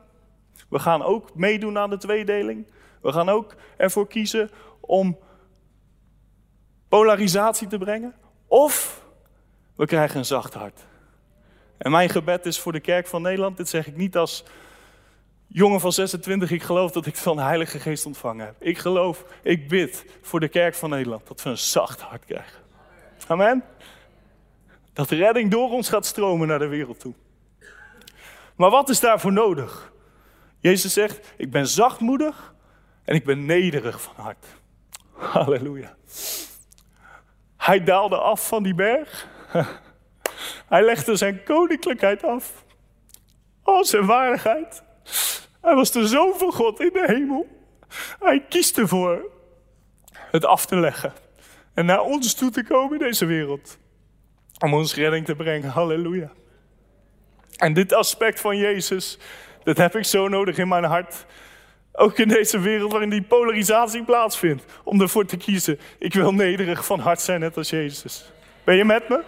We 0.68 0.78
gaan 0.78 1.02
ook 1.02 1.34
meedoen 1.34 1.78
aan 1.78 1.90
de 1.90 1.98
tweedeling. 1.98 2.66
We 3.02 3.12
gaan 3.12 3.28
ook 3.28 3.54
ervoor 3.76 4.06
kiezen 4.08 4.50
om 4.80 5.18
polarisatie 6.88 7.68
te 7.68 7.78
brengen. 7.78 8.14
Of 8.46 9.04
we 9.76 9.86
krijgen 9.86 10.18
een 10.18 10.24
zacht 10.24 10.54
hart. 10.54 10.80
En 11.76 11.90
mijn 11.90 12.08
gebed 12.08 12.46
is 12.46 12.58
voor 12.58 12.72
de 12.72 12.80
kerk 12.80 13.06
van 13.06 13.22
Nederland, 13.22 13.56
dit 13.56 13.68
zeg 13.68 13.86
ik 13.86 13.96
niet 13.96 14.16
als 14.16 14.44
jongen 15.46 15.80
van 15.80 15.92
26, 15.92 16.50
ik 16.50 16.62
geloof 16.62 16.92
dat 16.92 17.06
ik 17.06 17.16
van 17.16 17.36
de 17.36 17.42
Heilige 17.42 17.80
Geest 17.80 18.06
ontvangen 18.06 18.46
heb. 18.46 18.54
Ik 18.58 18.78
geloof, 18.78 19.24
ik 19.42 19.68
bid 19.68 20.04
voor 20.22 20.40
de 20.40 20.48
kerk 20.48 20.74
van 20.74 20.90
Nederland 20.90 21.26
dat 21.26 21.42
we 21.42 21.50
een 21.50 21.58
zacht 21.58 22.00
hart 22.00 22.24
krijgen. 22.24 22.62
Amen. 23.26 23.64
Dat 24.92 25.10
redding 25.10 25.50
door 25.50 25.70
ons 25.70 25.88
gaat 25.88 26.06
stromen 26.06 26.48
naar 26.48 26.58
de 26.58 26.66
wereld 26.66 27.00
toe. 27.00 27.14
Maar 28.56 28.70
wat 28.70 28.88
is 28.88 29.00
daarvoor 29.00 29.32
nodig? 29.32 29.92
Jezus 30.58 30.92
zegt, 30.92 31.34
ik 31.36 31.50
ben 31.50 31.66
zachtmoedig 31.66 32.54
en 33.04 33.14
ik 33.14 33.24
ben 33.24 33.44
nederig 33.44 34.00
van 34.00 34.14
hart. 34.16 34.46
Halleluja. 35.12 35.96
Hij 37.66 37.84
daalde 37.84 38.16
af 38.16 38.48
van 38.48 38.62
die 38.62 38.74
berg. 38.74 39.28
Hij 40.68 40.82
legde 40.82 41.16
zijn 41.16 41.44
koninklijkheid 41.44 42.24
af. 42.24 42.64
Oh, 43.62 43.82
zijn 43.82 44.06
waardigheid. 44.06 44.82
Hij 45.60 45.74
was 45.74 45.92
de 45.92 46.06
zoon 46.06 46.34
van 46.36 46.52
God 46.52 46.80
in 46.80 46.90
de 46.92 47.04
hemel. 47.06 47.46
Hij 48.18 48.44
kiest 48.48 48.78
ervoor 48.78 49.30
het 50.12 50.44
af 50.44 50.66
te 50.66 50.76
leggen. 50.76 51.12
En 51.74 51.86
naar 51.86 52.00
ons 52.00 52.34
toe 52.34 52.50
te 52.50 52.64
komen 52.64 52.92
in 52.92 53.06
deze 53.06 53.26
wereld. 53.26 53.78
Om 54.58 54.74
ons 54.74 54.94
redding 54.94 55.24
te 55.24 55.34
brengen. 55.34 55.70
Halleluja. 55.70 56.32
En 57.56 57.72
dit 57.72 57.92
aspect 57.92 58.40
van 58.40 58.56
Jezus, 58.56 59.18
dat 59.62 59.76
heb 59.76 59.96
ik 59.96 60.04
zo 60.04 60.28
nodig 60.28 60.58
in 60.58 60.68
mijn 60.68 60.84
hart. 60.84 61.26
Ook 61.96 62.18
in 62.18 62.28
deze 62.28 62.58
wereld 62.58 62.90
waarin 62.92 63.10
die 63.10 63.22
polarisatie 63.22 64.04
plaatsvindt. 64.04 64.64
Om 64.84 65.00
ervoor 65.00 65.24
te 65.24 65.36
kiezen, 65.36 65.80
ik 65.98 66.14
wil 66.14 66.32
nederig 66.32 66.84
van 66.84 67.00
hart 67.00 67.20
zijn 67.20 67.40
net 67.40 67.56
als 67.56 67.70
Jezus. 67.70 68.32
Ben 68.64 68.76
je 68.76 68.84
met 68.84 69.08
me? 69.08 69.20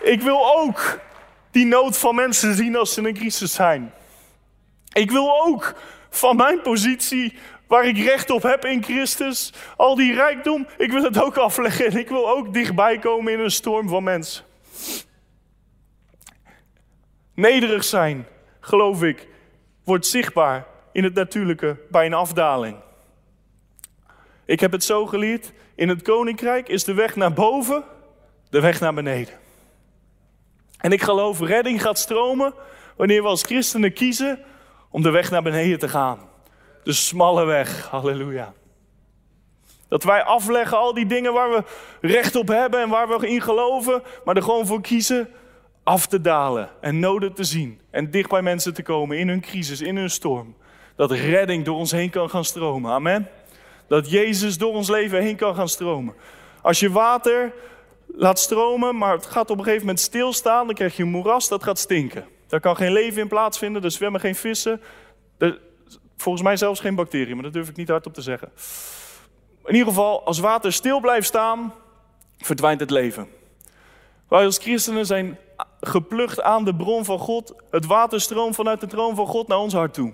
Ik 0.00 0.22
wil 0.22 0.56
ook 0.56 0.98
die 1.50 1.66
nood 1.66 1.98
van 1.98 2.14
mensen 2.14 2.54
zien 2.54 2.76
als 2.76 2.94
ze 2.94 3.00
in 3.00 3.06
een 3.06 3.14
crisis 3.14 3.52
zijn. 3.52 3.92
Ik 4.92 5.10
wil 5.10 5.44
ook 5.46 5.74
van 6.10 6.36
mijn 6.36 6.60
positie 6.62 7.38
waar 7.66 7.86
ik 7.86 7.98
recht 7.98 8.30
op 8.30 8.42
heb 8.42 8.64
in 8.64 8.82
Christus, 8.82 9.52
al 9.76 9.94
die 9.94 10.14
rijkdom, 10.14 10.66
ik 10.78 10.92
wil 10.92 11.02
het 11.02 11.22
ook 11.22 11.36
afleggen 11.36 11.86
en 11.86 11.96
ik 11.96 12.08
wil 12.08 12.30
ook 12.30 12.54
dichtbij 12.54 12.98
komen 12.98 13.32
in 13.32 13.40
een 13.40 13.50
storm 13.50 13.88
van 13.88 14.02
mensen. 14.02 14.44
Nederig 17.36 17.84
zijn, 17.84 18.26
geloof 18.60 19.02
ik, 19.02 19.28
wordt 19.84 20.06
zichtbaar 20.06 20.66
in 20.92 21.04
het 21.04 21.14
natuurlijke 21.14 21.76
bij 21.90 22.06
een 22.06 22.14
afdaling. 22.14 22.76
Ik 24.44 24.60
heb 24.60 24.72
het 24.72 24.84
zo 24.84 25.06
geleerd, 25.06 25.52
in 25.74 25.88
het 25.88 26.02
koninkrijk 26.02 26.68
is 26.68 26.84
de 26.84 26.94
weg 26.94 27.16
naar 27.16 27.32
boven 27.32 27.84
de 28.50 28.60
weg 28.60 28.80
naar 28.80 28.94
beneden. 28.94 29.34
En 30.78 30.92
ik 30.92 31.02
geloof, 31.02 31.40
redding 31.40 31.82
gaat 31.82 31.98
stromen 31.98 32.54
wanneer 32.96 33.22
we 33.22 33.28
als 33.28 33.42
christenen 33.42 33.92
kiezen 33.92 34.44
om 34.90 35.02
de 35.02 35.10
weg 35.10 35.30
naar 35.30 35.42
beneden 35.42 35.78
te 35.78 35.88
gaan. 35.88 36.18
De 36.82 36.92
smalle 36.92 37.44
weg, 37.44 37.86
halleluja. 37.86 38.52
Dat 39.88 40.04
wij 40.04 40.22
afleggen 40.22 40.78
al 40.78 40.94
die 40.94 41.06
dingen 41.06 41.32
waar 41.32 41.50
we 41.50 41.64
recht 42.00 42.36
op 42.36 42.48
hebben 42.48 42.80
en 42.80 42.88
waar 42.88 43.08
we 43.08 43.28
in 43.28 43.40
geloven, 43.40 44.02
maar 44.24 44.36
er 44.36 44.42
gewoon 44.42 44.66
voor 44.66 44.80
kiezen 44.80 45.28
af 45.86 46.06
te 46.06 46.20
dalen 46.20 46.70
en 46.80 46.98
noden 46.98 47.32
te 47.32 47.44
zien. 47.44 47.80
En 47.90 48.10
dicht 48.10 48.30
bij 48.30 48.42
mensen 48.42 48.74
te 48.74 48.82
komen 48.82 49.18
in 49.18 49.28
hun 49.28 49.40
crisis, 49.40 49.80
in 49.80 49.96
hun 49.96 50.10
storm. 50.10 50.56
Dat 50.96 51.10
redding 51.10 51.64
door 51.64 51.76
ons 51.76 51.90
heen 51.90 52.10
kan 52.10 52.30
gaan 52.30 52.44
stromen. 52.44 52.90
Amen. 52.90 53.28
Dat 53.88 54.10
Jezus 54.10 54.58
door 54.58 54.72
ons 54.72 54.88
leven 54.88 55.22
heen 55.22 55.36
kan 55.36 55.54
gaan 55.54 55.68
stromen. 55.68 56.14
Als 56.62 56.80
je 56.80 56.90
water 56.90 57.52
laat 58.06 58.38
stromen, 58.38 58.96
maar 58.96 59.12
het 59.12 59.26
gaat 59.26 59.50
op 59.50 59.58
een 59.58 59.64
gegeven 59.64 59.86
moment 59.86 60.00
stilstaan, 60.00 60.66
dan 60.66 60.74
krijg 60.74 60.96
je 60.96 61.02
een 61.02 61.08
moeras 61.08 61.48
dat 61.48 61.62
gaat 61.62 61.78
stinken. 61.78 62.26
Daar 62.46 62.60
kan 62.60 62.76
geen 62.76 62.92
leven 62.92 63.22
in 63.22 63.28
plaatsvinden, 63.28 63.82
er 63.82 63.90
zwemmen 63.90 64.20
geen 64.20 64.34
vissen. 64.34 64.80
Er, 65.38 65.60
volgens 66.16 66.44
mij 66.44 66.56
zelfs 66.56 66.80
geen 66.80 66.94
bacteriën, 66.94 67.34
maar 67.34 67.44
dat 67.44 67.52
durf 67.52 67.68
ik 67.68 67.76
niet 67.76 67.88
hardop 67.88 68.14
te 68.14 68.22
zeggen. 68.22 68.50
In 69.64 69.72
ieder 69.72 69.88
geval, 69.88 70.24
als 70.24 70.38
water 70.38 70.72
stil 70.72 71.00
blijft 71.00 71.26
staan, 71.26 71.74
verdwijnt 72.38 72.80
het 72.80 72.90
leven. 72.90 73.28
Wij 74.28 74.44
als 74.44 74.58
christenen 74.58 75.06
zijn 75.06 75.38
geplukt 75.80 76.42
aan 76.42 76.64
de 76.64 76.74
bron 76.74 77.04
van 77.04 77.18
God. 77.18 77.54
Het 77.70 77.86
water 77.86 78.20
stroomt 78.20 78.54
vanuit 78.54 78.80
de 78.80 78.86
troon 78.86 79.14
van 79.14 79.26
God 79.26 79.48
naar 79.48 79.58
ons 79.58 79.72
hart 79.72 79.94
toe. 79.94 80.12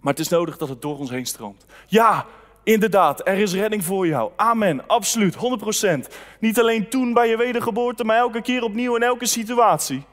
Maar 0.00 0.12
het 0.12 0.22
is 0.22 0.28
nodig 0.28 0.56
dat 0.56 0.68
het 0.68 0.82
door 0.82 0.98
ons 0.98 1.10
heen 1.10 1.26
stroomt. 1.26 1.64
Ja, 1.86 2.26
inderdaad, 2.62 3.26
er 3.26 3.38
is 3.38 3.54
redding 3.54 3.84
voor 3.84 4.06
jou. 4.06 4.30
Amen, 4.36 4.86
absoluut, 4.86 5.36
100%. 5.36 5.38
Niet 6.40 6.60
alleen 6.60 6.88
toen 6.88 7.12
bij 7.12 7.28
je 7.28 7.36
wedergeboorte, 7.36 8.04
maar 8.04 8.16
elke 8.16 8.42
keer 8.42 8.62
opnieuw 8.62 8.96
in 8.96 9.02
elke 9.02 9.26
situatie. 9.26 10.04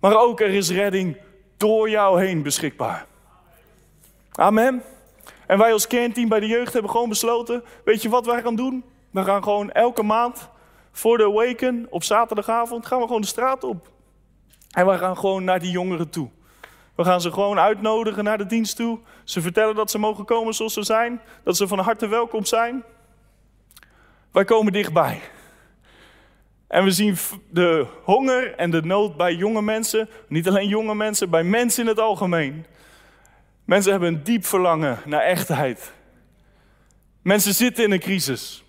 Maar 0.00 0.16
ook 0.16 0.40
er 0.40 0.50
is 0.50 0.70
redding 0.70 1.16
door 1.56 1.90
jou 1.90 2.24
heen 2.24 2.42
beschikbaar. 2.42 3.06
Amen. 4.32 4.82
En 5.46 5.58
wij 5.58 5.72
als 5.72 5.86
kernteam 5.86 6.28
bij 6.28 6.40
de 6.40 6.46
jeugd 6.46 6.72
hebben 6.72 6.90
gewoon 6.90 7.08
besloten, 7.08 7.64
weet 7.84 8.02
je 8.02 8.08
wat 8.08 8.26
wij 8.26 8.42
gaan 8.42 8.56
doen? 8.56 8.84
We 9.10 9.24
gaan 9.24 9.42
gewoon 9.42 9.70
elke 9.70 10.02
maand 10.02 10.48
voor 10.98 11.18
de 11.18 11.24
Awaken 11.24 11.86
op 11.90 12.04
zaterdagavond 12.04 12.86
gaan 12.86 13.00
we 13.00 13.06
gewoon 13.06 13.20
de 13.20 13.26
straat 13.26 13.64
op. 13.64 13.90
En 14.70 14.86
we 14.86 14.98
gaan 14.98 15.16
gewoon 15.16 15.44
naar 15.44 15.60
die 15.60 15.70
jongeren 15.70 16.10
toe. 16.10 16.28
We 16.94 17.04
gaan 17.04 17.20
ze 17.20 17.32
gewoon 17.32 17.58
uitnodigen 17.58 18.24
naar 18.24 18.38
de 18.38 18.46
dienst 18.46 18.76
toe. 18.76 18.98
Ze 19.24 19.40
vertellen 19.40 19.74
dat 19.74 19.90
ze 19.90 19.98
mogen 19.98 20.24
komen 20.24 20.54
zoals 20.54 20.72
ze 20.72 20.82
zijn. 20.82 21.20
Dat 21.44 21.56
ze 21.56 21.68
van 21.68 21.78
harte 21.78 22.06
welkom 22.06 22.44
zijn. 22.44 22.84
Wij 24.32 24.44
komen 24.44 24.72
dichtbij. 24.72 25.20
En 26.68 26.84
we 26.84 26.90
zien 26.90 27.16
de 27.50 27.86
honger 28.02 28.54
en 28.54 28.70
de 28.70 28.82
nood 28.82 29.16
bij 29.16 29.34
jonge 29.34 29.62
mensen. 29.62 30.08
Niet 30.28 30.48
alleen 30.48 30.68
jonge 30.68 30.94
mensen, 30.94 31.30
bij 31.30 31.42
mensen 31.44 31.82
in 31.82 31.88
het 31.88 32.00
algemeen. 32.00 32.66
Mensen 33.64 33.90
hebben 33.90 34.14
een 34.14 34.24
diep 34.24 34.44
verlangen 34.44 34.98
naar 35.04 35.22
echtheid. 35.22 35.92
Mensen 37.22 37.54
zitten 37.54 37.84
in 37.84 37.92
een 37.92 38.00
crisis. 38.00 38.66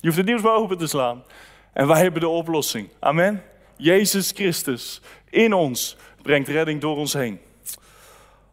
Je 0.00 0.06
hoeft 0.06 0.16
het 0.16 0.26
nieuws 0.26 0.42
maar 0.42 0.54
open 0.54 0.78
te 0.78 0.86
slaan. 0.86 1.24
En 1.72 1.86
wij 1.86 2.02
hebben 2.02 2.20
de 2.20 2.28
oplossing. 2.28 2.88
Amen. 2.98 3.42
Jezus 3.76 4.30
Christus 4.34 5.00
in 5.30 5.52
ons 5.52 5.96
brengt 6.22 6.48
redding 6.48 6.80
door 6.80 6.96
ons 6.96 7.12
heen. 7.12 7.40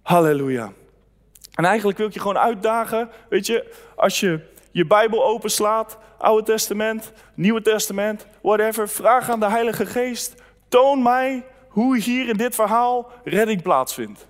Halleluja. 0.02 0.74
En 1.54 1.66
eigenlijk 1.66 1.98
wil 1.98 2.08
ik 2.08 2.14
je 2.14 2.20
gewoon 2.20 2.38
uitdagen, 2.38 3.10
weet 3.30 3.46
je, 3.46 3.74
als 3.96 4.20
je 4.20 4.40
je 4.72 4.86
Bijbel 4.86 5.26
openslaat, 5.26 5.98
Oude 6.18 6.44
Testament, 6.44 7.12
Nieuwe 7.34 7.62
Testament, 7.62 8.28
whatever, 8.42 8.90
vraag 8.90 9.30
aan 9.30 9.40
de 9.40 9.50
Heilige 9.50 9.86
Geest, 9.86 10.34
toon 10.68 11.04
mij 11.04 11.46
hoe 11.68 11.98
hier 11.98 12.28
in 12.30 12.38
dit 12.38 12.56
verhaal 12.56 13.12
redding 13.24 13.62
plaatsvindt. 13.62 14.28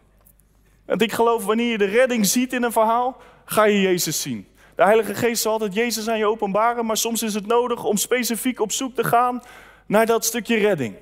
Want 0.85 1.01
ik 1.01 1.11
geloof, 1.11 1.45
wanneer 1.45 1.71
je 1.71 1.77
de 1.77 1.85
redding 1.85 2.25
ziet 2.25 2.53
in 2.53 2.63
een 2.63 2.71
verhaal, 2.71 3.17
ga 3.45 3.63
je 3.63 3.81
Jezus 3.81 4.21
zien. 4.21 4.47
De 4.75 4.83
Heilige 4.83 5.15
Geest 5.15 5.41
zal 5.41 5.51
altijd 5.51 5.73
Jezus 5.73 6.07
aan 6.07 6.17
je 6.17 6.25
openbaren, 6.25 6.85
maar 6.85 6.97
soms 6.97 7.23
is 7.23 7.33
het 7.33 7.47
nodig 7.47 7.83
om 7.83 7.97
specifiek 7.97 8.59
op 8.59 8.71
zoek 8.71 8.95
te 8.95 9.03
gaan 9.03 9.43
naar 9.85 10.05
dat 10.05 10.25
stukje 10.25 10.57
redding. 10.57 10.95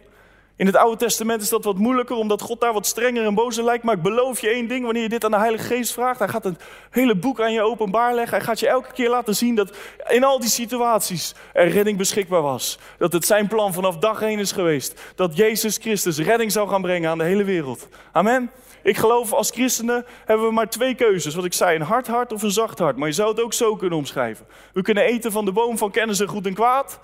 In 0.55 0.65
het 0.65 0.75
Oude 0.75 0.97
Testament 0.97 1.41
is 1.41 1.49
dat 1.49 1.63
wat 1.63 1.77
moeilijker, 1.77 2.15
omdat 2.15 2.41
God 2.41 2.61
daar 2.61 2.73
wat 2.73 2.85
strenger 2.85 3.25
en 3.25 3.33
bozer 3.33 3.63
lijkt. 3.63 3.83
Maar 3.83 3.95
ik 3.95 4.01
beloof 4.01 4.41
je 4.41 4.49
één 4.49 4.67
ding, 4.67 4.85
wanneer 4.85 5.03
je 5.03 5.09
dit 5.09 5.25
aan 5.25 5.31
de 5.31 5.37
Heilige 5.37 5.63
Geest 5.63 5.93
vraagt, 5.93 6.19
hij 6.19 6.27
gaat 6.27 6.45
een 6.45 6.57
hele 6.89 7.15
boek 7.15 7.41
aan 7.41 7.53
je 7.53 7.61
openbaar 7.61 8.13
leggen. 8.13 8.37
Hij 8.37 8.45
gaat 8.45 8.59
je 8.59 8.67
elke 8.67 8.93
keer 8.93 9.09
laten 9.09 9.35
zien 9.35 9.55
dat 9.55 9.77
in 10.09 10.23
al 10.23 10.39
die 10.39 10.49
situaties 10.49 11.35
er 11.53 11.67
redding 11.67 11.97
beschikbaar 11.97 12.41
was. 12.41 12.79
Dat 12.97 13.13
het 13.13 13.25
zijn 13.25 13.47
plan 13.47 13.73
vanaf 13.73 13.97
dag 13.97 14.21
één 14.21 14.39
is 14.39 14.51
geweest. 14.51 15.01
Dat 15.15 15.37
Jezus 15.37 15.77
Christus 15.77 16.19
redding 16.19 16.51
zou 16.51 16.69
gaan 16.69 16.81
brengen 16.81 17.09
aan 17.09 17.17
de 17.17 17.23
hele 17.23 17.43
wereld. 17.43 17.87
Amen. 18.11 18.51
Ik 18.83 18.97
geloof 18.97 19.33
als 19.33 19.51
christenen 19.51 20.05
hebben 20.25 20.47
we 20.47 20.53
maar 20.53 20.69
twee 20.69 20.95
keuzes. 20.95 21.35
Wat 21.35 21.45
ik 21.45 21.53
zei, 21.53 21.75
een 21.75 21.81
hard 21.81 22.07
hart 22.07 22.33
of 22.33 22.41
een 22.41 22.51
zacht 22.51 22.79
hart. 22.79 22.97
Maar 22.97 23.07
je 23.07 23.13
zou 23.13 23.29
het 23.29 23.41
ook 23.41 23.53
zo 23.53 23.75
kunnen 23.75 23.97
omschrijven. 23.97 24.45
We 24.73 24.81
kunnen 24.81 25.03
eten 25.03 25.31
van 25.31 25.45
de 25.45 25.51
boom 25.51 25.77
van 25.77 25.91
kennis 25.91 26.19
en 26.19 26.27
goed 26.27 26.45
en 26.45 26.53
kwaad. 26.53 26.99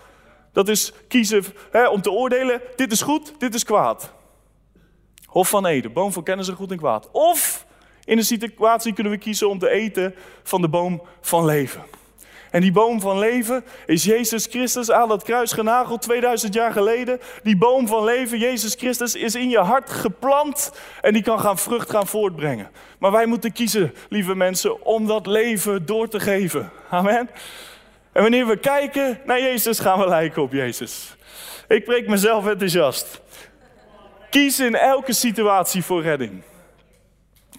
Dat 0.52 0.68
is 0.68 0.94
kiezen 1.08 1.44
hè, 1.72 1.88
om 1.88 2.02
te 2.02 2.12
oordelen, 2.12 2.62
dit 2.76 2.92
is 2.92 3.02
goed, 3.02 3.34
dit 3.38 3.54
is 3.54 3.64
kwaad. 3.64 4.14
Hof 5.26 5.50
van 5.50 5.66
Eden, 5.66 5.94
boom 5.94 6.12
van 6.12 6.24
kennis 6.24 6.48
en 6.48 6.56
goed 6.56 6.72
en 6.72 6.78
kwaad. 6.78 7.10
Of 7.12 7.66
in 8.04 8.18
een 8.18 8.24
situatie 8.24 8.94
kunnen 8.94 9.14
we 9.14 9.20
kiezen 9.20 9.50
om 9.50 9.60
te 9.60 9.70
eten 9.70 10.16
van 10.44 10.62
de 10.62 10.70
boom 10.70 11.02
van 11.22 11.46
leven. 11.46 11.84
En 12.52 12.62
die 12.62 12.72
boom 12.72 13.02
van 13.02 13.20
leven 13.20 13.64
is 13.86 14.04
Jezus 14.04 14.46
Christus 14.46 14.92
aan 14.92 15.10
het 15.10 15.24
kruis 15.24 15.52
genageld 15.52 16.02
2000 16.02 16.54
jaar 16.54 16.72
geleden. 16.72 17.20
Die 17.44 17.58
boom 17.58 17.88
van 17.88 18.04
leven, 18.04 18.40
Jezus 18.40 18.74
Christus, 18.74 19.16
is 19.16 19.36
in 19.36 19.50
je 19.50 19.60
hart 19.60 19.90
geplant 19.90 20.72
en 21.02 21.14
die 21.14 21.24
kan 21.24 21.40
gaan 21.40 21.58
vrucht 21.58 21.90
gaan 21.90 22.08
voortbrengen. 22.08 22.72
Maar 23.00 23.12
wij 23.12 23.26
moeten 23.26 23.52
kiezen, 23.52 23.94
lieve 24.10 24.36
mensen, 24.36 24.86
om 24.86 25.08
dat 25.08 25.26
leven 25.28 25.86
door 25.86 26.08
te 26.08 26.20
geven. 26.20 26.72
Amen. 26.90 27.30
En 28.20 28.26
wanneer 28.26 28.48
we 28.48 28.58
kijken 28.58 29.20
naar 29.26 29.42
Jezus, 29.42 29.80
gaan 29.80 30.00
we 30.00 30.08
lijken 30.08 30.42
op 30.42 30.52
Jezus. 30.52 31.16
Ik 31.68 31.84
preek 31.84 32.08
mezelf 32.08 32.48
enthousiast. 32.48 33.22
Kies 34.30 34.60
in 34.60 34.76
elke 34.76 35.14
situatie 35.14 35.84
voor 35.84 36.02
redding. 36.02 36.42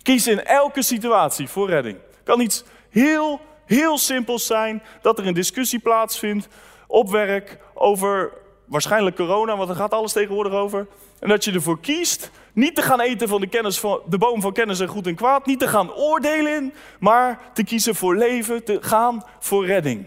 Kies 0.02 0.26
in 0.26 0.44
elke 0.44 0.82
situatie 0.82 1.48
voor 1.48 1.68
redding. 1.68 1.98
Kan 2.24 2.40
iets 2.40 2.64
heel, 2.90 3.40
heel 3.66 3.98
simpels 3.98 4.46
zijn 4.46 4.82
dat 5.02 5.18
er 5.18 5.26
een 5.26 5.34
discussie 5.34 5.78
plaatsvindt 5.78 6.48
op 6.86 7.10
werk 7.10 7.58
over 7.74 8.32
waarschijnlijk 8.66 9.16
corona, 9.16 9.56
want 9.56 9.70
er 9.70 9.76
gaat 9.76 9.92
alles 9.92 10.12
tegenwoordig 10.12 10.52
over. 10.52 10.86
En 11.20 11.28
dat 11.28 11.44
je 11.44 11.52
ervoor 11.52 11.80
kiest 11.80 12.30
niet 12.52 12.74
te 12.74 12.82
gaan 12.82 13.00
eten 13.00 13.28
van 13.28 13.40
de, 13.40 13.48
kennis 13.48 13.78
van 13.78 14.00
de 14.06 14.18
boom 14.18 14.40
van 14.40 14.52
kennis 14.52 14.80
en 14.80 14.88
goed 14.88 15.06
en 15.06 15.14
kwaad, 15.14 15.46
niet 15.46 15.58
te 15.58 15.68
gaan 15.68 15.94
oordelen, 15.94 16.74
maar 16.98 17.38
te 17.54 17.64
kiezen 17.64 17.94
voor 17.94 18.16
leven, 18.16 18.64
te 18.64 18.78
gaan 18.80 19.24
voor 19.38 19.66
redding. 19.66 20.06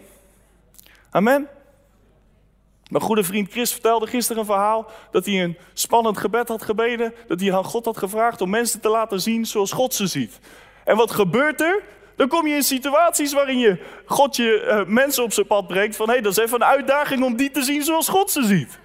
Amen. 1.14 1.48
Mijn 2.90 3.04
goede 3.04 3.24
vriend 3.24 3.52
Chris 3.52 3.72
vertelde 3.72 4.08
gisteren 4.08 4.42
een 4.42 4.48
verhaal 4.48 4.92
dat 5.12 5.26
hij 5.26 5.44
een 5.44 5.58
spannend 5.74 6.18
gebed 6.18 6.48
had 6.48 6.64
gebeden. 6.64 7.14
Dat 7.28 7.40
hij 7.40 7.54
aan 7.54 7.64
God 7.64 7.86
had 7.86 7.98
gevraagd 7.98 8.42
om 8.42 8.50
mensen 8.50 8.80
te 8.80 8.90
laten 8.90 9.22
zien 9.22 9.46
zoals 9.46 9.72
God 9.72 9.94
ze 9.94 10.08
ziet. 10.08 10.40
En 10.86 10.96
wat 10.96 11.12
gebeurt 11.12 11.62
er? 11.62 11.84
Dan 12.16 12.28
kom 12.28 12.48
je 12.48 12.56
in 12.56 12.64
situaties 12.64 13.34
waarin 13.34 13.60
je 13.60 13.84
God 14.06 14.36
je 14.36 14.66
uh, 14.68 14.94
mensen 14.94 15.24
op 15.24 15.34
zijn 15.34 15.48
pad 15.48 15.68
brengt. 15.68 15.96
Van 15.96 16.08
hé, 16.08 16.14
hey, 16.14 16.22
dat 16.22 16.32
is 16.32 16.44
even 16.44 16.56
een 16.56 16.68
uitdaging 16.68 17.24
om 17.24 17.36
die 17.36 17.52
te 17.52 17.62
zien 17.62 17.84
zoals 17.84 18.08
God 18.08 18.32
ze 18.32 18.44
ziet. 18.44 18.80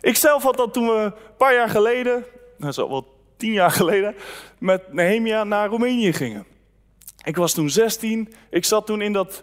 Ik 0.00 0.16
zelf 0.16 0.42
had 0.42 0.56
dat 0.56 0.72
toen 0.72 0.86
we 0.86 0.94
een 0.94 1.14
paar 1.36 1.54
jaar 1.54 1.68
geleden, 1.68 2.24
nou 2.56 2.72
zo 2.72 2.88
wel 2.88 3.06
tien 3.36 3.52
jaar 3.52 3.70
geleden, 3.70 4.14
met 4.58 4.92
Nehemia 4.92 5.44
naar 5.44 5.68
Roemenië 5.68 6.12
gingen. 6.12 6.46
Ik 7.24 7.36
was 7.36 7.52
toen 7.52 7.70
16. 7.70 8.34
Ik 8.50 8.64
zat 8.64 8.86
toen 8.86 9.00
in 9.00 9.12
dat 9.12 9.42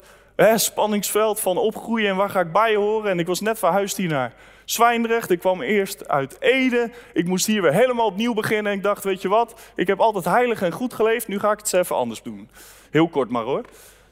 spanningsveld 0.55 1.39
van 1.39 1.57
opgroeien 1.57 2.09
en 2.09 2.15
waar 2.15 2.29
ga 2.29 2.39
ik 2.39 2.51
bij 2.51 2.75
horen. 2.75 3.11
En 3.11 3.19
ik 3.19 3.27
was 3.27 3.41
net 3.41 3.59
verhuisd 3.59 3.97
hier 3.97 4.09
naar 4.09 4.33
Zwijndrecht. 4.65 5.29
Ik 5.29 5.39
kwam 5.39 5.61
eerst 5.61 6.07
uit 6.07 6.41
Ede. 6.41 6.91
Ik 7.13 7.27
moest 7.27 7.45
hier 7.45 7.61
weer 7.61 7.73
helemaal 7.73 8.05
opnieuw 8.05 8.33
beginnen. 8.33 8.71
En 8.71 8.77
ik 8.77 8.83
dacht, 8.83 9.03
weet 9.03 9.21
je 9.21 9.27
wat, 9.27 9.61
ik 9.75 9.87
heb 9.87 9.99
altijd 9.99 10.25
heilig 10.25 10.61
en 10.61 10.71
goed 10.71 10.93
geleefd. 10.93 11.27
Nu 11.27 11.39
ga 11.39 11.51
ik 11.51 11.57
het 11.57 11.73
eens 11.73 11.83
even 11.83 11.95
anders 11.95 12.21
doen. 12.21 12.49
Heel 12.91 13.07
kort 13.07 13.29
maar 13.29 13.43
hoor. 13.43 13.65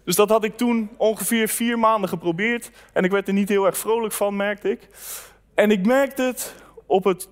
Dus 0.04 0.16
dat 0.16 0.30
had 0.30 0.44
ik 0.44 0.58
toen 0.58 0.90
ongeveer 0.98 1.48
vier 1.48 1.80
maanden 1.80 2.10
geprobeerd. 2.10 2.72
En 2.94 3.04
ik 3.04 3.12
werd 3.12 3.28
er 3.28 3.34
niet 3.34 3.50
heel 3.50 3.66
erg 3.66 3.78
vrolijk 3.78 4.14
van, 4.14 4.36
merkte 4.36 4.70
ik. 4.70 4.88
En 5.54 5.72
ik 5.72 5.86
merkte 5.86 6.22
het 6.22 6.56
op, 6.86 7.04
het, 7.04 7.30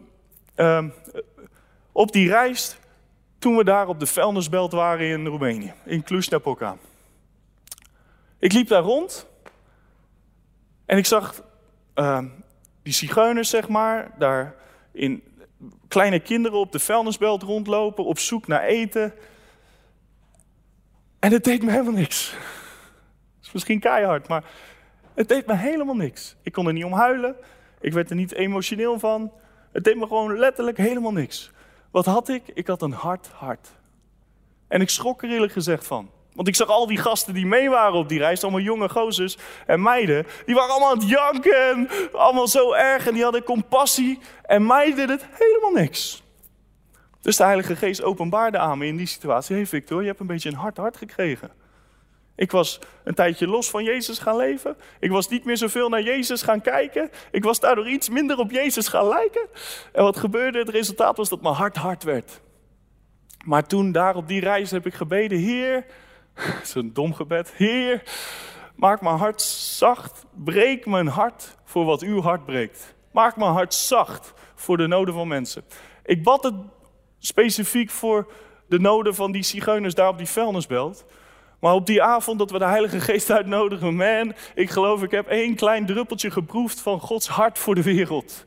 uh, 0.56 0.84
op 1.92 2.12
die 2.12 2.30
reis 2.30 2.78
toen 3.40 3.56
we 3.56 3.64
daar 3.64 3.88
op 3.88 4.00
de 4.00 4.06
vuilnisbelt 4.06 4.72
waren 4.72 5.08
in 5.08 5.26
Roemenië, 5.26 5.74
in 5.86 6.04
Cluj-Napoca. 6.04 6.78
Ik 8.40 8.54
liep 8.54 8.68
daar 8.68 8.82
rond 8.82 9.28
en 10.86 10.98
ik 10.98 11.06
zag 11.06 11.44
uh, 11.96 12.24
die 12.84 12.94
zigeuners, 12.94 13.50
zeg 13.50 13.68
maar, 13.68 14.12
daar 14.18 14.56
in 14.92 15.24
kleine 15.88 16.20
kinderen 16.20 16.60
op 16.60 16.72
de 16.72 16.80
vuilnisbelt 16.80 17.44
rondlopen, 17.44 18.06
op 18.06 18.20
zoek 18.20 18.48
naar 18.48 18.64
eten. 18.64 19.14
En 21.20 21.32
het 21.32 21.44
deed 21.44 21.64
me 21.64 21.72
helemaal 21.72 21.94
niks. 21.94 22.32
Dat 22.32 23.48
is 23.48 23.52
misschien 23.52 23.80
keihard, 23.80 24.28
maar 24.28 24.44
het 25.14 25.28
deed 25.28 25.46
me 25.46 25.56
helemaal 25.56 25.96
niks. 25.96 26.36
Ik 26.42 26.52
kon 26.52 26.68
er 26.68 26.74
niet 26.74 26.84
om 26.84 26.94
huilen, 26.94 27.36
ik 27.80 27.94
werd 27.94 28.10
er 28.10 28.16
niet 28.16 28.34
emotioneel 28.34 29.00
van. 29.00 29.32
Het 29.72 29.84
deed 29.84 29.98
me 29.98 30.08
gewoon 30.08 30.38
letterlijk 30.38 30.78
helemaal 30.78 31.12
niks. 31.12 31.52
Wat 31.92 32.06
had 32.06 32.30
ik? 32.30 32.44
Ik 32.54 32.68
had 32.68 32.82
een 32.82 32.92
hard 32.92 33.28
hart. 33.28 33.70
En 34.68 34.82
ik 34.82 34.90
schrok 34.90 35.24
er 35.24 35.30
eerlijk 35.30 35.52
gezegd 35.52 35.88
van. 35.88 36.10
Want 36.34 36.48
ik 36.48 36.56
zag 36.56 36.68
al 36.68 36.88
die 36.88 36.98
gasten 36.98 37.34
die 37.34 37.46
mee 37.46 37.70
waren 37.70 37.98
op 37.98 38.10
die 38.10 38.20
reis, 38.20 38.44
allemaal 38.44 38.62
jonge 38.62 38.90
gozers 38.90 39.38
en 39.66 39.82
meiden, 39.82 40.28
die 40.46 40.56
waren 40.56 40.72
allemaal 40.72 40.92
aan 40.92 41.00
het 41.00 41.10
janken, 41.10 41.90
allemaal 42.14 42.48
zo 42.48 42.74
erg 42.74 43.08
en 43.08 43.14
die 43.14 43.24
hadden 43.24 43.44
compassie. 43.44 44.20
En 44.46 44.66
mij 44.66 44.94
deed 44.96 45.10
het 45.10 45.26
helemaal 45.32 45.72
niks. 45.72 46.24
Dus 47.22 47.38
de 47.38 47.44
Heilige 47.44 47.76
Geest 47.76 48.04
openbaarde 48.04 48.58
aan 48.58 48.78
me 48.78 48.86
in 48.86 48.98
die 48.98 49.08
situatie. 49.08 49.56
Hé 49.56 49.62
hey 49.62 49.70
Victor, 49.70 50.02
je 50.02 50.08
hebt 50.08 50.20
een 50.20 50.28
beetje 50.28 50.50
een 50.50 50.56
hard 50.56 50.78
hart 50.78 50.98
gekregen. 50.98 51.52
Ik 52.36 52.52
was 52.52 52.80
een 53.04 53.14
tijdje 53.14 53.48
los 53.48 53.70
van 53.70 53.84
Jezus 53.84 54.20
gaan 54.20 54.36
leven. 54.36 54.78
Ik 55.00 55.12
was 55.12 55.30
niet 55.30 55.46
meer 55.46 55.58
zoveel 55.58 55.90
naar 55.90 56.02
Jezus 56.02 56.42
gaan 56.42 56.62
kijken. 56.62 57.10
Ik 57.32 57.44
was 57.44 57.60
daardoor 57.60 57.90
iets 57.90 58.10
minder 58.10 58.38
op 58.38 58.52
Jezus 58.52 58.88
gaan 58.88 59.08
lijken. 59.08 59.48
En 59.94 60.04
wat 60.04 60.18
gebeurde? 60.18 60.60
Het 60.60 60.70
resultaat 60.70 61.18
was 61.18 61.30
dat 61.30 61.42
mijn 61.42 61.56
hart 61.56 61.76
hard 61.76 62.04
werd. 62.04 62.42
Maar 63.46 63.68
toen 63.68 63.92
daar 63.92 64.16
op 64.16 64.28
die 64.28 64.40
reis 64.40 64.72
heb 64.72 64.86
ik 64.86 64.94
gebeden, 64.94 65.38
Heer, 65.38 65.86
zo'n 66.64 66.92
dom 66.94 67.14
gebed, 67.14 67.54
Heer, 67.56 68.04
maak 68.76 69.02
mijn 69.02 69.18
hart 69.18 69.42
zacht, 69.42 70.26
breek 70.44 70.86
mijn 70.86 71.08
hart 71.08 71.58
voor 71.64 71.86
wat 71.86 72.02
uw 72.02 72.22
hart 72.22 72.46
breekt. 72.46 72.96
Maak 73.12 73.36
mijn 73.36 73.52
hart 73.52 73.74
zacht 73.74 74.34
voor 74.56 74.78
de 74.78 74.88
noden 74.88 75.14
van 75.14 75.28
mensen. 75.28 75.64
Ik 76.06 76.24
bad 76.24 76.44
het 76.44 76.56
specifiek 77.20 77.90
voor 77.90 78.32
de 78.68 78.80
noden 78.80 79.16
van 79.16 79.32
die 79.32 79.44
zigeuners 79.44 79.96
daar 79.96 80.10
op 80.10 80.18
die 80.18 80.28
vuilnisbelt. 80.28 81.06
Maar 81.60 81.74
op 81.74 81.86
die 81.86 82.04
avond 82.04 82.40
dat 82.40 82.52
we 82.52 82.58
de 82.58 82.66
Heilige 82.66 83.00
Geest 83.00 83.32
uitnodigen, 83.32 83.96
man, 83.96 84.34
ik 84.56 84.70
geloof 84.70 85.04
ik 85.04 85.12
heb 85.12 85.28
één 85.28 85.56
klein 85.56 85.86
druppeltje 85.86 86.32
geproefd 86.32 86.80
van 86.80 87.00
Gods 87.00 87.28
hart 87.28 87.60
voor 87.60 87.76
de 87.76 87.84
wereld. 87.84 88.44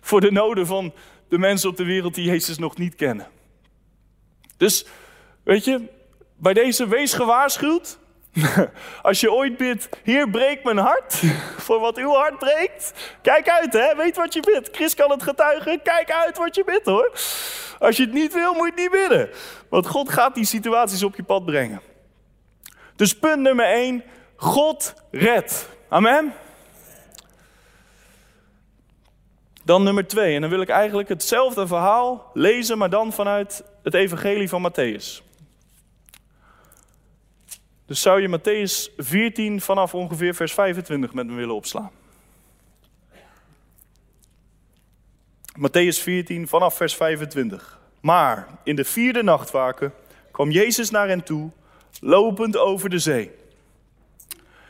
Voor 0.00 0.20
de 0.20 0.32
noden 0.32 0.66
van 0.66 0.92
de 1.28 1.38
mensen 1.38 1.68
op 1.68 1.76
de 1.76 1.84
wereld 1.84 2.14
die 2.14 2.24
Jezus 2.24 2.58
nog 2.58 2.76
niet 2.76 2.94
kennen. 2.94 3.28
Dus, 4.56 4.86
weet 5.42 5.64
je, 5.64 5.88
bij 6.36 6.52
deze 6.52 6.88
wees 6.88 7.12
gewaarschuwd. 7.12 7.98
Als 9.02 9.20
je 9.20 9.32
ooit 9.32 9.56
bidt, 9.56 9.88
Heer, 10.02 10.30
breek 10.30 10.64
mijn 10.64 10.78
hart 10.78 11.22
voor 11.64 11.80
wat 11.80 11.96
uw 11.96 12.12
hart 12.12 12.38
breekt. 12.38 12.92
Kijk 13.22 13.48
uit, 13.48 13.72
hè? 13.72 13.96
Weet 13.96 14.16
wat 14.16 14.34
je 14.34 14.40
bidt. 14.40 14.68
Chris 14.72 14.94
kan 14.94 15.10
het 15.10 15.22
getuigen. 15.22 15.82
Kijk 15.82 16.12
uit 16.12 16.38
wat 16.38 16.54
je 16.54 16.64
bidt, 16.64 16.86
hoor. 16.86 17.10
Als 17.78 17.96
je 17.96 18.02
het 18.02 18.12
niet 18.12 18.32
wil, 18.32 18.54
moet 18.54 18.64
je 18.64 18.70
het 18.70 18.80
niet 18.80 18.90
bidden. 18.90 19.30
Want 19.68 19.86
God 19.86 20.08
gaat 20.08 20.34
die 20.34 20.44
situaties 20.44 21.02
op 21.02 21.16
je 21.16 21.22
pad 21.22 21.44
brengen. 21.44 21.80
Dus 22.96 23.18
punt 23.18 23.40
nummer 23.40 23.66
1, 23.66 24.02
God 24.36 24.94
redt. 25.10 25.68
Amen. 25.88 26.32
Dan 29.64 29.82
nummer 29.82 30.06
2, 30.06 30.34
en 30.34 30.40
dan 30.40 30.50
wil 30.50 30.60
ik 30.60 30.68
eigenlijk 30.68 31.08
hetzelfde 31.08 31.66
verhaal 31.66 32.30
lezen, 32.34 32.78
maar 32.78 32.90
dan 32.90 33.12
vanuit 33.12 33.64
het 33.82 33.94
evangelie 33.94 34.48
van 34.48 34.70
Matthäus. 34.70 35.23
Dus 37.86 38.00
zou 38.00 38.20
je 38.20 38.38
Matthäus 38.38 38.94
14 38.96 39.60
vanaf 39.60 39.94
ongeveer 39.94 40.34
vers 40.34 40.52
25 40.52 41.12
met 41.12 41.26
me 41.26 41.34
willen 41.34 41.54
opslaan? 41.54 41.90
Matthäus 45.58 46.02
14 46.02 46.48
vanaf 46.48 46.76
vers 46.76 46.96
25. 46.96 47.78
Maar 48.00 48.48
in 48.62 48.76
de 48.76 48.84
vierde 48.84 49.22
nachtwaken 49.22 49.92
kwam 50.30 50.50
Jezus 50.50 50.90
naar 50.90 51.08
hen 51.08 51.24
toe 51.24 51.50
lopend 52.00 52.56
over 52.56 52.90
de 52.90 52.98
zee. 52.98 53.30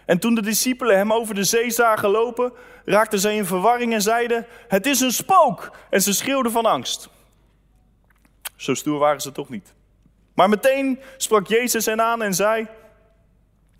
En 0.06 0.18
toen 0.18 0.34
de 0.34 0.42
discipelen 0.42 0.96
hem 0.96 1.12
over 1.12 1.34
de 1.34 1.44
zee 1.44 1.70
zagen 1.70 2.08
lopen, 2.08 2.52
raakten 2.84 3.18
zij 3.18 3.36
in 3.36 3.44
verwarring 3.44 3.92
en 3.92 4.02
zeiden: 4.02 4.46
Het 4.68 4.86
is 4.86 5.00
een 5.00 5.12
spook! 5.12 5.76
En 5.90 6.02
ze 6.02 6.12
schreeuwden 6.12 6.52
van 6.52 6.66
angst. 6.66 7.08
Zo 8.56 8.74
stoer 8.74 8.98
waren 8.98 9.20
ze 9.20 9.32
toch 9.32 9.48
niet. 9.48 9.74
Maar 10.34 10.48
meteen 10.48 11.00
sprak 11.16 11.46
Jezus 11.46 11.86
hen 11.86 12.02
aan 12.02 12.22
en 12.22 12.34
zei: 12.34 12.66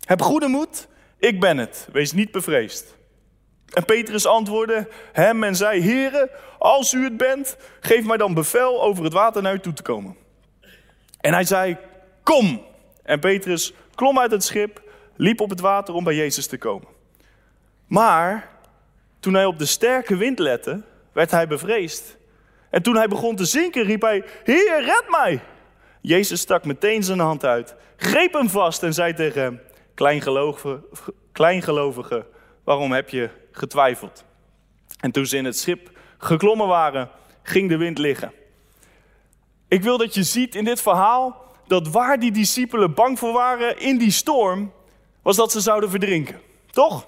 Heb 0.05 0.21
goede 0.21 0.47
moed, 0.47 0.87
ik 1.17 1.39
ben 1.39 1.57
het, 1.57 1.87
wees 1.91 2.11
niet 2.11 2.31
bevreesd. 2.31 2.95
En 3.73 3.85
Petrus 3.85 4.25
antwoordde 4.25 4.87
hem 5.11 5.43
en 5.43 5.55
zei: 5.55 5.81
Heren, 5.81 6.29
als 6.59 6.93
u 6.93 7.03
het 7.03 7.17
bent, 7.17 7.57
geef 7.79 8.05
mij 8.05 8.17
dan 8.17 8.33
bevel 8.33 8.83
over 8.83 9.03
het 9.03 9.13
water 9.13 9.41
naar 9.41 9.53
u 9.53 9.59
toe 9.59 9.73
te 9.73 9.81
komen. 9.81 10.15
En 11.21 11.33
hij 11.33 11.43
zei: 11.43 11.77
Kom! 12.23 12.65
En 13.03 13.19
Petrus 13.19 13.73
klom 13.95 14.19
uit 14.19 14.31
het 14.31 14.43
schip, 14.43 14.81
liep 15.15 15.41
op 15.41 15.49
het 15.49 15.59
water 15.59 15.93
om 15.93 16.03
bij 16.03 16.15
Jezus 16.15 16.47
te 16.47 16.57
komen. 16.57 16.87
Maar 17.87 18.49
toen 19.19 19.33
hij 19.33 19.45
op 19.45 19.59
de 19.59 19.65
sterke 19.65 20.15
wind 20.15 20.39
lette, 20.39 20.81
werd 21.11 21.31
hij 21.31 21.47
bevreesd. 21.47 22.17
En 22.69 22.81
toen 22.81 22.95
hij 22.95 23.07
begon 23.07 23.35
te 23.35 23.45
zinken, 23.45 23.83
riep 23.83 24.01
hij: 24.01 24.23
Heer, 24.43 24.83
red 24.83 25.05
mij! 25.09 25.41
Jezus 26.01 26.39
stak 26.41 26.65
meteen 26.65 27.03
zijn 27.03 27.19
hand 27.19 27.45
uit, 27.45 27.75
greep 27.97 28.33
hem 28.33 28.49
vast 28.49 28.83
en 28.83 28.93
zei 28.93 29.13
tegen 29.13 29.41
hem: 29.41 29.61
Kleingelovige, 31.31 32.25
waarom 32.63 32.91
heb 32.91 33.09
je 33.09 33.29
getwijfeld? 33.51 34.23
En 34.99 35.11
toen 35.11 35.25
ze 35.25 35.37
in 35.37 35.45
het 35.45 35.57
schip 35.57 35.91
geklommen 36.17 36.67
waren, 36.67 37.09
ging 37.43 37.69
de 37.69 37.77
wind 37.77 37.97
liggen. 37.97 38.31
Ik 39.67 39.83
wil 39.83 39.97
dat 39.97 40.13
je 40.13 40.23
ziet 40.23 40.55
in 40.55 40.63
dit 40.63 40.81
verhaal 40.81 41.43
dat 41.67 41.87
waar 41.87 42.19
die 42.19 42.31
discipelen 42.31 42.93
bang 42.93 43.19
voor 43.19 43.33
waren 43.33 43.79
in 43.79 43.97
die 43.97 44.11
storm, 44.11 44.71
was 45.21 45.35
dat 45.35 45.51
ze 45.51 45.59
zouden 45.59 45.89
verdrinken. 45.89 46.41
Toch? 46.71 47.07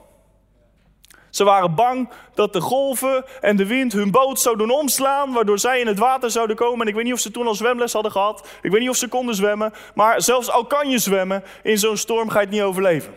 Ze 1.30 1.44
waren 1.44 1.76
bang 1.76 2.10
dat 2.34 2.54
de 2.54 2.62
golven 2.62 3.26
en 3.42 3.56
de 3.56 3.66
wind 3.66 3.94
hun 3.94 4.12
boot 4.12 4.40
zouden 4.40 4.70
omslaan, 4.70 5.34
waardoor 5.34 5.60
zij 5.60 5.80
in 5.80 5.88
het 5.88 6.00
water 6.00 6.32
zouden 6.32 6.56
komen. 6.56 6.82
En 6.82 6.88
ik 6.88 6.96
weet 6.96 7.04
niet 7.04 7.13
of 7.13 7.20
ze 7.20 7.32
toen 7.32 7.48
al 7.48 7.56
zwemles 7.56 7.94
hadden 7.94 8.12
gehad. 8.12 8.48
Ik 8.62 8.72
weet 8.72 8.80
niet 8.80 8.90
of 8.90 8.96
ze 8.96 9.08
konden 9.08 9.36
zwemmen. 9.36 9.74
Maar 9.96 10.22
zelfs 10.22 10.50
al 10.50 10.66
kan 10.66 10.90
je 10.90 10.98
zwemmen, 10.98 11.44
in 11.63 11.78
zo'n 11.78 11.98
storm 11.98 12.30
ga 12.30 12.40
je 12.40 12.46
het 12.46 12.54
niet 12.54 12.63
overleven. 12.63 13.13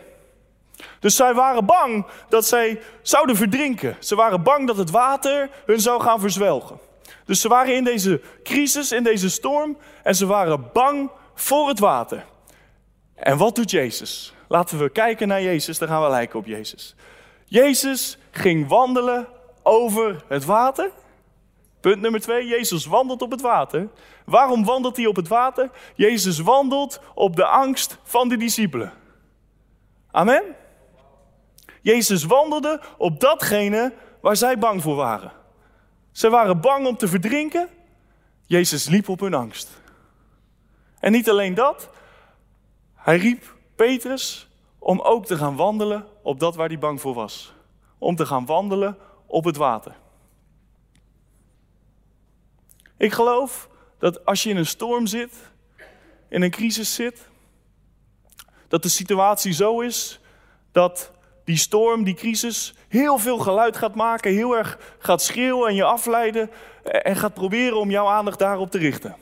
Dus 0.99 1.15
zij 1.15 1.33
waren 1.33 1.65
bang 1.65 2.05
dat 2.29 2.45
zij 2.45 2.81
zouden 3.01 3.35
verdrinken. 3.35 3.97
Ze 3.99 4.15
waren 4.15 4.43
bang 4.43 4.67
dat 4.67 4.77
het 4.77 4.91
water 4.91 5.49
hun 5.65 5.79
zou 5.79 6.01
gaan 6.01 6.19
verzwelgen. 6.19 6.79
Dus 7.25 7.41
ze 7.41 7.47
waren 7.47 7.75
in 7.75 7.83
deze 7.83 8.21
crisis, 8.43 8.91
in 8.91 9.03
deze 9.03 9.29
storm. 9.29 9.77
En 10.03 10.15
ze 10.15 10.25
waren 10.25 10.69
bang 10.73 11.11
voor 11.33 11.67
het 11.67 11.79
water. 11.79 12.25
En 13.15 13.37
wat 13.37 13.55
doet 13.55 13.71
Jezus? 13.71 14.33
Laten 14.47 14.79
we 14.79 14.89
kijken 14.89 15.27
naar 15.27 15.41
Jezus, 15.41 15.77
dan 15.77 15.87
gaan 15.87 16.01
we 16.01 16.09
lijken 16.09 16.39
op 16.39 16.45
Jezus. 16.45 16.95
Jezus 17.51 18.17
ging 18.29 18.67
wandelen 18.67 19.27
over 19.63 20.23
het 20.27 20.45
water. 20.45 20.91
Punt 21.79 22.01
nummer 22.01 22.21
twee, 22.21 22.47
Jezus 22.47 22.85
wandelt 22.85 23.21
op 23.21 23.31
het 23.31 23.41
water. 23.41 23.89
Waarom 24.25 24.65
wandelt 24.65 24.97
hij 24.97 25.05
op 25.05 25.15
het 25.15 25.27
water? 25.27 25.69
Jezus 25.95 26.39
wandelt 26.39 26.99
op 27.13 27.35
de 27.35 27.45
angst 27.45 27.97
van 28.03 28.29
de 28.29 28.37
discipelen. 28.37 28.93
Amen? 30.11 30.43
Jezus 31.81 32.23
wandelde 32.23 32.81
op 32.97 33.19
datgene 33.19 33.93
waar 34.21 34.35
zij 34.35 34.57
bang 34.57 34.81
voor 34.81 34.95
waren. 34.95 35.31
Ze 36.11 36.29
waren 36.29 36.61
bang 36.61 36.87
om 36.87 36.97
te 36.97 37.07
verdrinken. 37.07 37.69
Jezus 38.45 38.87
liep 38.87 39.09
op 39.09 39.19
hun 39.19 39.33
angst. 39.33 39.69
En 40.99 41.11
niet 41.11 41.29
alleen 41.29 41.53
dat, 41.53 41.89
hij 42.95 43.17
riep 43.17 43.55
Petrus 43.75 44.50
om 44.81 44.99
ook 44.99 45.25
te 45.25 45.37
gaan 45.37 45.55
wandelen 45.55 46.07
op 46.23 46.39
dat 46.39 46.55
waar 46.55 46.67
hij 46.67 46.79
bang 46.79 47.01
voor 47.01 47.13
was. 47.13 47.53
Om 47.97 48.15
te 48.15 48.25
gaan 48.25 48.45
wandelen 48.45 48.97
op 49.25 49.43
het 49.43 49.55
water. 49.55 49.95
Ik 52.97 53.11
geloof 53.11 53.69
dat 53.99 54.25
als 54.25 54.43
je 54.43 54.49
in 54.49 54.57
een 54.57 54.65
storm 54.65 55.07
zit, 55.07 55.33
in 56.29 56.41
een 56.41 56.51
crisis 56.51 56.95
zit, 56.95 57.29
dat 58.67 58.83
de 58.83 58.89
situatie 58.89 59.53
zo 59.53 59.79
is 59.79 60.19
dat 60.71 61.11
die 61.43 61.57
storm, 61.57 62.03
die 62.03 62.15
crisis, 62.15 62.73
heel 62.87 63.17
veel 63.17 63.37
geluid 63.37 63.77
gaat 63.77 63.95
maken, 63.95 64.33
heel 64.33 64.57
erg 64.57 64.95
gaat 64.99 65.21
schreeuwen 65.21 65.69
en 65.69 65.75
je 65.75 65.83
afleiden 65.83 66.51
en 66.83 67.15
gaat 67.15 67.33
proberen 67.33 67.77
om 67.77 67.91
jouw 67.91 68.07
aandacht 68.07 68.39
daarop 68.39 68.71
te 68.71 68.77
richten 68.77 69.15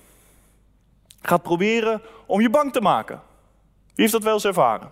gaat 1.21 1.41
proberen 1.41 2.01
om 2.25 2.41
je 2.41 2.49
bang 2.49 2.73
te 2.73 2.81
maken. 2.81 3.21
Wie 3.85 3.93
heeft 3.95 4.11
dat 4.11 4.23
wel 4.23 4.33
eens 4.33 4.45
ervaren? 4.45 4.91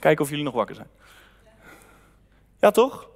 Kijken 0.00 0.24
of 0.24 0.30
jullie 0.30 0.44
nog 0.44 0.54
wakker 0.54 0.74
zijn. 0.74 0.88
Ja, 2.60 2.70
toch? 2.70 3.08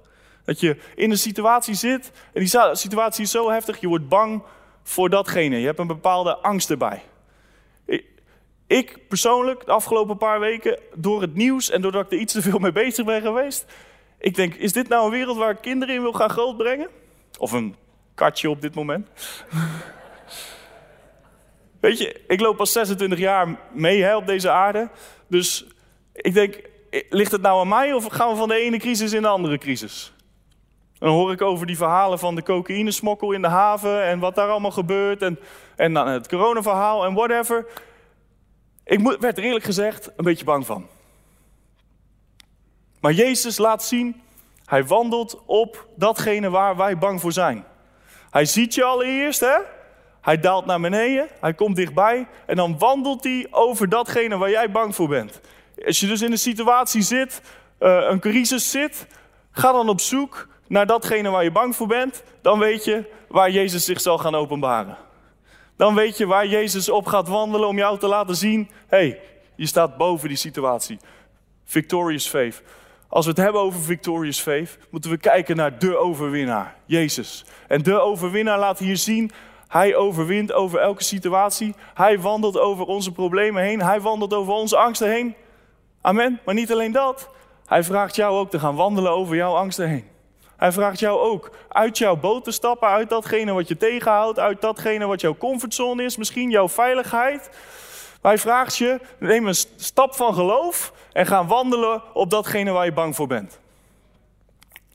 Dat 0.45 0.59
je 0.59 0.77
in 0.95 1.11
een 1.11 1.17
situatie 1.17 1.73
zit 1.73 2.11
en 2.33 2.39
die 2.39 2.75
situatie 2.75 3.23
is 3.23 3.31
zo 3.31 3.49
heftig, 3.49 3.79
je 3.79 3.87
wordt 3.87 4.07
bang 4.07 4.43
voor 4.83 5.09
datgene. 5.09 5.59
Je 5.59 5.65
hebt 5.65 5.79
een 5.79 5.87
bepaalde 5.87 6.35
angst 6.37 6.69
erbij. 6.69 7.01
ik 8.67 9.07
persoonlijk 9.07 9.65
de 9.65 9.71
afgelopen 9.71 10.17
paar 10.17 10.39
weken, 10.39 10.79
door 10.95 11.21
het 11.21 11.35
nieuws 11.35 11.69
en 11.69 11.81
doordat 11.81 12.05
ik 12.05 12.11
er 12.11 12.17
iets 12.17 12.33
te 12.33 12.41
veel 12.41 12.59
mee 12.59 12.71
bezig 12.71 13.05
ben 13.05 13.21
geweest, 13.21 13.65
ik 14.17 14.35
denk, 14.35 14.53
is 14.53 14.73
dit 14.73 14.87
nou 14.87 15.05
een 15.05 15.11
wereld 15.11 15.37
waar 15.37 15.51
ik 15.51 15.61
kinderen 15.61 15.95
in 15.95 16.01
wil 16.01 16.13
gaan 16.13 16.29
grootbrengen? 16.29 16.89
Of 17.37 17.51
een 17.51 17.75
katje 18.15 18.49
op 18.49 18.61
dit 18.61 18.75
moment? 18.75 19.09
Weet 21.79 21.97
je, 21.97 22.21
ik 22.27 22.39
loop 22.39 22.59
al 22.59 22.65
26 22.65 23.19
jaar 23.19 23.59
mee 23.71 24.15
op 24.15 24.25
deze 24.25 24.49
aarde. 24.49 24.89
Dus 25.27 25.65
ik 26.13 26.33
denk, 26.33 26.61
ligt 27.09 27.31
het 27.31 27.41
nou 27.41 27.59
aan 27.59 27.67
mij 27.67 27.93
of 27.93 28.05
gaan 28.05 28.29
we 28.29 28.35
van 28.35 28.47
de 28.47 28.55
ene 28.55 28.77
crisis 28.77 29.13
in 29.13 29.21
de 29.21 29.27
andere 29.27 29.57
crisis? 29.57 30.13
dan 31.05 31.09
hoor 31.09 31.31
ik 31.31 31.41
over 31.41 31.65
die 31.65 31.77
verhalen 31.77 32.19
van 32.19 32.35
de 32.35 32.43
cocaïnesmokkel 32.43 33.31
in 33.31 33.41
de 33.41 33.47
haven 33.47 34.03
en 34.03 34.19
wat 34.19 34.35
daar 34.35 34.49
allemaal 34.49 34.71
gebeurt. 34.71 35.21
En, 35.21 35.39
en 35.75 35.93
dan 35.93 36.07
het 36.07 36.27
coronaverhaal 36.27 37.05
en 37.05 37.13
whatever. 37.13 37.65
Ik 38.83 39.17
werd 39.19 39.37
er 39.37 39.43
eerlijk 39.43 39.65
gezegd 39.65 40.11
een 40.15 40.23
beetje 40.23 40.45
bang 40.45 40.65
van. 40.65 40.87
Maar 42.99 43.11
Jezus 43.11 43.57
laat 43.57 43.83
zien, 43.83 44.21
hij 44.65 44.85
wandelt 44.85 45.43
op 45.45 45.87
datgene 45.95 46.49
waar 46.49 46.77
wij 46.77 46.97
bang 46.97 47.21
voor 47.21 47.31
zijn. 47.31 47.65
Hij 48.31 48.45
ziet 48.45 48.73
je 48.73 48.83
allereerst, 48.83 49.39
hè? 49.39 49.57
Hij 50.21 50.39
daalt 50.39 50.65
naar 50.65 50.79
beneden, 50.79 51.27
hij 51.39 51.53
komt 51.53 51.75
dichtbij 51.75 52.27
en 52.45 52.55
dan 52.55 52.77
wandelt 52.77 53.23
hij 53.23 53.47
over 53.51 53.89
datgene 53.89 54.37
waar 54.37 54.49
jij 54.49 54.71
bang 54.71 54.95
voor 54.95 55.07
bent. 55.07 55.41
Als 55.85 55.99
je 55.99 56.07
dus 56.07 56.21
in 56.21 56.31
een 56.31 56.37
situatie 56.37 57.01
zit, 57.01 57.41
uh, 57.79 58.05
een 58.09 58.19
crisis 58.19 58.71
zit, 58.71 59.07
ga 59.51 59.71
dan 59.71 59.89
op 59.89 59.99
zoek 59.99 60.47
naar 60.67 60.85
datgene 60.85 61.29
waar 61.29 61.43
je 61.43 61.51
bang 61.51 61.75
voor 61.75 61.87
bent. 61.87 62.23
Dan 62.41 62.59
weet 62.59 62.83
je 62.83 63.03
waar 63.27 63.51
Jezus 63.51 63.85
zich 63.85 64.01
zal 64.01 64.17
gaan 64.17 64.35
openbaren. 64.35 64.97
Dan 65.77 65.95
weet 65.95 66.17
je 66.17 66.25
waar 66.25 66.47
Jezus 66.47 66.89
op 66.89 67.05
gaat 67.05 67.27
wandelen 67.27 67.67
om 67.67 67.77
jou 67.77 67.99
te 67.99 68.07
laten 68.07 68.35
zien: 68.35 68.69
hey, 68.87 69.19
je 69.55 69.65
staat 69.65 69.97
boven 69.97 70.27
die 70.27 70.37
situatie. 70.37 70.99
Victorious 71.65 72.27
faith. 72.27 72.61
Als 73.07 73.25
we 73.25 73.31
het 73.31 73.39
hebben 73.39 73.61
over 73.61 73.81
victorious 73.81 74.39
faith, 74.39 74.77
moeten 74.89 75.09
we 75.09 75.17
kijken 75.17 75.55
naar 75.55 75.79
de 75.79 75.97
overwinnaar, 75.97 76.75
Jezus. 76.85 77.45
En 77.67 77.83
de 77.83 77.99
overwinnaar 77.99 78.59
laat 78.59 78.79
hier 78.79 78.97
zien, 78.97 79.31
hij 79.67 79.95
overwint 79.95 80.53
over 80.53 80.79
elke 80.79 81.03
situatie. 81.03 81.75
Hij 81.93 82.19
wandelt 82.19 82.59
over 82.59 82.85
onze 82.85 83.11
problemen 83.11 83.63
heen. 83.63 83.81
Hij 83.81 84.01
wandelt 84.01 84.33
over 84.33 84.53
onze 84.53 84.77
angsten 84.77 85.09
heen. 85.09 85.35
Amen. 86.05 86.39
Maar 86.45 86.53
niet 86.53 86.71
alleen 86.71 86.91
dat. 86.91 87.29
Hij 87.65 87.83
vraagt 87.83 88.15
jou 88.15 88.37
ook 88.37 88.49
te 88.49 88.59
gaan 88.59 88.75
wandelen 88.75 89.11
over 89.11 89.35
jouw 89.35 89.55
angsten 89.55 89.87
heen. 89.89 90.07
Hij 90.57 90.71
vraagt 90.71 90.99
jou 90.99 91.19
ook 91.19 91.51
uit 91.67 91.97
jouw 91.97 92.15
boot 92.15 92.43
te 92.43 92.51
stappen, 92.51 92.87
uit 92.87 93.09
datgene 93.09 93.53
wat 93.53 93.67
je 93.67 93.77
tegenhoudt, 93.77 94.39
uit 94.39 94.61
datgene 94.61 95.05
wat 95.05 95.21
jouw 95.21 95.37
comfortzone 95.37 96.03
is, 96.03 96.17
misschien 96.17 96.49
jouw 96.49 96.69
veiligheid. 96.69 97.49
Hij 98.21 98.37
vraagt 98.37 98.77
je, 98.77 98.99
neem 99.19 99.47
een 99.47 99.55
stap 99.75 100.15
van 100.15 100.33
geloof 100.33 100.93
en 101.11 101.25
ga 101.25 101.45
wandelen 101.45 102.01
op 102.13 102.29
datgene 102.29 102.71
waar 102.71 102.85
je 102.85 102.93
bang 102.93 103.15
voor 103.15 103.27
bent. 103.27 103.59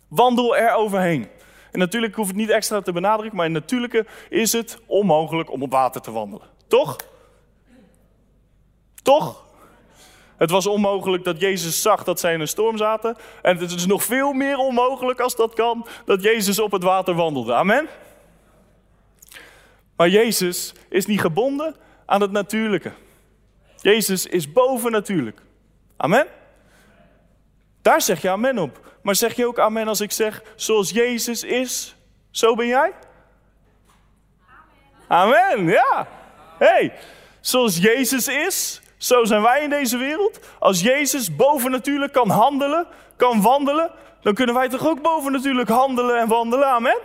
Wandel 0.09 0.57
er 0.57 0.75
overheen. 0.75 1.29
En 1.73 1.79
natuurlijk 1.79 2.15
hoef 2.15 2.25
ik 2.29 2.33
het 2.33 2.41
niet 2.41 2.51
extra 2.51 2.81
te 2.81 2.93
benadrukken, 2.93 3.37
maar 3.37 3.47
in 3.47 3.53
natuurlijke 3.53 4.07
is 4.29 4.53
het 4.53 4.79
onmogelijk 4.87 5.53
om 5.53 5.63
op 5.63 5.71
water 5.71 6.01
te 6.01 6.11
wandelen. 6.11 6.47
Toch? 6.69 6.97
Toch? 9.03 9.49
Het 10.41 10.51
was 10.51 10.67
onmogelijk 10.67 11.25
dat 11.25 11.41
Jezus 11.41 11.83
zag 11.83 12.05
dat 12.05 12.21
zij 12.21 12.33
in 12.33 12.41
een 12.41 12.49
storm 12.49 12.77
zaten. 12.77 13.17
En 13.43 13.57
het 13.57 13.71
is 13.71 13.87
nog 13.87 14.05
veel 14.05 14.33
meer 14.33 14.57
onmogelijk 14.57 15.21
als 15.21 15.37
dat 15.37 15.55
kan, 15.55 15.87
dat 16.05 16.23
Jezus 16.23 16.59
op 16.59 16.73
het 16.73 16.83
water 16.83 17.15
wandelde. 17.15 17.55
Amen? 17.55 17.89
Maar 19.97 20.09
Jezus 20.09 20.73
is 20.89 21.07
niet 21.07 21.21
gebonden 21.21 21.77
aan 22.07 22.21
het 22.21 22.31
natuurlijke. 22.31 22.93
Jezus 23.77 24.27
is 24.27 24.53
bovennatuurlijk. 24.53 25.41
Amen? 25.97 26.27
Daar 27.83 28.03
zeg 28.03 28.23
je 28.23 28.31
amen 28.31 28.59
op. 28.59 28.81
Maar 29.03 29.15
zeg 29.15 29.37
je 29.37 29.47
ook 29.47 29.59
amen 29.59 29.89
als 29.89 30.01
ik 30.01 30.13
zeg, 30.13 30.43
zoals 30.57 30.91
Jezus 30.91 31.43
is, 31.43 31.97
zo 32.31 32.55
ben 32.55 32.67
jij? 32.67 32.93
Amen, 35.09 35.43
amen 35.53 35.73
ja. 35.73 36.09
hey, 36.59 36.93
zoals 37.41 37.79
Jezus 37.79 38.29
is, 38.29 38.81
zo 39.03 39.25
zijn 39.25 39.43
wij 39.43 39.63
in 39.63 39.71
deze 39.71 39.97
wereld. 39.97 40.41
Als 40.59 40.81
Jezus 40.81 41.37
bovennatuurlijk 41.37 42.13
kan 42.13 42.31
handelen, 42.31 42.87
kan 43.17 43.43
wandelen, 43.43 43.91
dan 44.23 44.35
kunnen 44.35 44.55
wij 44.55 44.69
toch 44.69 44.87
ook 44.87 45.03
bovennatuurlijk 45.03 45.69
handelen 45.69 46.19
en 46.19 46.29
wandelen, 46.29 46.67
amen? 46.67 46.99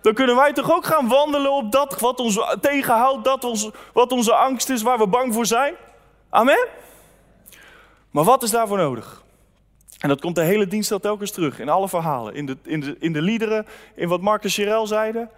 Dan 0.00 0.14
kunnen 0.14 0.36
wij 0.36 0.52
toch 0.52 0.72
ook 0.72 0.84
gaan 0.84 1.08
wandelen 1.08 1.52
op 1.52 1.72
dat 1.72 2.00
wat 2.00 2.20
ons 2.20 2.38
tegenhoudt, 2.60 3.24
dat 3.24 3.44
ons, 3.44 3.70
wat 3.92 4.12
onze 4.12 4.34
angst 4.34 4.68
is, 4.68 4.82
waar 4.82 4.98
we 4.98 5.06
bang 5.06 5.34
voor 5.34 5.46
zijn? 5.46 5.74
Amen? 6.30 6.66
Maar 8.10 8.24
wat 8.24 8.42
is 8.42 8.50
daarvoor 8.50 8.78
nodig? 8.78 9.22
En 9.98 10.08
dat 10.08 10.20
komt 10.20 10.34
de 10.34 10.42
hele 10.42 10.66
dienst 10.66 10.92
al 10.92 10.98
telkens 10.98 11.30
terug, 11.30 11.58
in 11.58 11.68
alle 11.68 11.88
verhalen, 11.88 12.34
in 12.34 12.46
de, 12.46 12.56
in 12.62 12.80
de, 12.80 12.96
in 12.98 13.12
de 13.12 13.22
liederen, 13.22 13.66
in 13.94 14.08
wat 14.08 14.20
Mark 14.20 14.44
en 14.44 14.50
Chirel 14.50 14.86
zeiden. 14.86 15.30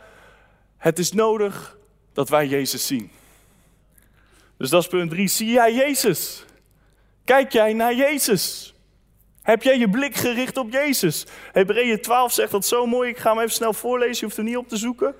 Het 0.76 0.98
is 0.98 1.12
nodig 1.12 1.76
dat 2.12 2.28
wij 2.28 2.46
Jezus 2.46 2.86
zien. 2.86 3.10
Dus 4.58 4.70
dat 4.70 4.82
is 4.82 4.88
punt 4.88 5.10
drie. 5.10 5.28
Zie 5.28 5.50
jij 5.50 5.74
Jezus? 5.74 6.44
Kijk 7.24 7.52
jij 7.52 7.72
naar 7.72 7.94
Jezus? 7.94 8.74
Heb 9.42 9.62
jij 9.62 9.78
je 9.78 9.90
blik 9.90 10.16
gericht 10.16 10.56
op 10.56 10.72
Jezus? 10.72 11.26
Hebreeën 11.52 12.00
12 12.00 12.32
zegt 12.32 12.50
dat 12.50 12.66
zo 12.66 12.86
mooi. 12.86 13.10
Ik 13.10 13.18
ga 13.18 13.30
hem 13.30 13.38
even 13.38 13.52
snel 13.52 13.72
voorlezen. 13.72 14.14
Je 14.14 14.24
hoeft 14.24 14.36
er 14.36 14.44
niet 14.44 14.56
op 14.56 14.68
te 14.68 14.76
zoeken. 14.76 15.14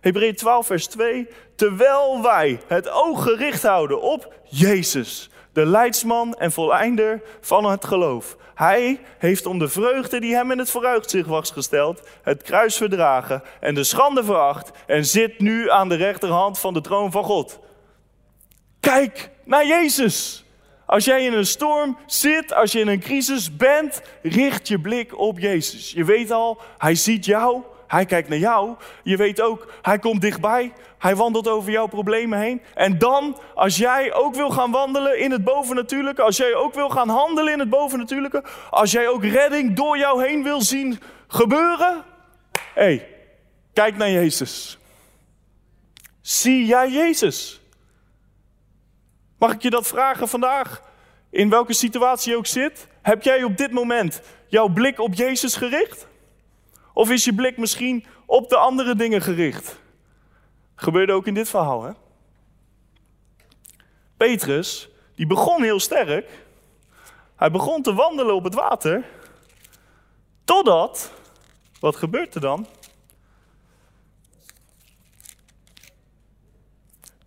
Hebreeën 0.00 0.34
12 0.34 0.66
vers 0.66 0.86
2. 0.86 1.28
Terwijl 1.54 2.22
wij 2.22 2.60
het 2.66 2.88
oog 2.88 3.22
gericht 3.22 3.62
houden 3.62 4.02
op 4.02 4.34
Jezus, 4.48 5.30
de 5.52 5.66
leidsman 5.66 6.34
en 6.34 6.52
voleinder 6.52 7.22
van 7.40 7.64
het 7.64 7.84
geloof. 7.84 8.36
Hij 8.60 9.00
heeft 9.18 9.46
om 9.46 9.58
de 9.58 9.68
vreugde 9.68 10.20
die 10.20 10.34
hem 10.34 10.50
in 10.50 10.58
het 10.58 10.70
vooruitzicht 10.70 11.26
was 11.26 11.50
gesteld, 11.50 12.08
het 12.22 12.42
kruis 12.42 12.76
verdragen 12.76 13.42
en 13.60 13.74
de 13.74 13.84
schande 13.84 14.24
veracht 14.24 14.70
en 14.86 15.04
zit 15.04 15.38
nu 15.38 15.70
aan 15.70 15.88
de 15.88 15.94
rechterhand 15.94 16.58
van 16.58 16.74
de 16.74 16.80
troon 16.80 17.10
van 17.10 17.24
God. 17.24 17.58
Kijk 18.80 19.30
naar 19.44 19.66
Jezus. 19.66 20.44
Als 20.86 21.04
jij 21.04 21.24
in 21.24 21.32
een 21.32 21.46
storm 21.46 21.98
zit, 22.06 22.52
als 22.52 22.72
je 22.72 22.80
in 22.80 22.88
een 22.88 23.00
crisis 23.00 23.56
bent, 23.56 24.02
richt 24.22 24.68
je 24.68 24.80
blik 24.80 25.18
op 25.18 25.38
Jezus. 25.38 25.92
Je 25.92 26.04
weet 26.04 26.30
al, 26.30 26.60
hij 26.78 26.94
ziet 26.94 27.24
jou, 27.24 27.62
hij 27.90 28.04
kijkt 28.04 28.28
naar 28.28 28.38
jou. 28.38 28.76
Je 29.02 29.16
weet 29.16 29.40
ook, 29.40 29.72
hij 29.82 29.98
komt 29.98 30.20
dichtbij. 30.20 30.72
Hij 30.98 31.16
wandelt 31.16 31.48
over 31.48 31.70
jouw 31.70 31.86
problemen 31.86 32.38
heen. 32.38 32.62
En 32.74 32.98
dan, 32.98 33.38
als 33.54 33.76
jij 33.76 34.12
ook 34.12 34.34
wil 34.34 34.50
gaan 34.50 34.70
wandelen 34.70 35.18
in 35.18 35.30
het 35.30 35.44
bovennatuurlijke, 35.44 36.22
als 36.22 36.36
jij 36.36 36.54
ook 36.54 36.74
wil 36.74 36.88
gaan 36.88 37.08
handelen 37.08 37.52
in 37.52 37.58
het 37.58 37.70
bovennatuurlijke, 37.70 38.44
als 38.70 38.90
jij 38.90 39.08
ook 39.08 39.24
redding 39.24 39.76
door 39.76 39.98
jou 39.98 40.26
heen 40.26 40.42
wil 40.42 40.60
zien 40.60 41.00
gebeuren, 41.28 42.04
hé, 42.74 42.82
hey, 42.82 43.08
kijk 43.72 43.96
naar 43.96 44.10
Jezus. 44.10 44.78
Zie 46.20 46.66
jij 46.66 46.90
Jezus? 46.90 47.60
Mag 49.38 49.52
ik 49.52 49.62
je 49.62 49.70
dat 49.70 49.86
vragen 49.86 50.28
vandaag? 50.28 50.82
In 51.30 51.50
welke 51.50 51.72
situatie 51.72 52.30
je 52.30 52.36
ook 52.36 52.46
zit? 52.46 52.86
Heb 53.02 53.22
jij 53.22 53.42
op 53.42 53.56
dit 53.56 53.70
moment 53.70 54.20
jouw 54.46 54.68
blik 54.68 55.00
op 55.00 55.14
Jezus 55.14 55.56
gericht? 55.56 56.08
Of 57.00 57.10
is 57.10 57.24
je 57.24 57.34
blik 57.34 57.56
misschien 57.56 58.06
op 58.26 58.48
de 58.48 58.56
andere 58.56 58.94
dingen 58.94 59.22
gericht? 59.22 59.80
Gebeurde 60.74 61.12
ook 61.12 61.26
in 61.26 61.34
dit 61.34 61.48
verhaal, 61.48 61.82
hè? 61.82 61.92
Petrus, 64.16 64.88
die 65.14 65.26
begon 65.26 65.62
heel 65.62 65.80
sterk. 65.80 66.28
Hij 67.36 67.50
begon 67.50 67.82
te 67.82 67.94
wandelen 67.94 68.34
op 68.34 68.44
het 68.44 68.54
water. 68.54 69.04
Totdat, 70.44 71.12
wat 71.78 71.96
gebeurt 71.96 72.34
er 72.34 72.40
dan? 72.40 72.66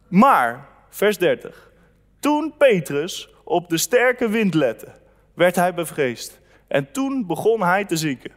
Maar, 0.08 0.70
vers 0.90 1.18
30. 1.18 1.72
Toen 2.20 2.54
Petrus 2.58 3.30
op 3.44 3.70
de 3.70 3.78
sterke 3.78 4.30
wind 4.30 4.54
lette, 4.54 4.92
werd 5.34 5.56
hij 5.56 5.74
bevreesd. 5.74 6.40
En 6.68 6.92
toen 6.92 7.26
begon 7.26 7.62
hij 7.62 7.86
te 7.86 7.98
zinken. 7.98 8.32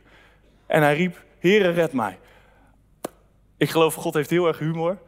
En 0.66 0.82
hij 0.82 0.96
riep, 0.96 1.24
Heere, 1.46 1.70
red 1.70 1.92
mij. 1.92 2.18
Ik 3.56 3.70
geloof, 3.70 3.94
God 3.94 4.14
heeft 4.14 4.30
heel 4.30 4.46
erg 4.46 4.58
humor. 4.58 4.98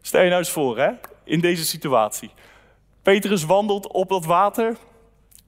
Stel 0.00 0.20
je 0.20 0.28
nou 0.28 0.38
eens 0.38 0.50
voor, 0.50 0.78
hè, 0.78 0.90
in 1.24 1.40
deze 1.40 1.64
situatie. 1.64 2.30
Petrus 3.02 3.44
wandelt 3.44 3.86
op 3.86 4.08
dat 4.08 4.24
water 4.24 4.76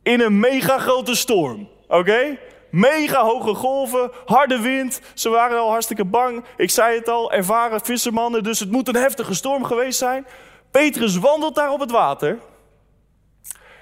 in 0.03 0.21
een 0.21 0.41
mega 0.41 0.79
grote 0.79 1.15
storm. 1.15 1.69
Oké? 1.89 2.39
Mega 2.71 3.25
hoge 3.25 3.55
golven, 3.55 4.11
harde 4.25 4.61
wind. 4.61 5.01
Ze 5.15 5.29
waren 5.29 5.59
al 5.59 5.71
hartstikke 5.71 6.05
bang. 6.05 6.45
Ik 6.57 6.71
zei 6.71 6.99
het 6.99 7.09
al, 7.09 7.33
ervaren 7.33 7.81
vissermannen, 7.81 8.43
dus 8.43 8.61
het 8.61 8.71
moet 8.71 8.89
een 8.89 8.95
heftige 8.95 9.35
storm 9.35 9.65
geweest 9.65 9.99
zijn. 9.99 10.27
Petrus 10.71 11.19
wandelt 11.19 11.55
daar 11.55 11.71
op 11.71 11.81
het 11.81 11.91
water. 11.91 12.39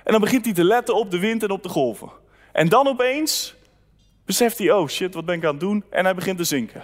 En 0.04 0.12
dan 0.12 0.20
begint 0.20 0.44
hij 0.44 0.54
te 0.54 0.64
letten 0.64 0.94
op 0.94 1.10
de 1.10 1.18
wind 1.18 1.42
en 1.42 1.50
op 1.50 1.62
de 1.62 1.68
golven. 1.68 2.10
En 2.52 2.68
dan 2.68 2.88
opeens 2.88 3.54
beseft 4.32 4.58
hij, 4.58 4.72
oh 4.72 4.88
shit, 4.88 5.14
wat 5.14 5.24
ben 5.24 5.34
ik 5.34 5.44
aan 5.44 5.50
het 5.50 5.60
doen? 5.60 5.84
En 5.90 6.04
hij 6.04 6.14
begint 6.14 6.38
te 6.38 6.44
zinken. 6.44 6.82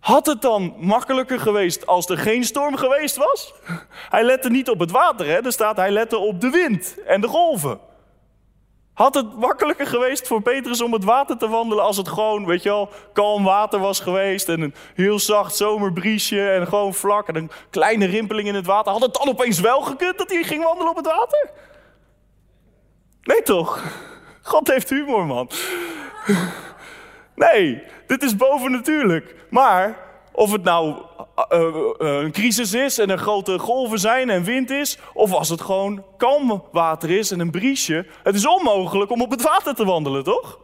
Had 0.00 0.26
het 0.26 0.42
dan 0.42 0.74
makkelijker 0.78 1.40
geweest 1.40 1.86
als 1.86 2.08
er 2.08 2.18
geen 2.18 2.44
storm 2.44 2.76
geweest 2.76 3.16
was? 3.16 3.54
Hij 4.14 4.22
lette 4.24 4.50
niet 4.50 4.70
op 4.70 4.78
het 4.78 4.90
water, 4.90 5.26
hè? 5.26 5.44
er 5.44 5.52
staat 5.52 5.76
hij 5.76 5.90
lette 5.90 6.18
op 6.18 6.40
de 6.40 6.50
wind 6.50 6.96
en 7.06 7.20
de 7.20 7.28
golven. 7.28 7.80
Had 8.92 9.14
het 9.14 9.36
makkelijker 9.36 9.86
geweest 9.86 10.26
voor 10.26 10.42
Petrus 10.42 10.80
om 10.80 10.92
het 10.92 11.04
water 11.04 11.38
te 11.38 11.48
wandelen 11.48 11.84
als 11.84 11.96
het 11.96 12.08
gewoon, 12.08 12.46
weet 12.46 12.62
je 12.62 12.68
wel, 12.68 12.88
kalm 13.12 13.44
water 13.44 13.80
was 13.80 14.00
geweest 14.00 14.48
en 14.48 14.60
een 14.60 14.74
heel 14.94 15.18
zacht 15.18 15.56
zomerbriesje 15.56 16.50
en 16.50 16.66
gewoon 16.66 16.94
vlak 16.94 17.28
en 17.28 17.36
een 17.36 17.50
kleine 17.70 18.06
rimpeling 18.06 18.48
in 18.48 18.54
het 18.54 18.66
water? 18.66 18.92
Had 18.92 19.02
het 19.02 19.14
dan 19.14 19.28
opeens 19.28 19.60
wel 19.60 19.80
gekund 19.80 20.18
dat 20.18 20.30
hij 20.30 20.42
ging 20.42 20.64
wandelen 20.64 20.90
op 20.90 20.96
het 20.96 21.06
water? 21.06 21.50
Nee 23.22 23.42
toch? 23.42 23.82
God 24.42 24.68
heeft 24.68 24.90
humor, 24.90 25.26
man. 25.26 25.50
Nee, 27.34 27.82
dit 28.06 28.22
is 28.22 28.36
bovennatuurlijk. 28.36 29.34
Maar 29.50 29.98
of 30.32 30.52
het 30.52 30.62
nou 30.62 31.02
uh, 31.50 31.60
uh, 31.60 31.92
een 31.98 32.32
crisis 32.32 32.74
is 32.74 32.98
en 32.98 33.10
er 33.10 33.18
grote 33.18 33.58
golven 33.58 33.98
zijn 33.98 34.30
en 34.30 34.44
wind 34.44 34.70
is, 34.70 34.98
of 35.14 35.32
als 35.32 35.48
het 35.48 35.60
gewoon 35.60 36.04
kalm 36.16 36.64
water 36.72 37.10
is 37.10 37.30
en 37.30 37.40
een 37.40 37.50
briesje, 37.50 38.06
het 38.22 38.34
is 38.34 38.46
onmogelijk 38.46 39.10
om 39.10 39.22
op 39.22 39.30
het 39.30 39.42
water 39.42 39.74
te 39.74 39.84
wandelen, 39.84 40.24
toch? 40.24 40.58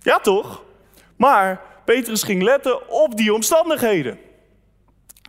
Ja, 0.00 0.18
toch? 0.18 0.62
Maar 1.16 1.60
Petrus 1.84 2.22
ging 2.22 2.42
letten 2.42 2.90
op 2.90 3.16
die 3.16 3.34
omstandigheden. 3.34 4.18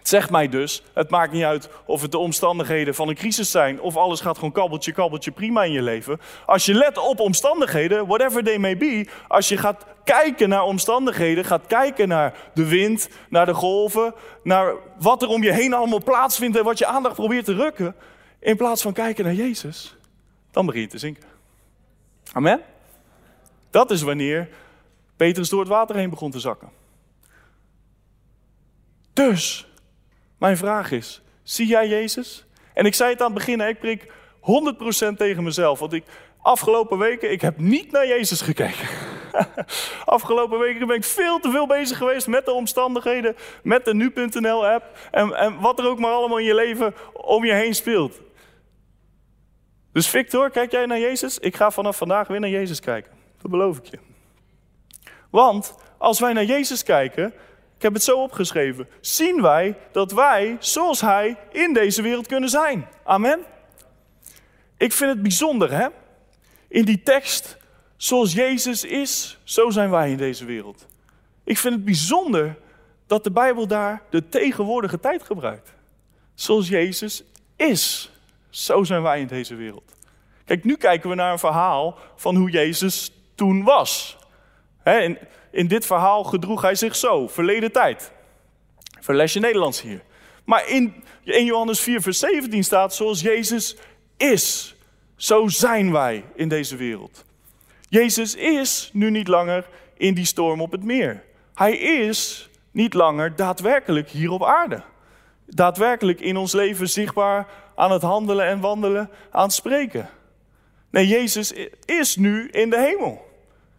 Zegt 0.04 0.30
mij 0.30 0.50
dus, 0.50 0.84
het 0.94 1.10
maakt 1.10 1.32
niet 1.32 1.44
uit 1.44 1.70
of 1.86 2.02
het 2.02 2.12
de 2.12 2.18
omstandigheden 2.18 2.96
van 2.96 3.08
een 3.08 3.16
crisis 3.16 3.52
zijn 3.52 3.82
of 3.82 3.98
alles 3.98 4.22
gaat 4.22 4.36
gewoon 4.36 4.52
kabbeltje, 4.52 4.92
kabbeltje 4.92 5.32
prima 5.32 5.64
in 5.64 5.72
je 5.72 5.82
leven. 5.82 6.20
Als 6.46 6.66
je 6.66 6.74
let 6.74 6.98
op 6.98 7.20
omstandigheden, 7.20 8.08
whatever 8.08 8.44
they 8.44 8.58
may 8.58 8.78
be, 8.78 9.08
als 9.28 9.50
je 9.50 9.58
gaat 9.58 9.86
kijken 10.04 10.50
naar 10.50 10.64
omstandigheden, 10.64 11.46
gaat 11.46 11.68
kijken 11.68 12.08
naar 12.08 12.34
de 12.54 12.68
wind, 12.68 13.10
naar 13.30 13.46
de 13.46 13.54
golven, 13.54 14.14
naar 14.44 14.74
wat 15.00 15.22
er 15.22 15.28
om 15.28 15.44
je 15.44 15.52
heen 15.52 15.74
allemaal 15.74 16.04
plaatsvindt 16.04 16.58
en 16.58 16.64
wat 16.64 16.78
je 16.78 16.86
aandacht 16.86 17.16
probeert 17.16 17.46
te 17.46 17.54
rukken, 17.54 17.96
in 18.40 18.58
plaats 18.58 18.82
van 18.82 18.94
kijken 18.94 19.24
naar 19.24 19.34
Jezus, 19.34 19.96
dan 20.52 20.66
begin 20.66 20.82
je 20.82 20.88
te 20.88 20.98
zinken. 20.98 21.24
Amen? 22.32 22.62
Dat 23.70 23.92
is 23.92 24.02
wanneer 24.02 24.50
Petrus 25.16 25.50
door 25.50 25.60
het 25.60 25.70
water 25.70 25.96
heen 25.96 26.10
begon 26.10 26.32
te 26.32 26.40
zakken. 26.40 26.70
Dus, 29.14 29.68
mijn 30.44 30.58
vraag 30.58 30.92
is, 30.92 31.22
zie 31.44 31.68
jij 31.68 31.88
Jezus? 31.88 32.46
En 32.74 32.86
ik 32.86 32.94
zei 32.94 33.12
het 33.12 33.20
aan 33.20 33.26
het 33.26 33.36
begin, 33.36 33.62
ik 33.62 33.80
prik 33.80 34.12
100% 35.12 35.18
tegen 35.18 35.44
mezelf. 35.44 35.80
Want 35.80 35.94
ik, 35.94 36.04
afgelopen 36.42 36.98
weken, 36.98 37.32
ik 37.32 37.42
heb 37.42 37.58
niet 37.58 37.92
naar 37.92 38.08
Jezus 38.08 38.42
gekeken. 38.42 38.88
afgelopen 40.06 40.60
weken 40.60 40.88
ben 40.88 40.96
ik 40.96 41.04
veel 41.04 41.40
te 41.40 41.52
veel 41.52 41.68
bezig 41.68 41.98
geweest 41.98 42.28
met 42.28 42.46
de 42.46 42.52
omstandigheden, 42.52 43.36
met 43.64 43.86
de 43.86 43.94
nu.nl 43.94 44.68
app 44.68 44.98
en, 45.12 45.34
en 45.34 45.60
wat 45.60 45.80
er 45.80 45.88
ook 45.88 46.00
maar 46.00 46.12
allemaal 46.12 46.38
in 46.38 46.46
je 46.46 46.56
leven 46.56 46.96
om 47.14 47.46
je 47.46 47.54
heen 47.54 47.76
speelt. 47.76 48.22
Dus 49.94 50.08
Victor, 50.08 50.50
kijk 50.50 50.72
jij 50.72 50.86
naar 50.86 51.00
Jezus? 51.00 51.40
Ik 51.40 51.56
ga 51.56 51.72
vanaf 51.72 51.98
vandaag 51.98 52.28
weer 52.28 52.40
naar 52.40 52.50
Jezus 52.50 52.80
kijken. 52.80 53.12
Dat 53.42 53.52
beloof 53.52 53.78
ik 53.78 53.86
je. 53.86 54.00
Want 55.30 55.76
als 55.98 56.20
wij 56.20 56.34
naar 56.34 56.46
Jezus 56.46 56.84
kijken, 56.84 57.34
ik 57.76 57.82
heb 57.82 57.94
het 57.94 58.04
zo 58.04 58.22
opgeschreven. 58.22 58.88
Zien 59.02 59.42
wij 59.42 59.78
dat 59.92 60.12
wij, 60.12 60.58
zoals 60.60 61.02
Hij, 61.02 61.38
in 61.52 61.74
deze 61.74 62.02
wereld 62.02 62.28
kunnen 62.28 62.50
zijn. 62.50 62.88
Amen. 63.04 63.40
Ik 64.78 64.94
vind 64.94 65.12
het 65.12 65.22
bijzonder, 65.22 65.72
hè? 65.72 65.88
In 66.68 66.86
die 66.86 67.04
tekst, 67.04 67.58
zoals 67.98 68.34
Jezus 68.34 68.84
is, 68.84 69.40
zo 69.44 69.70
zijn 69.70 69.90
wij 69.90 70.12
in 70.12 70.18
deze 70.18 70.46
wereld. 70.46 70.86
Ik 71.44 71.58
vind 71.58 71.74
het 71.74 71.86
bijzonder 71.86 72.58
dat 73.08 73.24
de 73.24 73.32
Bijbel 73.32 73.68
daar 73.68 74.02
de 74.10 74.30
tegenwoordige 74.30 75.00
tijd 75.00 75.24
gebruikt. 75.24 75.74
Zoals 76.34 76.68
Jezus 76.68 77.24
is, 77.56 78.12
zo 78.50 78.84
zijn 78.84 79.02
wij 79.02 79.20
in 79.20 79.28
deze 79.28 79.56
wereld. 79.56 79.92
Kijk, 80.46 80.64
nu 80.64 80.76
kijken 80.76 81.10
we 81.10 81.16
naar 81.16 81.32
een 81.32 81.40
verhaal 81.40 81.98
van 82.16 82.36
hoe 82.36 82.50
Jezus 82.50 83.12
toen 83.36 83.64
was. 83.64 84.18
He, 84.78 85.16
in 85.54 85.68
dit 85.68 85.86
verhaal 85.86 86.24
gedroeg 86.24 86.62
hij 86.62 86.76
zich 86.76 86.96
zo, 86.96 87.28
verleden 87.28 87.72
tijd. 87.72 88.12
Verlesje 89.00 89.40
Nederlands 89.40 89.82
hier. 89.82 90.02
Maar 90.46 90.68
in, 90.68 91.04
in 91.24 91.46
Johannes 91.46 91.80
4, 91.80 92.02
vers 92.02 92.20
17 92.20 92.64
staat, 92.64 92.96
zoals 92.96 93.22
Jezus 93.22 93.76
is, 94.18 94.76
zo 95.16 95.48
zijn 95.48 95.92
wij 95.92 96.26
in 96.36 96.48
deze 96.48 96.76
wereld. 96.76 97.26
Jezus 97.90 98.36
is 98.36 98.90
nu 98.94 99.10
niet 99.10 99.28
langer 99.28 99.68
in 99.98 100.14
die 100.14 100.26
storm 100.26 100.62
op 100.62 100.72
het 100.72 100.84
meer. 100.84 101.24
Hij 101.54 101.78
is 101.78 102.50
niet 102.72 102.94
langer 102.94 103.36
daadwerkelijk 103.36 104.10
hier 104.10 104.32
op 104.32 104.44
aarde. 104.44 104.84
Daadwerkelijk 105.46 106.20
in 106.20 106.38
ons 106.38 106.54
leven 106.54 106.90
zichtbaar 106.90 107.48
aan 107.76 107.92
het 107.92 108.02
handelen 108.02 108.46
en 108.46 108.60
wandelen, 108.60 109.10
aan 109.32 109.44
het 109.44 109.54
spreken. 109.54 110.10
Nee, 110.90 111.08
Jezus 111.08 111.54
is 111.86 112.16
nu 112.16 112.50
in 112.50 112.70
de 112.70 112.80
hemel 112.80 113.32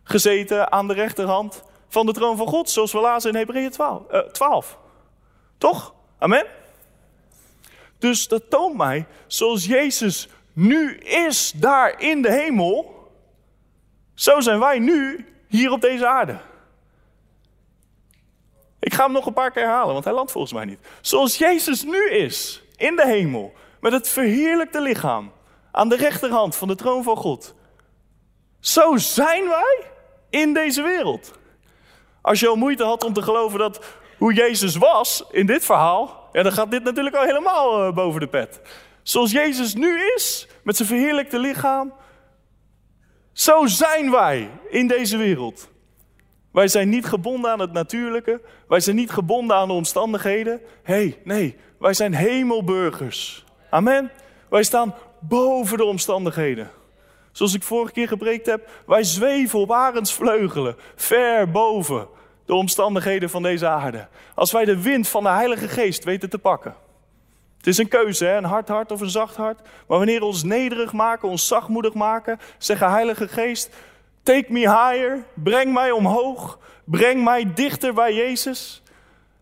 gezeten 0.05 0.73
aan 0.73 0.89
de 0.89 0.95
rechterhand 0.95 1.63
van 1.89 2.07
de 2.07 2.13
troon 2.13 2.37
van 2.37 2.47
God, 2.47 2.71
zoals 2.71 2.93
we 2.93 3.01
lazen 3.01 3.31
in 3.31 3.37
Hebreeën 3.37 3.71
12, 3.71 4.03
12. 4.33 4.71
Eh, 4.71 4.77
Toch? 5.59 5.95
Amen? 6.19 6.47
Dus 7.99 8.29
dat 8.29 8.51
toont 8.51 8.77
mij, 8.77 9.07
zoals 9.27 9.67
Jezus 9.67 10.29
nu 10.53 10.97
is 10.97 11.53
daar 11.57 12.01
in 12.01 12.23
de 12.23 12.33
hemel, 12.33 13.09
zo 14.15 14.41
zijn 14.41 14.59
wij 14.59 14.79
nu 14.79 15.27
hier 15.49 15.71
op 15.71 15.81
deze 15.81 16.07
aarde. 16.07 16.41
Ik 18.81 18.95
ga 18.95 19.05
hem 19.05 19.13
nog 19.13 19.27
een 19.27 19.33
paar 19.33 19.51
keer 19.51 19.63
herhalen, 19.63 19.93
want 19.93 20.05
hij 20.05 20.15
landt 20.15 20.33
volgens 20.33 20.53
mij 20.53 20.65
niet. 20.65 20.79
Zoals 21.01 21.39
Jezus 21.39 21.83
nu 21.83 22.11
is 22.11 22.63
in 22.77 22.97
de 22.97 23.07
hemel, 23.07 23.53
met 23.81 23.93
het 23.93 24.09
verheerlijkte 24.09 24.81
lichaam, 24.81 25.33
aan 25.73 25.89
de 25.89 25.97
rechterhand 25.97 26.57
van 26.57 26.69
de 26.69 26.75
troon 26.75 27.03
van 27.03 27.17
God. 27.17 27.55
Zo 28.61 28.97
zijn 28.97 29.49
wij 29.49 29.93
in 30.35 30.55
deze 30.55 30.83
wereld. 30.83 31.33
Als 32.23 32.41
je 32.41 32.49
al 32.49 32.57
moeite 32.57 32.85
had 32.85 33.05
om 33.05 33.13
te 33.13 33.23
geloven 33.23 33.59
dat 33.59 33.85
hoe 34.19 34.33
Jezus 34.33 34.77
was 34.77 35.25
in 35.31 35.47
dit 35.47 35.65
verhaal, 35.65 36.29
ja, 36.33 36.43
dan 36.43 36.53
gaat 36.53 36.71
dit 36.71 36.85
natuurlijk 36.85 37.17
al 37.17 37.25
helemaal 37.25 37.87
uh, 37.87 37.95
boven 37.95 38.21
de 38.21 38.27
pet. 38.27 38.61
Zoals 39.03 39.31
Jezus 39.31 39.75
nu 39.75 40.01
is, 40.17 40.49
met 40.63 40.77
zijn 40.77 40.89
verheerlijkte 40.89 41.39
lichaam, 41.39 41.93
zo 43.33 43.67
zijn 43.67 44.11
wij 44.11 44.51
in 44.71 44.87
deze 44.87 45.17
wereld. 45.17 45.69
Wij 46.53 46.69
zijn 46.69 46.89
niet 46.89 47.07
gebonden 47.07 47.51
aan 47.51 47.61
het 47.61 47.73
natuurlijke, 47.73 48.41
wij 48.69 48.81
zijn 48.81 48.97
niet 48.97 49.11
gebonden 49.11 49.57
aan 49.57 49.69
de 49.69 49.75
omstandigheden. 49.75 50.61
hey, 50.83 51.21
nee, 51.25 51.57
wij 51.79 51.95
zijn 51.95 52.15
hemelburgers. 52.15 53.45
Amen. 53.71 54.11
Wij 54.51 54.63
staan 54.63 54.95
boven 55.21 55.77
de 55.77 55.85
omstandigheden. 55.85 56.71
Zoals 57.35 57.55
ik 57.55 57.63
vorige 57.63 57.93
keer 57.93 58.09
gepreekt 58.09 58.47
heb, 58.47 58.69
wij 58.87 59.03
zweven 59.03 59.59
op 59.59 59.73
arendsvleugelen, 59.73 60.77
ver 60.95 61.51
boven 61.51 62.09
de 62.45 62.55
omstandigheden 62.55 63.31
van 63.31 63.43
deze 63.43 63.67
aarde. 63.67 64.09
Als 64.35 64.53
wij 64.53 64.65
de 64.65 64.83
wind 64.83 65.09
van 65.09 65.23
de 65.23 65.29
Heilige 65.29 65.69
Geest 65.69 66.05
weten 66.05 66.31
te 66.31 66.39
pakken. 66.39 66.75
Het 67.57 67.67
is 67.67 67.79
een 67.79 67.89
keuze, 67.89 68.25
hè? 68.25 68.37
een 68.37 68.45
hard 68.45 68.69
hart 68.69 68.93
of 68.93 69.01
een 69.01 69.11
zacht 69.11 69.37
hart. 69.37 69.61
Maar 69.63 69.99
wanneer 69.99 70.19
we 70.19 70.25
ons 70.25 70.43
nederig 70.43 70.93
maken, 70.93 71.29
ons 71.29 71.47
zachtmoedig 71.47 71.95
maken, 71.95 72.41
zeggen 72.59 72.91
Heilige 72.91 73.29
Geest, 73.29 73.71
take 74.23 74.47
me 74.49 74.59
higher, 74.59 75.25
breng 75.35 75.73
mij 75.73 75.91
omhoog, 75.91 76.59
breng 76.85 77.25
mij 77.25 77.53
dichter 77.55 77.95
bij 77.95 78.15
Jezus. 78.15 78.83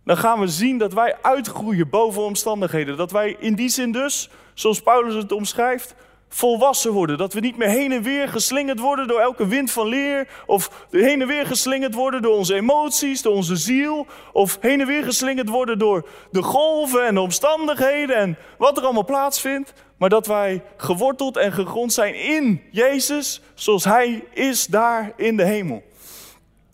Dan 0.04 0.16
gaan 0.16 0.40
we 0.40 0.48
zien 0.48 0.78
dat 0.78 0.92
wij 0.92 1.16
uitgroeien 1.22 1.90
boven 1.90 2.22
omstandigheden. 2.22 2.96
Dat 2.96 3.10
wij 3.10 3.36
in 3.38 3.54
die 3.54 3.68
zin 3.68 3.92
dus, 3.92 4.30
zoals 4.54 4.82
Paulus 4.82 5.14
het 5.14 5.32
omschrijft, 5.32 5.94
volwassen 6.34 6.92
worden. 6.92 7.18
Dat 7.18 7.32
we 7.32 7.40
niet 7.40 7.56
meer 7.56 7.68
heen 7.68 7.92
en 7.92 8.02
weer 8.02 8.28
geslingerd 8.28 8.78
worden 8.78 9.08
door 9.08 9.20
elke 9.20 9.46
wind 9.46 9.70
van 9.70 9.86
leer. 9.86 10.28
Of 10.46 10.86
heen 10.90 11.20
en 11.20 11.26
weer 11.26 11.46
geslingerd 11.46 11.94
worden 11.94 12.22
door 12.22 12.36
onze 12.36 12.54
emoties, 12.54 13.22
door 13.22 13.34
onze 13.34 13.56
ziel. 13.56 14.06
Of 14.32 14.58
heen 14.60 14.80
en 14.80 14.86
weer 14.86 15.04
geslingerd 15.04 15.48
worden 15.48 15.78
door 15.78 16.08
de 16.30 16.42
golven 16.42 17.06
en 17.06 17.14
de 17.14 17.20
omstandigheden 17.20 18.16
en 18.16 18.38
wat 18.58 18.76
er 18.76 18.84
allemaal 18.84 19.04
plaatsvindt. 19.04 19.72
Maar 19.96 20.08
dat 20.08 20.26
wij 20.26 20.62
geworteld 20.76 21.36
en 21.36 21.52
gegrond 21.52 21.92
zijn 21.92 22.14
in 22.14 22.62
Jezus, 22.70 23.40
zoals 23.54 23.84
Hij 23.84 24.24
is 24.32 24.66
daar 24.66 25.12
in 25.16 25.36
de 25.36 25.44
hemel. 25.44 25.82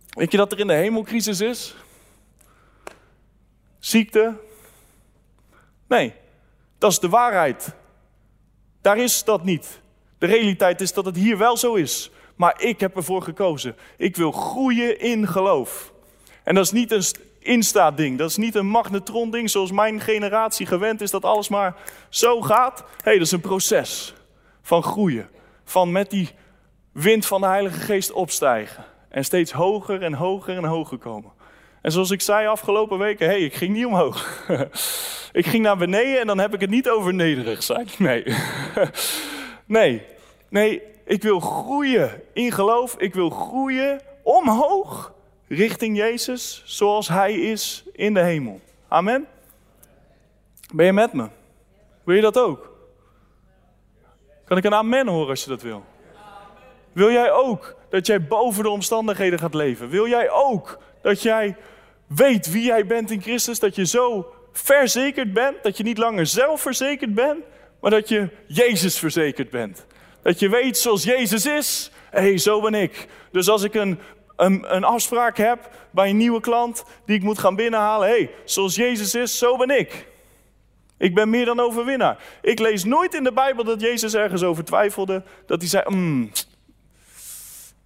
Weet 0.08 0.30
je 0.30 0.36
dat 0.36 0.52
er 0.52 0.58
in 0.58 0.66
de 0.66 0.72
hemel 0.72 1.02
crisis 1.02 1.40
is? 1.40 1.76
Ziekte? 3.78 4.34
Nee, 5.88 6.14
dat 6.78 6.90
is 6.90 6.98
de 6.98 7.08
waarheid. 7.08 7.74
Daar 8.88 8.98
is 8.98 9.24
dat 9.24 9.44
niet. 9.44 9.80
De 10.18 10.26
realiteit 10.26 10.80
is 10.80 10.92
dat 10.92 11.04
het 11.04 11.16
hier 11.16 11.38
wel 11.38 11.56
zo 11.56 11.74
is. 11.74 12.10
Maar 12.36 12.62
ik 12.62 12.80
heb 12.80 12.96
ervoor 12.96 13.22
gekozen. 13.22 13.76
Ik 13.96 14.16
wil 14.16 14.32
groeien 14.32 15.00
in 15.00 15.26
geloof. 15.26 15.92
En 16.42 16.54
dat 16.54 16.64
is 16.64 16.72
niet 16.72 16.92
een 16.92 17.04
insta-ding. 17.38 18.18
Dat 18.18 18.30
is 18.30 18.36
niet 18.36 18.54
een 18.54 18.66
magnetron-ding 18.66 19.50
zoals 19.50 19.72
mijn 19.72 20.00
generatie 20.00 20.66
gewend 20.66 21.00
is 21.00 21.10
dat 21.10 21.24
alles 21.24 21.48
maar 21.48 21.76
zo 22.08 22.40
gaat. 22.40 22.84
hey, 23.02 23.12
dat 23.12 23.26
is 23.26 23.32
een 23.32 23.40
proces 23.40 24.14
van 24.62 24.82
groeien. 24.82 25.28
Van 25.64 25.92
met 25.92 26.10
die 26.10 26.30
wind 26.92 27.26
van 27.26 27.40
de 27.40 27.46
Heilige 27.46 27.80
Geest 27.80 28.12
opstijgen. 28.12 28.84
En 29.08 29.24
steeds 29.24 29.52
hoger 29.52 30.02
en 30.02 30.14
hoger 30.14 30.56
en 30.56 30.64
hoger 30.64 30.98
komen. 30.98 31.32
En 31.82 31.92
zoals 31.92 32.10
ik 32.10 32.20
zei 32.20 32.46
afgelopen 32.46 32.98
weken, 32.98 33.26
hey, 33.26 33.40
ik 33.40 33.54
ging 33.54 33.74
niet 33.74 33.86
omhoog. 33.86 34.46
ik 35.32 35.46
ging 35.46 35.62
naar 35.62 35.76
beneden 35.76 36.20
en 36.20 36.26
dan 36.26 36.38
heb 36.38 36.54
ik 36.54 36.60
het 36.60 36.70
niet 36.70 36.88
over 36.88 37.14
nederig 37.14 37.62
zijn. 37.62 37.88
Nee. 37.98 38.24
nee. 39.66 40.02
Nee, 40.48 40.82
ik 41.04 41.22
wil 41.22 41.40
groeien 41.40 42.22
in 42.32 42.52
geloof. 42.52 42.94
Ik 42.98 43.14
wil 43.14 43.30
groeien 43.30 44.00
omhoog 44.22 45.12
richting 45.48 45.96
Jezus 45.96 46.62
zoals 46.66 47.08
Hij 47.08 47.32
is 47.34 47.84
in 47.92 48.14
de 48.14 48.20
hemel. 48.20 48.60
Amen. 48.88 49.26
Ben 50.74 50.86
je 50.86 50.92
met 50.92 51.12
me? 51.12 51.28
Wil 52.04 52.14
je 52.14 52.22
dat 52.22 52.38
ook? 52.38 52.76
Kan 54.44 54.56
ik 54.56 54.64
een 54.64 54.74
amen 54.74 55.06
horen 55.06 55.28
als 55.28 55.44
je 55.44 55.50
dat 55.50 55.62
wil? 55.62 55.84
Wil 56.92 57.10
jij 57.10 57.32
ook 57.32 57.76
dat 57.90 58.06
jij 58.06 58.26
boven 58.26 58.62
de 58.62 58.70
omstandigheden 58.70 59.38
gaat 59.38 59.54
leven? 59.54 59.88
Wil 59.88 60.08
jij 60.08 60.30
ook 60.30 60.78
dat 61.08 61.22
jij 61.22 61.56
weet 62.06 62.50
wie 62.50 62.64
jij 62.64 62.86
bent 62.86 63.10
in 63.10 63.22
Christus? 63.22 63.58
Dat 63.58 63.74
je 63.74 63.86
zo 63.86 64.32
verzekerd 64.52 65.32
bent, 65.32 65.62
dat 65.62 65.76
je 65.76 65.82
niet 65.82 65.98
langer 65.98 66.26
zelf 66.26 66.60
verzekerd 66.60 67.14
bent, 67.14 67.44
maar 67.80 67.90
dat 67.90 68.08
je 68.08 68.28
Jezus 68.46 68.98
verzekerd 68.98 69.50
bent. 69.50 69.86
Dat 70.22 70.38
je 70.38 70.48
weet 70.48 70.78
zoals 70.78 71.04
Jezus 71.04 71.46
is, 71.46 71.90
hé, 72.10 72.20
hey, 72.20 72.38
zo 72.38 72.60
ben 72.60 72.74
ik. 72.74 73.06
Dus 73.32 73.48
als 73.48 73.62
ik 73.62 73.74
een, 73.74 73.98
een, 74.36 74.74
een 74.74 74.84
afspraak 74.84 75.36
heb 75.36 75.70
bij 75.90 76.10
een 76.10 76.16
nieuwe 76.16 76.40
klant 76.40 76.84
die 77.06 77.16
ik 77.16 77.22
moet 77.22 77.38
gaan 77.38 77.56
binnenhalen, 77.56 78.08
hé, 78.08 78.14
hey, 78.14 78.30
zoals 78.44 78.74
Jezus 78.74 79.14
is, 79.14 79.38
zo 79.38 79.56
ben 79.56 79.78
ik. 79.78 80.06
Ik 80.98 81.14
ben 81.14 81.30
meer 81.30 81.44
dan 81.44 81.60
overwinnaar. 81.60 82.22
Ik 82.42 82.58
lees 82.58 82.84
nooit 82.84 83.14
in 83.14 83.24
de 83.24 83.32
Bijbel 83.32 83.64
dat 83.64 83.80
Jezus 83.80 84.14
ergens 84.14 84.42
over 84.42 84.64
twijfelde. 84.64 85.22
Dat 85.46 85.60
hij 85.60 85.68
zei, 85.68 85.84
mm, 85.88 86.30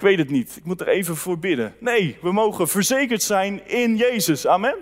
ik 0.03 0.09
weet 0.09 0.19
het 0.19 0.31
niet, 0.31 0.57
ik 0.57 0.65
moet 0.65 0.81
er 0.81 0.89
even 0.89 1.17
voor 1.17 1.39
bidden. 1.39 1.75
Nee, 1.79 2.17
we 2.23 2.33
mogen 2.33 2.69
verzekerd 2.69 3.23
zijn 3.23 3.69
in 3.69 3.97
Jezus. 3.97 4.47
Amen. 4.47 4.75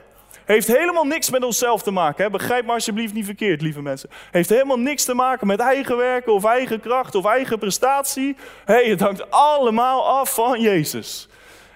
Heeft 0.45 0.67
helemaal 0.67 1.05
niks 1.05 1.31
met 1.31 1.45
onszelf 1.45 1.83
te 1.83 1.91
maken. 1.91 2.25
Hè? 2.25 2.31
Begrijp 2.31 2.67
me 2.67 2.73
alsjeblieft 2.73 3.15
niet 3.15 3.25
verkeerd, 3.25 3.63
lieve 3.63 3.83
mensen. 3.83 4.11
Heeft 4.31 4.49
helemaal 4.49 4.79
niks 4.79 5.05
te 5.05 5.15
maken 5.15 5.47
met 5.47 5.61
eigen 5.61 5.97
werken 5.97 6.33
of 6.33 6.45
eigen 6.45 6.81
kracht 6.81 7.15
of 7.15 7.25
eigen 7.25 7.59
prestatie. 7.59 8.37
Hey, 8.65 8.85
het 8.85 9.01
hangt 9.01 9.31
allemaal 9.31 10.09
af 10.09 10.35
van 10.35 10.61
Jezus. 10.61 11.29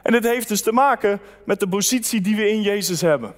En 0.02 0.12
dit 0.12 0.24
heeft 0.24 0.48
dus 0.48 0.62
te 0.62 0.72
maken 0.72 1.20
met 1.44 1.60
de 1.60 1.68
positie 1.68 2.20
die 2.20 2.36
we 2.36 2.50
in 2.50 2.62
Jezus 2.62 3.00
hebben. 3.00 3.34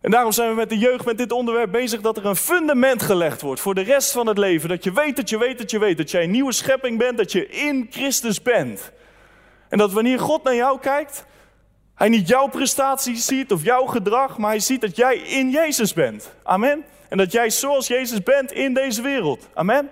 En 0.00 0.10
daarom 0.10 0.32
zijn 0.32 0.48
we 0.48 0.54
met 0.54 0.68
de 0.68 0.78
jeugd 0.78 1.04
met 1.04 1.18
dit 1.18 1.32
onderwerp 1.32 1.72
bezig 1.72 2.00
dat 2.00 2.16
er 2.16 2.26
een 2.26 2.36
fundament 2.36 3.02
gelegd 3.02 3.40
wordt 3.40 3.60
voor 3.60 3.74
de 3.74 3.82
rest 3.82 4.12
van 4.12 4.26
het 4.26 4.38
leven. 4.38 4.68
Dat 4.68 4.84
je 4.84 4.92
weet 4.92 5.16
dat 5.16 5.28
je 5.28 5.38
weet 5.38 5.58
dat 5.58 5.70
je 5.70 5.78
weet 5.78 5.96
dat 5.96 6.10
jij 6.10 6.22
een 6.22 6.30
nieuwe 6.30 6.52
schepping 6.52 6.98
bent, 6.98 7.16
dat 7.16 7.32
je 7.32 7.48
in 7.48 7.86
Christus 7.90 8.42
bent. 8.42 8.92
En 9.68 9.78
dat 9.78 9.92
wanneer 9.92 10.18
God 10.18 10.42
naar 10.42 10.54
jou 10.54 10.78
kijkt, 10.78 11.24
hij 11.94 12.08
niet 12.08 12.28
jouw 12.28 12.46
prestaties 12.46 13.26
ziet 13.26 13.52
of 13.52 13.62
jouw 13.62 13.86
gedrag, 13.86 14.38
maar 14.38 14.50
hij 14.50 14.60
ziet 14.60 14.80
dat 14.80 14.96
jij 14.96 15.16
in 15.16 15.50
Jezus 15.50 15.92
bent. 15.92 16.34
Amen. 16.42 16.84
En 17.08 17.18
dat 17.18 17.32
jij 17.32 17.50
zoals 17.50 17.86
Jezus 17.86 18.22
bent 18.22 18.52
in 18.52 18.74
deze 18.74 19.02
wereld. 19.02 19.48
Amen. 19.54 19.90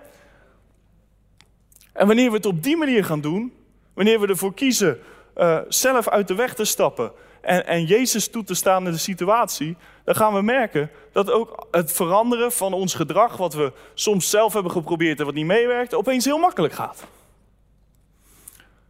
En 1.93 2.07
wanneer 2.07 2.31
we 2.31 2.37
het 2.37 2.47
op 2.47 2.63
die 2.63 2.77
manier 2.77 3.05
gaan 3.05 3.21
doen, 3.21 3.53
wanneer 3.95 4.21
we 4.21 4.27
ervoor 4.27 4.55
kiezen 4.55 4.99
uh, 5.37 5.59
zelf 5.69 6.09
uit 6.09 6.29
de 6.29 6.35
weg 6.35 6.55
te 6.55 6.65
stappen 6.65 7.13
en, 7.41 7.67
en 7.67 7.85
Jezus 7.85 8.29
toe 8.29 8.45
te 8.45 8.55
staan 8.55 8.87
in 8.87 8.93
de 8.93 8.99
situatie, 8.99 9.77
dan 10.05 10.15
gaan 10.15 10.35
we 10.35 10.43
merken 10.43 10.91
dat 11.13 11.31
ook 11.31 11.67
het 11.71 11.93
veranderen 11.93 12.53
van 12.53 12.73
ons 12.73 12.95
gedrag, 12.95 13.37
wat 13.37 13.55
we 13.55 13.73
soms 13.95 14.31
zelf 14.31 14.53
hebben 14.53 14.73
geprobeerd 14.73 15.19
en 15.19 15.25
wat 15.25 15.35
niet 15.35 15.47
meewerkt, 15.47 15.95
opeens 15.95 16.25
heel 16.25 16.39
makkelijk 16.39 16.75
gaat. 16.75 17.05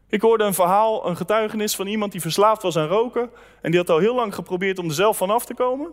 Ik 0.08 0.20
hoorde 0.20 0.44
een 0.44 0.54
verhaal, 0.54 1.08
een 1.08 1.16
getuigenis 1.16 1.76
van 1.76 1.86
iemand 1.86 2.12
die 2.12 2.20
verslaafd 2.20 2.62
was 2.62 2.76
aan 2.76 2.88
roken. 2.88 3.30
En 3.60 3.70
die 3.70 3.80
had 3.80 3.90
al 3.90 3.98
heel 3.98 4.14
lang 4.14 4.34
geprobeerd 4.34 4.78
om 4.78 4.88
er 4.88 4.94
zelf 4.94 5.16
van 5.16 5.30
af 5.30 5.44
te 5.44 5.54
komen. 5.54 5.90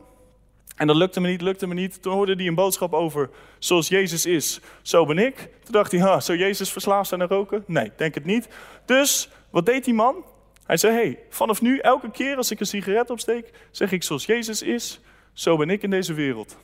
En 0.76 0.88
dat 0.88 0.96
lukte 0.96 1.20
me 1.20 1.28
niet, 1.28 1.42
lukte 1.42 1.68
me 1.68 1.74
niet. 1.74 2.02
Toen 2.02 2.14
hoorde 2.14 2.36
hij 2.36 2.48
een 2.48 2.56
boodschap 2.56 2.94
over, 2.94 3.30
zoals 3.60 3.88
Jezus 3.88 4.26
is, 4.26 4.60
zo 4.82 5.06
ben 5.06 5.18
ik. 5.18 5.36
Toen 5.36 5.72
dacht 5.72 5.92
hij, 5.92 6.02
ha, 6.02 6.20
zou 6.20 6.38
Jezus 6.38 6.72
verslaafd 6.72 7.10
zijn 7.10 7.22
aan 7.22 7.28
roken? 7.28 7.64
Nee, 7.68 7.92
denk 7.96 8.14
het 8.14 8.26
niet. 8.26 8.48
Dus, 8.86 9.30
wat 9.50 9.66
deed 9.66 9.86
die 9.86 9.94
man? 9.94 10.26
Hij 10.66 10.78
zei, 10.78 10.94
hey, 10.94 11.20
vanaf 11.30 11.62
nu, 11.62 11.78
elke 11.78 12.12
keer 12.12 12.38
als 12.38 12.52
ik 12.52 12.60
een 12.60 12.66
sigaret 12.66 13.10
opsteek, 13.10 13.52
zeg 13.72 13.92
ik 13.92 14.04
zoals 14.04 14.26
Jezus 14.26 14.62
is, 14.62 15.00
zo 15.34 15.58
ben 15.58 15.70
ik 15.70 15.84
in 15.84 15.90
deze 15.90 16.14
wereld. 16.14 16.58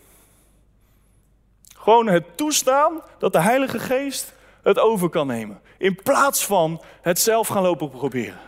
Gewoon 1.76 2.08
het 2.08 2.38
toestaan 2.38 3.02
dat 3.20 3.34
de 3.34 3.42
Heilige 3.42 3.80
Geest 3.80 4.34
het 4.64 4.80
over 4.80 5.10
kan 5.10 5.28
nemen. 5.28 5.62
In 5.78 5.96
plaats 6.04 6.46
van 6.46 6.82
het 7.02 7.20
zelf 7.20 7.48
gaan 7.48 7.64
lopen 7.64 7.90
proberen. 7.90 8.40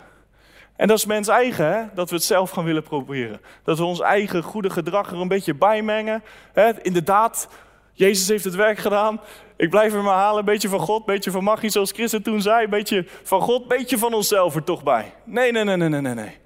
En 0.76 0.88
dat 0.88 0.98
is 0.98 1.04
mens 1.04 1.28
eigen, 1.28 1.72
hè? 1.72 1.84
dat 1.94 2.10
we 2.10 2.14
het 2.14 2.24
zelf 2.24 2.50
gaan 2.50 2.64
willen 2.64 2.82
proberen. 2.82 3.40
Dat 3.64 3.78
we 3.78 3.84
ons 3.84 4.00
eigen 4.00 4.42
goede 4.42 4.70
gedrag 4.70 5.10
er 5.10 5.20
een 5.20 5.28
beetje 5.28 5.54
bij 5.54 5.82
mengen. 5.82 6.22
Hè? 6.52 6.82
Inderdaad, 6.82 7.48
Jezus 7.92 8.28
heeft 8.28 8.44
het 8.44 8.54
werk 8.54 8.78
gedaan. 8.78 9.20
Ik 9.56 9.70
blijf 9.70 9.94
er 9.94 10.02
maar 10.02 10.16
halen, 10.16 10.38
een 10.38 10.44
beetje 10.44 10.68
van 10.68 10.80
God, 10.80 10.98
een 10.98 11.14
beetje 11.14 11.30
van 11.30 11.44
magie, 11.44 11.70
zoals 11.70 11.92
Christen 11.92 12.22
toen 12.22 12.42
zei. 12.42 12.64
Een 12.64 12.70
beetje 12.70 13.06
van 13.22 13.40
God, 13.40 13.62
een 13.62 13.68
beetje 13.68 13.98
van 13.98 14.14
onszelf 14.14 14.54
er 14.54 14.64
toch 14.64 14.82
bij. 14.82 15.14
Nee, 15.24 15.52
nee, 15.52 15.64
nee, 15.64 15.76
nee, 15.76 16.00
nee, 16.00 16.14
nee. 16.14 16.38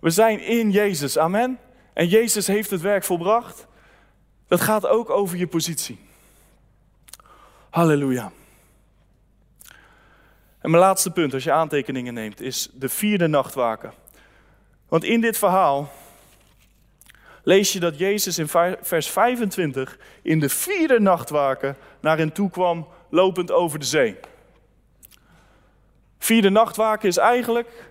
We 0.00 0.10
zijn 0.10 0.40
in 0.40 0.70
Jezus, 0.70 1.18
amen. 1.18 1.58
En 1.92 2.06
Jezus 2.06 2.46
heeft 2.46 2.70
het 2.70 2.80
werk 2.80 3.04
volbracht. 3.04 3.66
Dat 4.48 4.60
gaat 4.60 4.86
ook 4.86 5.10
over 5.10 5.36
je 5.36 5.46
positie. 5.46 5.98
Halleluja. 7.70 8.32
En 10.62 10.70
mijn 10.70 10.82
laatste 10.82 11.10
punt, 11.10 11.34
als 11.34 11.44
je 11.44 11.52
aantekeningen 11.52 12.14
neemt, 12.14 12.40
is 12.40 12.68
de 12.72 12.88
vierde 12.88 13.26
nachtwaken. 13.26 13.92
Want 14.88 15.04
in 15.04 15.20
dit 15.20 15.38
verhaal 15.38 15.92
lees 17.42 17.72
je 17.72 17.80
dat 17.80 17.98
Jezus 17.98 18.38
in 18.38 18.48
vers 18.80 19.08
25 19.08 19.98
in 20.22 20.40
de 20.40 20.48
vierde 20.48 21.00
nachtwaken 21.00 21.76
naar 22.00 22.18
hen 22.18 22.32
toe 22.32 22.50
kwam, 22.50 22.88
lopend 23.10 23.50
over 23.50 23.78
de 23.78 23.84
zee. 23.84 24.16
Vierde 26.18 26.50
nachtwaken 26.50 27.08
is 27.08 27.16
eigenlijk, 27.16 27.90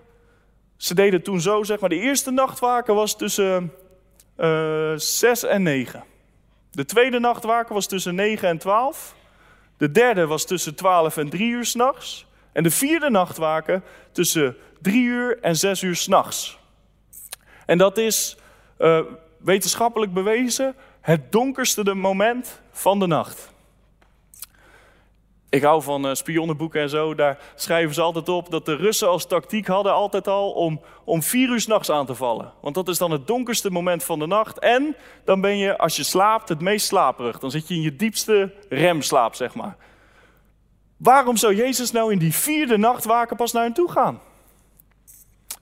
ze 0.76 0.94
deden 0.94 1.22
toen 1.22 1.40
zo, 1.40 1.62
zeg 1.62 1.80
maar, 1.80 1.88
de 1.88 2.00
eerste 2.00 2.30
nachtwaken 2.30 2.94
was 2.94 3.16
tussen 3.16 3.72
uh, 4.36 4.92
eh, 4.92 4.98
6 4.98 5.42
en 5.42 5.62
9. 5.62 6.04
De 6.70 6.84
tweede 6.84 7.18
nachtwaken 7.18 7.74
was 7.74 7.86
tussen 7.86 8.14
9 8.14 8.48
en 8.48 8.58
12. 8.58 9.14
De 9.76 9.90
derde 9.90 10.26
was 10.26 10.46
tussen 10.46 10.74
12 10.74 11.16
en 11.16 11.28
3 11.28 11.50
uur 11.50 11.64
s'nachts. 11.64 12.26
En 12.52 12.62
de 12.62 12.70
vierde 12.70 13.10
nachtwaken 13.10 13.84
tussen 14.12 14.56
drie 14.80 15.02
uur 15.02 15.38
en 15.40 15.56
zes 15.56 15.82
uur 15.82 15.96
s'nachts. 15.96 16.58
En 17.66 17.78
dat 17.78 17.98
is 17.98 18.36
uh, 18.78 19.00
wetenschappelijk 19.38 20.12
bewezen 20.12 20.74
het 21.00 21.32
donkerste 21.32 21.94
moment 21.94 22.60
van 22.70 22.98
de 22.98 23.06
nacht. 23.06 23.52
Ik 25.48 25.62
hou 25.62 25.82
van 25.82 26.06
uh, 26.06 26.14
spionnenboeken 26.14 26.80
en 26.80 26.88
zo. 26.88 27.14
Daar 27.14 27.38
schrijven 27.54 27.94
ze 27.94 28.00
altijd 28.00 28.28
op 28.28 28.50
dat 28.50 28.66
de 28.66 28.76
Russen 28.76 29.08
als 29.08 29.26
tactiek 29.26 29.66
hadden 29.66 29.92
altijd 29.92 30.28
al 30.28 30.50
om, 30.50 30.80
om 31.04 31.22
vier 31.22 31.48
uur 31.48 31.60
s'nachts 31.60 31.90
aan 31.90 32.06
te 32.06 32.14
vallen. 32.14 32.52
Want 32.60 32.74
dat 32.74 32.88
is 32.88 32.98
dan 32.98 33.10
het 33.10 33.26
donkerste 33.26 33.70
moment 33.70 34.04
van 34.04 34.18
de 34.18 34.26
nacht. 34.26 34.58
En 34.58 34.96
dan 35.24 35.40
ben 35.40 35.56
je, 35.56 35.78
als 35.78 35.96
je 35.96 36.02
slaapt, 36.02 36.48
het 36.48 36.60
meest 36.60 36.86
slaperig. 36.86 37.38
Dan 37.38 37.50
zit 37.50 37.68
je 37.68 37.74
in 37.74 37.80
je 37.80 37.96
diepste 37.96 38.54
remslaap, 38.68 39.34
zeg 39.34 39.54
maar. 39.54 39.76
Waarom 41.02 41.36
zou 41.36 41.54
Jezus 41.54 41.90
nou 41.90 42.12
in 42.12 42.18
die 42.18 42.34
vierde 42.34 42.76
nachtwaken 42.76 43.36
pas 43.36 43.52
naar 43.52 43.62
hen 43.62 43.72
toe 43.72 43.90
gaan? 43.90 44.20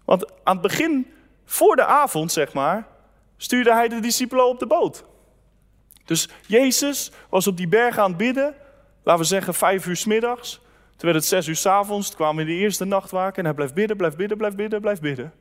Want 0.04 0.24
aan 0.44 0.56
het 0.56 0.62
begin, 0.62 1.12
voor 1.44 1.76
de 1.76 1.84
avond 1.84 2.32
zeg 2.32 2.52
maar, 2.52 2.86
stuurde 3.36 3.72
hij 3.72 3.88
de 3.88 4.00
discipelen 4.00 4.48
op 4.48 4.58
de 4.58 4.66
boot. 4.66 5.04
Dus 6.04 6.28
Jezus 6.46 7.12
was 7.28 7.46
op 7.46 7.56
die 7.56 7.68
berg 7.68 7.98
aan 7.98 8.08
het 8.08 8.16
bidden, 8.16 8.54
laten 9.02 9.22
we 9.22 9.28
zeggen 9.28 9.54
vijf 9.54 9.86
uur 9.86 9.96
s 9.96 10.04
middags. 10.04 10.60
Toen 10.96 11.10
werd 11.10 11.14
het 11.14 11.24
zes 11.24 11.46
uur 11.46 11.56
s 11.56 11.66
avonds, 11.66 12.08
toen 12.08 12.16
kwamen 12.16 12.46
de 12.46 12.52
eerste 12.52 12.84
nachtwaken 12.84 13.38
en 13.38 13.44
hij 13.44 13.54
blijft 13.54 13.74
bidden, 13.74 13.96
blijft 13.96 14.16
bidden, 14.16 14.36
blijft 14.36 14.56
bidden, 14.56 14.80
blijft 14.80 15.00
bidden. 15.00 15.32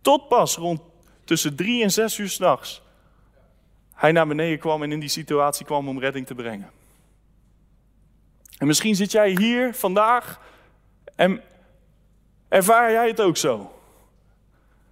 Tot 0.00 0.28
pas 0.28 0.56
rond 0.56 0.80
tussen 1.24 1.56
drie 1.56 1.82
en 1.82 1.90
zes 1.90 2.18
uur 2.18 2.28
s'nachts 2.28 2.82
hij 3.98 4.12
naar 4.12 4.26
beneden 4.26 4.58
kwam 4.58 4.82
en 4.82 4.92
in 4.92 5.00
die 5.00 5.08
situatie 5.08 5.66
kwam 5.66 5.88
om 5.88 5.98
redding 5.98 6.26
te 6.26 6.34
brengen. 6.34 6.70
En 8.58 8.66
misschien 8.66 8.94
zit 8.94 9.12
jij 9.12 9.30
hier 9.30 9.74
vandaag 9.74 10.40
en 11.16 11.42
ervaar 12.48 12.92
jij 12.92 13.08
het 13.08 13.20
ook 13.20 13.36
zo. 13.36 13.72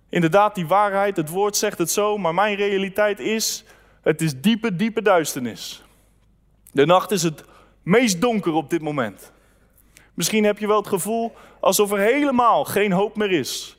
Inderdaad, 0.09 0.55
die 0.55 0.67
waarheid, 0.67 1.17
het 1.17 1.29
woord 1.29 1.57
zegt 1.57 1.79
het 1.79 1.91
zo, 1.91 2.19
maar 2.19 2.35
mijn 2.35 2.57
realiteit 2.57 3.21
is, 3.21 3.65
het 4.03 4.23
is 4.23 4.41
diepe, 4.41 4.77
diepe 4.77 5.03
duisternis. 5.03 5.83
De 6.73 6.87
nacht 6.87 7.11
is 7.11 7.23
het 7.23 7.45
meest 7.83 8.21
donker 8.21 8.53
op 8.53 8.71
dit 8.71 8.83
moment. 8.83 9.33
Misschien 10.15 10.45
heb 10.45 10.59
je 10.59 10.67
wel 10.67 10.77
het 10.77 10.87
gevoel 10.87 11.33
alsof 11.61 11.93
er 11.93 11.99
helemaal 11.99 12.65
geen 12.65 12.93
hoop 12.93 13.17
meer 13.17 13.31
is. 13.31 13.77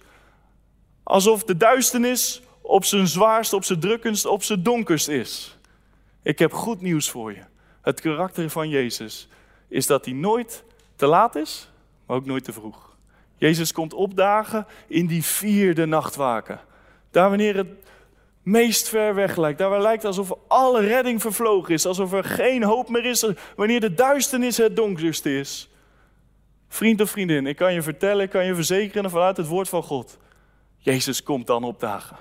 Alsof 1.03 1.43
de 1.43 1.57
duisternis 1.57 2.41
op 2.61 2.85
zijn 2.85 3.07
zwaarst, 3.07 3.53
op 3.53 3.63
zijn 3.63 3.79
drukkendst, 3.79 4.25
op 4.25 4.43
zijn 4.43 4.63
donkerst 4.63 5.07
is. 5.07 5.57
Ik 6.23 6.39
heb 6.39 6.53
goed 6.53 6.81
nieuws 6.81 7.09
voor 7.09 7.31
je. 7.33 7.43
Het 7.81 8.01
karakter 8.01 8.49
van 8.49 8.69
Jezus 8.69 9.27
is 9.67 9.87
dat 9.87 10.05
hij 10.05 10.13
nooit 10.13 10.63
te 10.95 11.05
laat 11.05 11.35
is, 11.35 11.69
maar 12.05 12.17
ook 12.17 12.25
nooit 12.25 12.43
te 12.43 12.53
vroeg. 12.53 12.95
Jezus 13.37 13.71
komt 13.71 13.93
opdagen 13.93 14.67
in 14.87 15.07
die 15.07 15.23
vierde 15.23 15.85
nachtwaken. 15.85 16.59
Daar 17.11 17.29
wanneer 17.29 17.55
het 17.55 17.67
meest 18.43 18.89
ver 18.89 19.15
weg 19.15 19.35
lijkt. 19.35 19.57
Daar 19.57 19.69
waar 19.69 19.81
lijkt 19.81 20.05
alsof 20.05 20.33
alle 20.47 20.81
redding 20.81 21.21
vervlogen 21.21 21.73
is. 21.73 21.85
Alsof 21.85 22.13
er 22.13 22.23
geen 22.23 22.63
hoop 22.63 22.89
meer 22.89 23.05
is. 23.05 23.29
Wanneer 23.55 23.79
de 23.79 23.93
duisternis 23.93 24.57
het 24.57 24.75
donkerste 24.75 25.39
is. 25.39 25.69
Vriend 26.67 27.01
of 27.01 27.09
vriendin, 27.09 27.47
ik 27.47 27.55
kan 27.55 27.73
je 27.73 27.81
vertellen, 27.81 28.23
ik 28.23 28.29
kan 28.29 28.45
je 28.45 28.55
verzekeren 28.55 29.09
vanuit 29.09 29.37
het 29.37 29.47
woord 29.47 29.69
van 29.69 29.83
God. 29.83 30.17
Jezus 30.77 31.23
komt 31.23 31.47
dan 31.47 31.63
opdagen. 31.63 32.17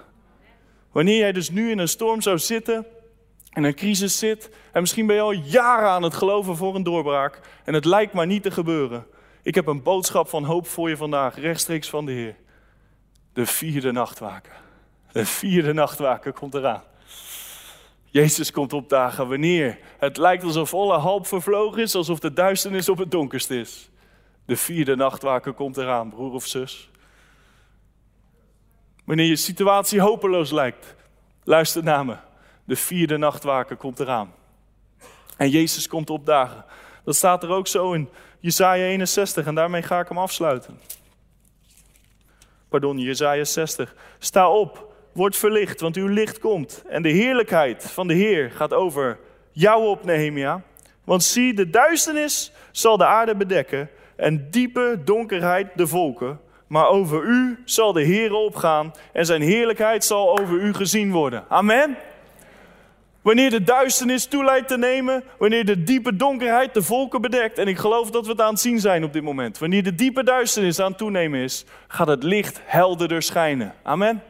Wanneer 0.92 1.18
jij 1.18 1.32
dus 1.32 1.50
nu 1.50 1.70
in 1.70 1.78
een 1.78 1.88
storm 1.88 2.22
zou 2.22 2.38
zitten, 2.38 2.86
in 3.56 3.64
een 3.64 3.74
crisis 3.74 4.18
zit, 4.18 4.50
en 4.72 4.80
misschien 4.80 5.06
ben 5.06 5.16
je 5.16 5.22
al 5.22 5.32
jaren 5.32 5.88
aan 5.88 6.02
het 6.02 6.14
geloven 6.14 6.56
voor 6.56 6.74
een 6.74 6.82
doorbraak, 6.82 7.40
en 7.64 7.74
het 7.74 7.84
lijkt 7.84 8.12
maar 8.12 8.26
niet 8.26 8.42
te 8.42 8.50
gebeuren. 8.50 9.06
Ik 9.42 9.54
heb 9.54 9.66
een 9.66 9.82
boodschap 9.82 10.28
van 10.28 10.44
hoop 10.44 10.66
voor 10.66 10.88
je 10.88 10.96
vandaag, 10.96 11.38
rechtstreeks 11.38 11.88
van 11.88 12.06
de 12.06 12.12
Heer. 12.12 12.36
De 13.32 13.46
vierde 13.46 13.92
nachtwaken. 13.92 14.52
De 15.12 15.26
vierde 15.26 15.72
nachtwaken 15.72 16.32
komt 16.32 16.54
eraan. 16.54 16.82
Jezus 18.04 18.50
komt 18.50 18.72
opdagen 18.72 19.28
wanneer 19.28 19.78
het 19.98 20.16
lijkt 20.16 20.44
alsof 20.44 20.74
alle 20.74 20.98
hoop 20.98 21.26
vervlogen 21.26 21.82
is, 21.82 21.94
alsof 21.94 22.18
de 22.18 22.32
duisternis 22.32 22.88
op 22.88 22.98
het 22.98 23.10
donkerst 23.10 23.50
is. 23.50 23.90
De 24.44 24.56
vierde 24.56 24.96
nachtwaker 24.96 25.52
komt 25.52 25.76
eraan, 25.76 26.10
broer 26.10 26.32
of 26.32 26.46
zus. 26.46 26.90
Wanneer 29.04 29.26
je 29.26 29.36
situatie 29.36 30.00
hopeloos 30.00 30.50
lijkt, 30.50 30.94
luister 31.44 31.82
naar 31.82 32.04
me. 32.04 32.16
De 32.66 32.76
vierde 32.76 33.16
nachtwaker 33.16 33.76
komt 33.76 34.00
eraan. 34.00 34.32
En 35.36 35.48
Jezus 35.48 35.88
komt 35.88 36.10
opdagen. 36.10 36.64
Dat 37.04 37.16
staat 37.16 37.42
er 37.42 37.50
ook 37.50 37.66
zo 37.66 37.92
in 37.92 38.08
Jesaja 38.40 38.84
61 38.84 39.46
en 39.46 39.54
daarmee 39.54 39.82
ga 39.82 40.00
ik 40.00 40.08
hem 40.08 40.18
afsluiten. 40.18 40.80
Pardon, 42.68 42.98
Jesaja 42.98 43.44
60. 43.44 43.94
Sta 44.18 44.50
op, 44.50 44.94
word 45.12 45.36
verlicht, 45.36 45.80
want 45.80 45.96
uw 45.96 46.06
licht 46.06 46.38
komt. 46.38 46.84
En 46.88 47.02
de 47.02 47.08
heerlijkheid 47.08 47.90
van 47.90 48.06
de 48.06 48.14
Heer 48.14 48.50
gaat 48.50 48.74
over 48.74 49.18
jou 49.52 49.86
op, 49.86 50.04
Nehemia. 50.04 50.62
Want 51.04 51.24
zie, 51.24 51.54
de 51.54 51.70
duisternis 51.70 52.52
zal 52.70 52.96
de 52.96 53.06
aarde 53.06 53.36
bedekken 53.36 53.90
en 54.16 54.50
diepe 54.50 55.00
donkerheid 55.04 55.68
de 55.74 55.86
volken. 55.86 56.40
Maar 56.66 56.88
over 56.88 57.24
u 57.24 57.62
zal 57.64 57.92
de 57.92 58.02
Heer 58.02 58.32
opgaan 58.32 58.92
en 59.12 59.26
zijn 59.26 59.42
heerlijkheid 59.42 60.04
zal 60.04 60.38
over 60.38 60.54
u 60.54 60.74
gezien 60.74 61.12
worden. 61.12 61.44
Amen. 61.48 61.96
Wanneer 63.26 63.50
de 63.50 63.62
duisternis 63.62 64.26
toeleidt 64.26 64.68
te 64.68 64.78
nemen, 64.78 65.24
wanneer 65.38 65.64
de 65.64 65.82
diepe 65.82 66.16
donkerheid 66.16 66.74
de 66.74 66.82
volken 66.82 67.20
bedekt, 67.20 67.58
en 67.58 67.68
ik 67.68 67.78
geloof 67.78 68.10
dat 68.10 68.24
we 68.24 68.30
het 68.30 68.40
aan 68.40 68.52
het 68.52 68.60
zien 68.60 68.80
zijn 68.80 69.04
op 69.04 69.12
dit 69.12 69.22
moment, 69.22 69.58
wanneer 69.58 69.82
de 69.82 69.94
diepe 69.94 70.24
duisternis 70.24 70.80
aan 70.80 70.88
het 70.88 70.98
toenemen 70.98 71.40
is, 71.40 71.64
gaat 71.88 72.06
het 72.06 72.22
licht 72.22 72.60
helderder 72.64 73.22
schijnen. 73.22 73.74
Amen. 73.82 74.22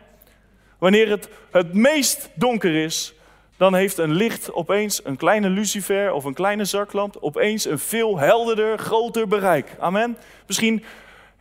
Wanneer 0.79 1.09
het 1.09 1.29
het 1.51 1.75
meest 1.75 2.29
donker 2.35 2.75
is, 2.75 3.15
dan 3.57 3.75
heeft 3.75 3.99
een 3.99 4.13
licht 4.13 4.53
opeens 4.53 5.01
een 5.05 5.17
kleine 5.17 5.49
lucifer 5.49 6.13
of 6.13 6.25
een 6.25 6.35
kleine 6.35 6.65
zaklamp 6.65 7.17
opeens 7.21 7.65
een 7.65 7.79
veel 7.79 8.19
helderder, 8.19 8.79
groter 8.79 9.29
bereik. 9.29 9.77
Amen. 9.79 10.17
Misschien 10.47 10.85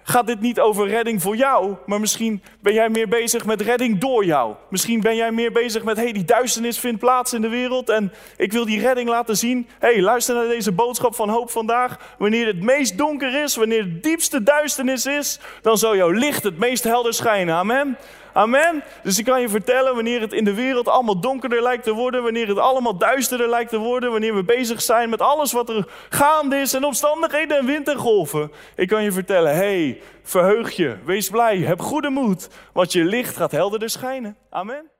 gaat 0.08 0.28
dit 0.28 0.42
niet 0.42 0.60
over 0.60 0.88
redding 0.88 1.22
voor 1.22 1.36
jou, 1.36 1.76
maar 1.86 2.00
misschien 2.00 2.44
ben 2.60 2.74
jij 2.74 2.90
meer 2.90 3.08
bezig 3.08 3.46
met 3.46 3.62
redding 3.62 4.00
door 4.00 4.26
jou. 4.26 4.56
Misschien 4.70 5.02
ben 5.02 5.16
jij 5.16 5.32
meer 5.32 5.52
bezig 5.52 5.84
met, 5.84 5.98
hey, 5.98 6.12
die 6.12 6.26
duisternis 6.26 6.80
vindt 6.80 7.00
plaats 7.00 7.34
in 7.34 7.42
de 7.42 7.50
wereld 7.50 7.90
en 7.90 8.14
ik 8.38 8.52
wil 8.52 8.66
die 8.66 8.80
redding 8.80 9.10
laten 9.10 9.38
zien. 9.38 9.68
Hey, 9.80 10.02
luister 10.02 10.36
naar 10.36 10.48
deze 10.48 10.72
boodschap 10.72 11.16
van 11.16 11.30
hoop 11.30 11.52
vandaag. 11.52 12.16
Wanneer 12.18 12.48
het 12.48 12.62
meest 12.62 12.98
donker 12.98 13.44
is, 13.44 13.56
wanneer 13.56 13.84
het 13.84 14.04
diepste 14.04 14.44
duisternis 14.44 15.06
is, 15.06 15.40
dan 15.62 15.78
zal 15.78 15.96
jouw 15.96 16.12
licht 16.12 16.44
het 16.44 16.58
meest 16.58 16.84
helder 16.84 17.14
schijnen. 17.14 17.56
Amen. 17.56 17.98
Amen. 18.36 18.84
Dus 19.04 19.20
ik 19.20 19.26
kan 19.26 19.42
je 19.42 19.50
vertellen, 19.50 19.96
wanneer 19.96 20.22
het 20.22 20.34
in 20.34 20.44
de 20.44 20.54
wereld 20.54 20.88
allemaal 20.88 21.20
donkerder 21.20 21.62
lijkt 21.62 21.84
te 21.84 21.92
worden, 21.94 22.24
wanneer 22.24 22.48
het 22.48 22.58
allemaal 22.58 22.98
duisterder 22.98 23.50
lijkt 23.50 23.70
te 23.70 23.78
worden, 23.78 24.12
wanneer 24.12 24.36
we 24.36 24.44
bezig 24.44 24.82
zijn 24.82 25.10
met 25.10 25.22
alles 25.22 25.52
wat 25.52 25.70
er 25.70 25.88
gaande 26.10 26.56
is 26.56 26.74
en 26.74 26.84
omstandigheden 26.84 27.58
en 27.58 27.66
wintergolven. 27.66 28.52
Ik 28.76 28.88
kan 28.88 29.04
je 29.04 29.12
vertellen, 29.12 29.56
hey, 29.56 30.02
verheug 30.24 30.72
je, 30.72 30.98
wees 31.06 31.30
blij, 31.30 31.58
heb 31.58 31.80
goede 31.80 32.10
moed, 32.10 32.50
want 32.74 32.92
je 32.92 33.04
licht 33.04 33.38
gaat 33.38 33.52
helderder 33.52 33.90
schijnen. 33.90 34.38
Amen. 34.50 34.95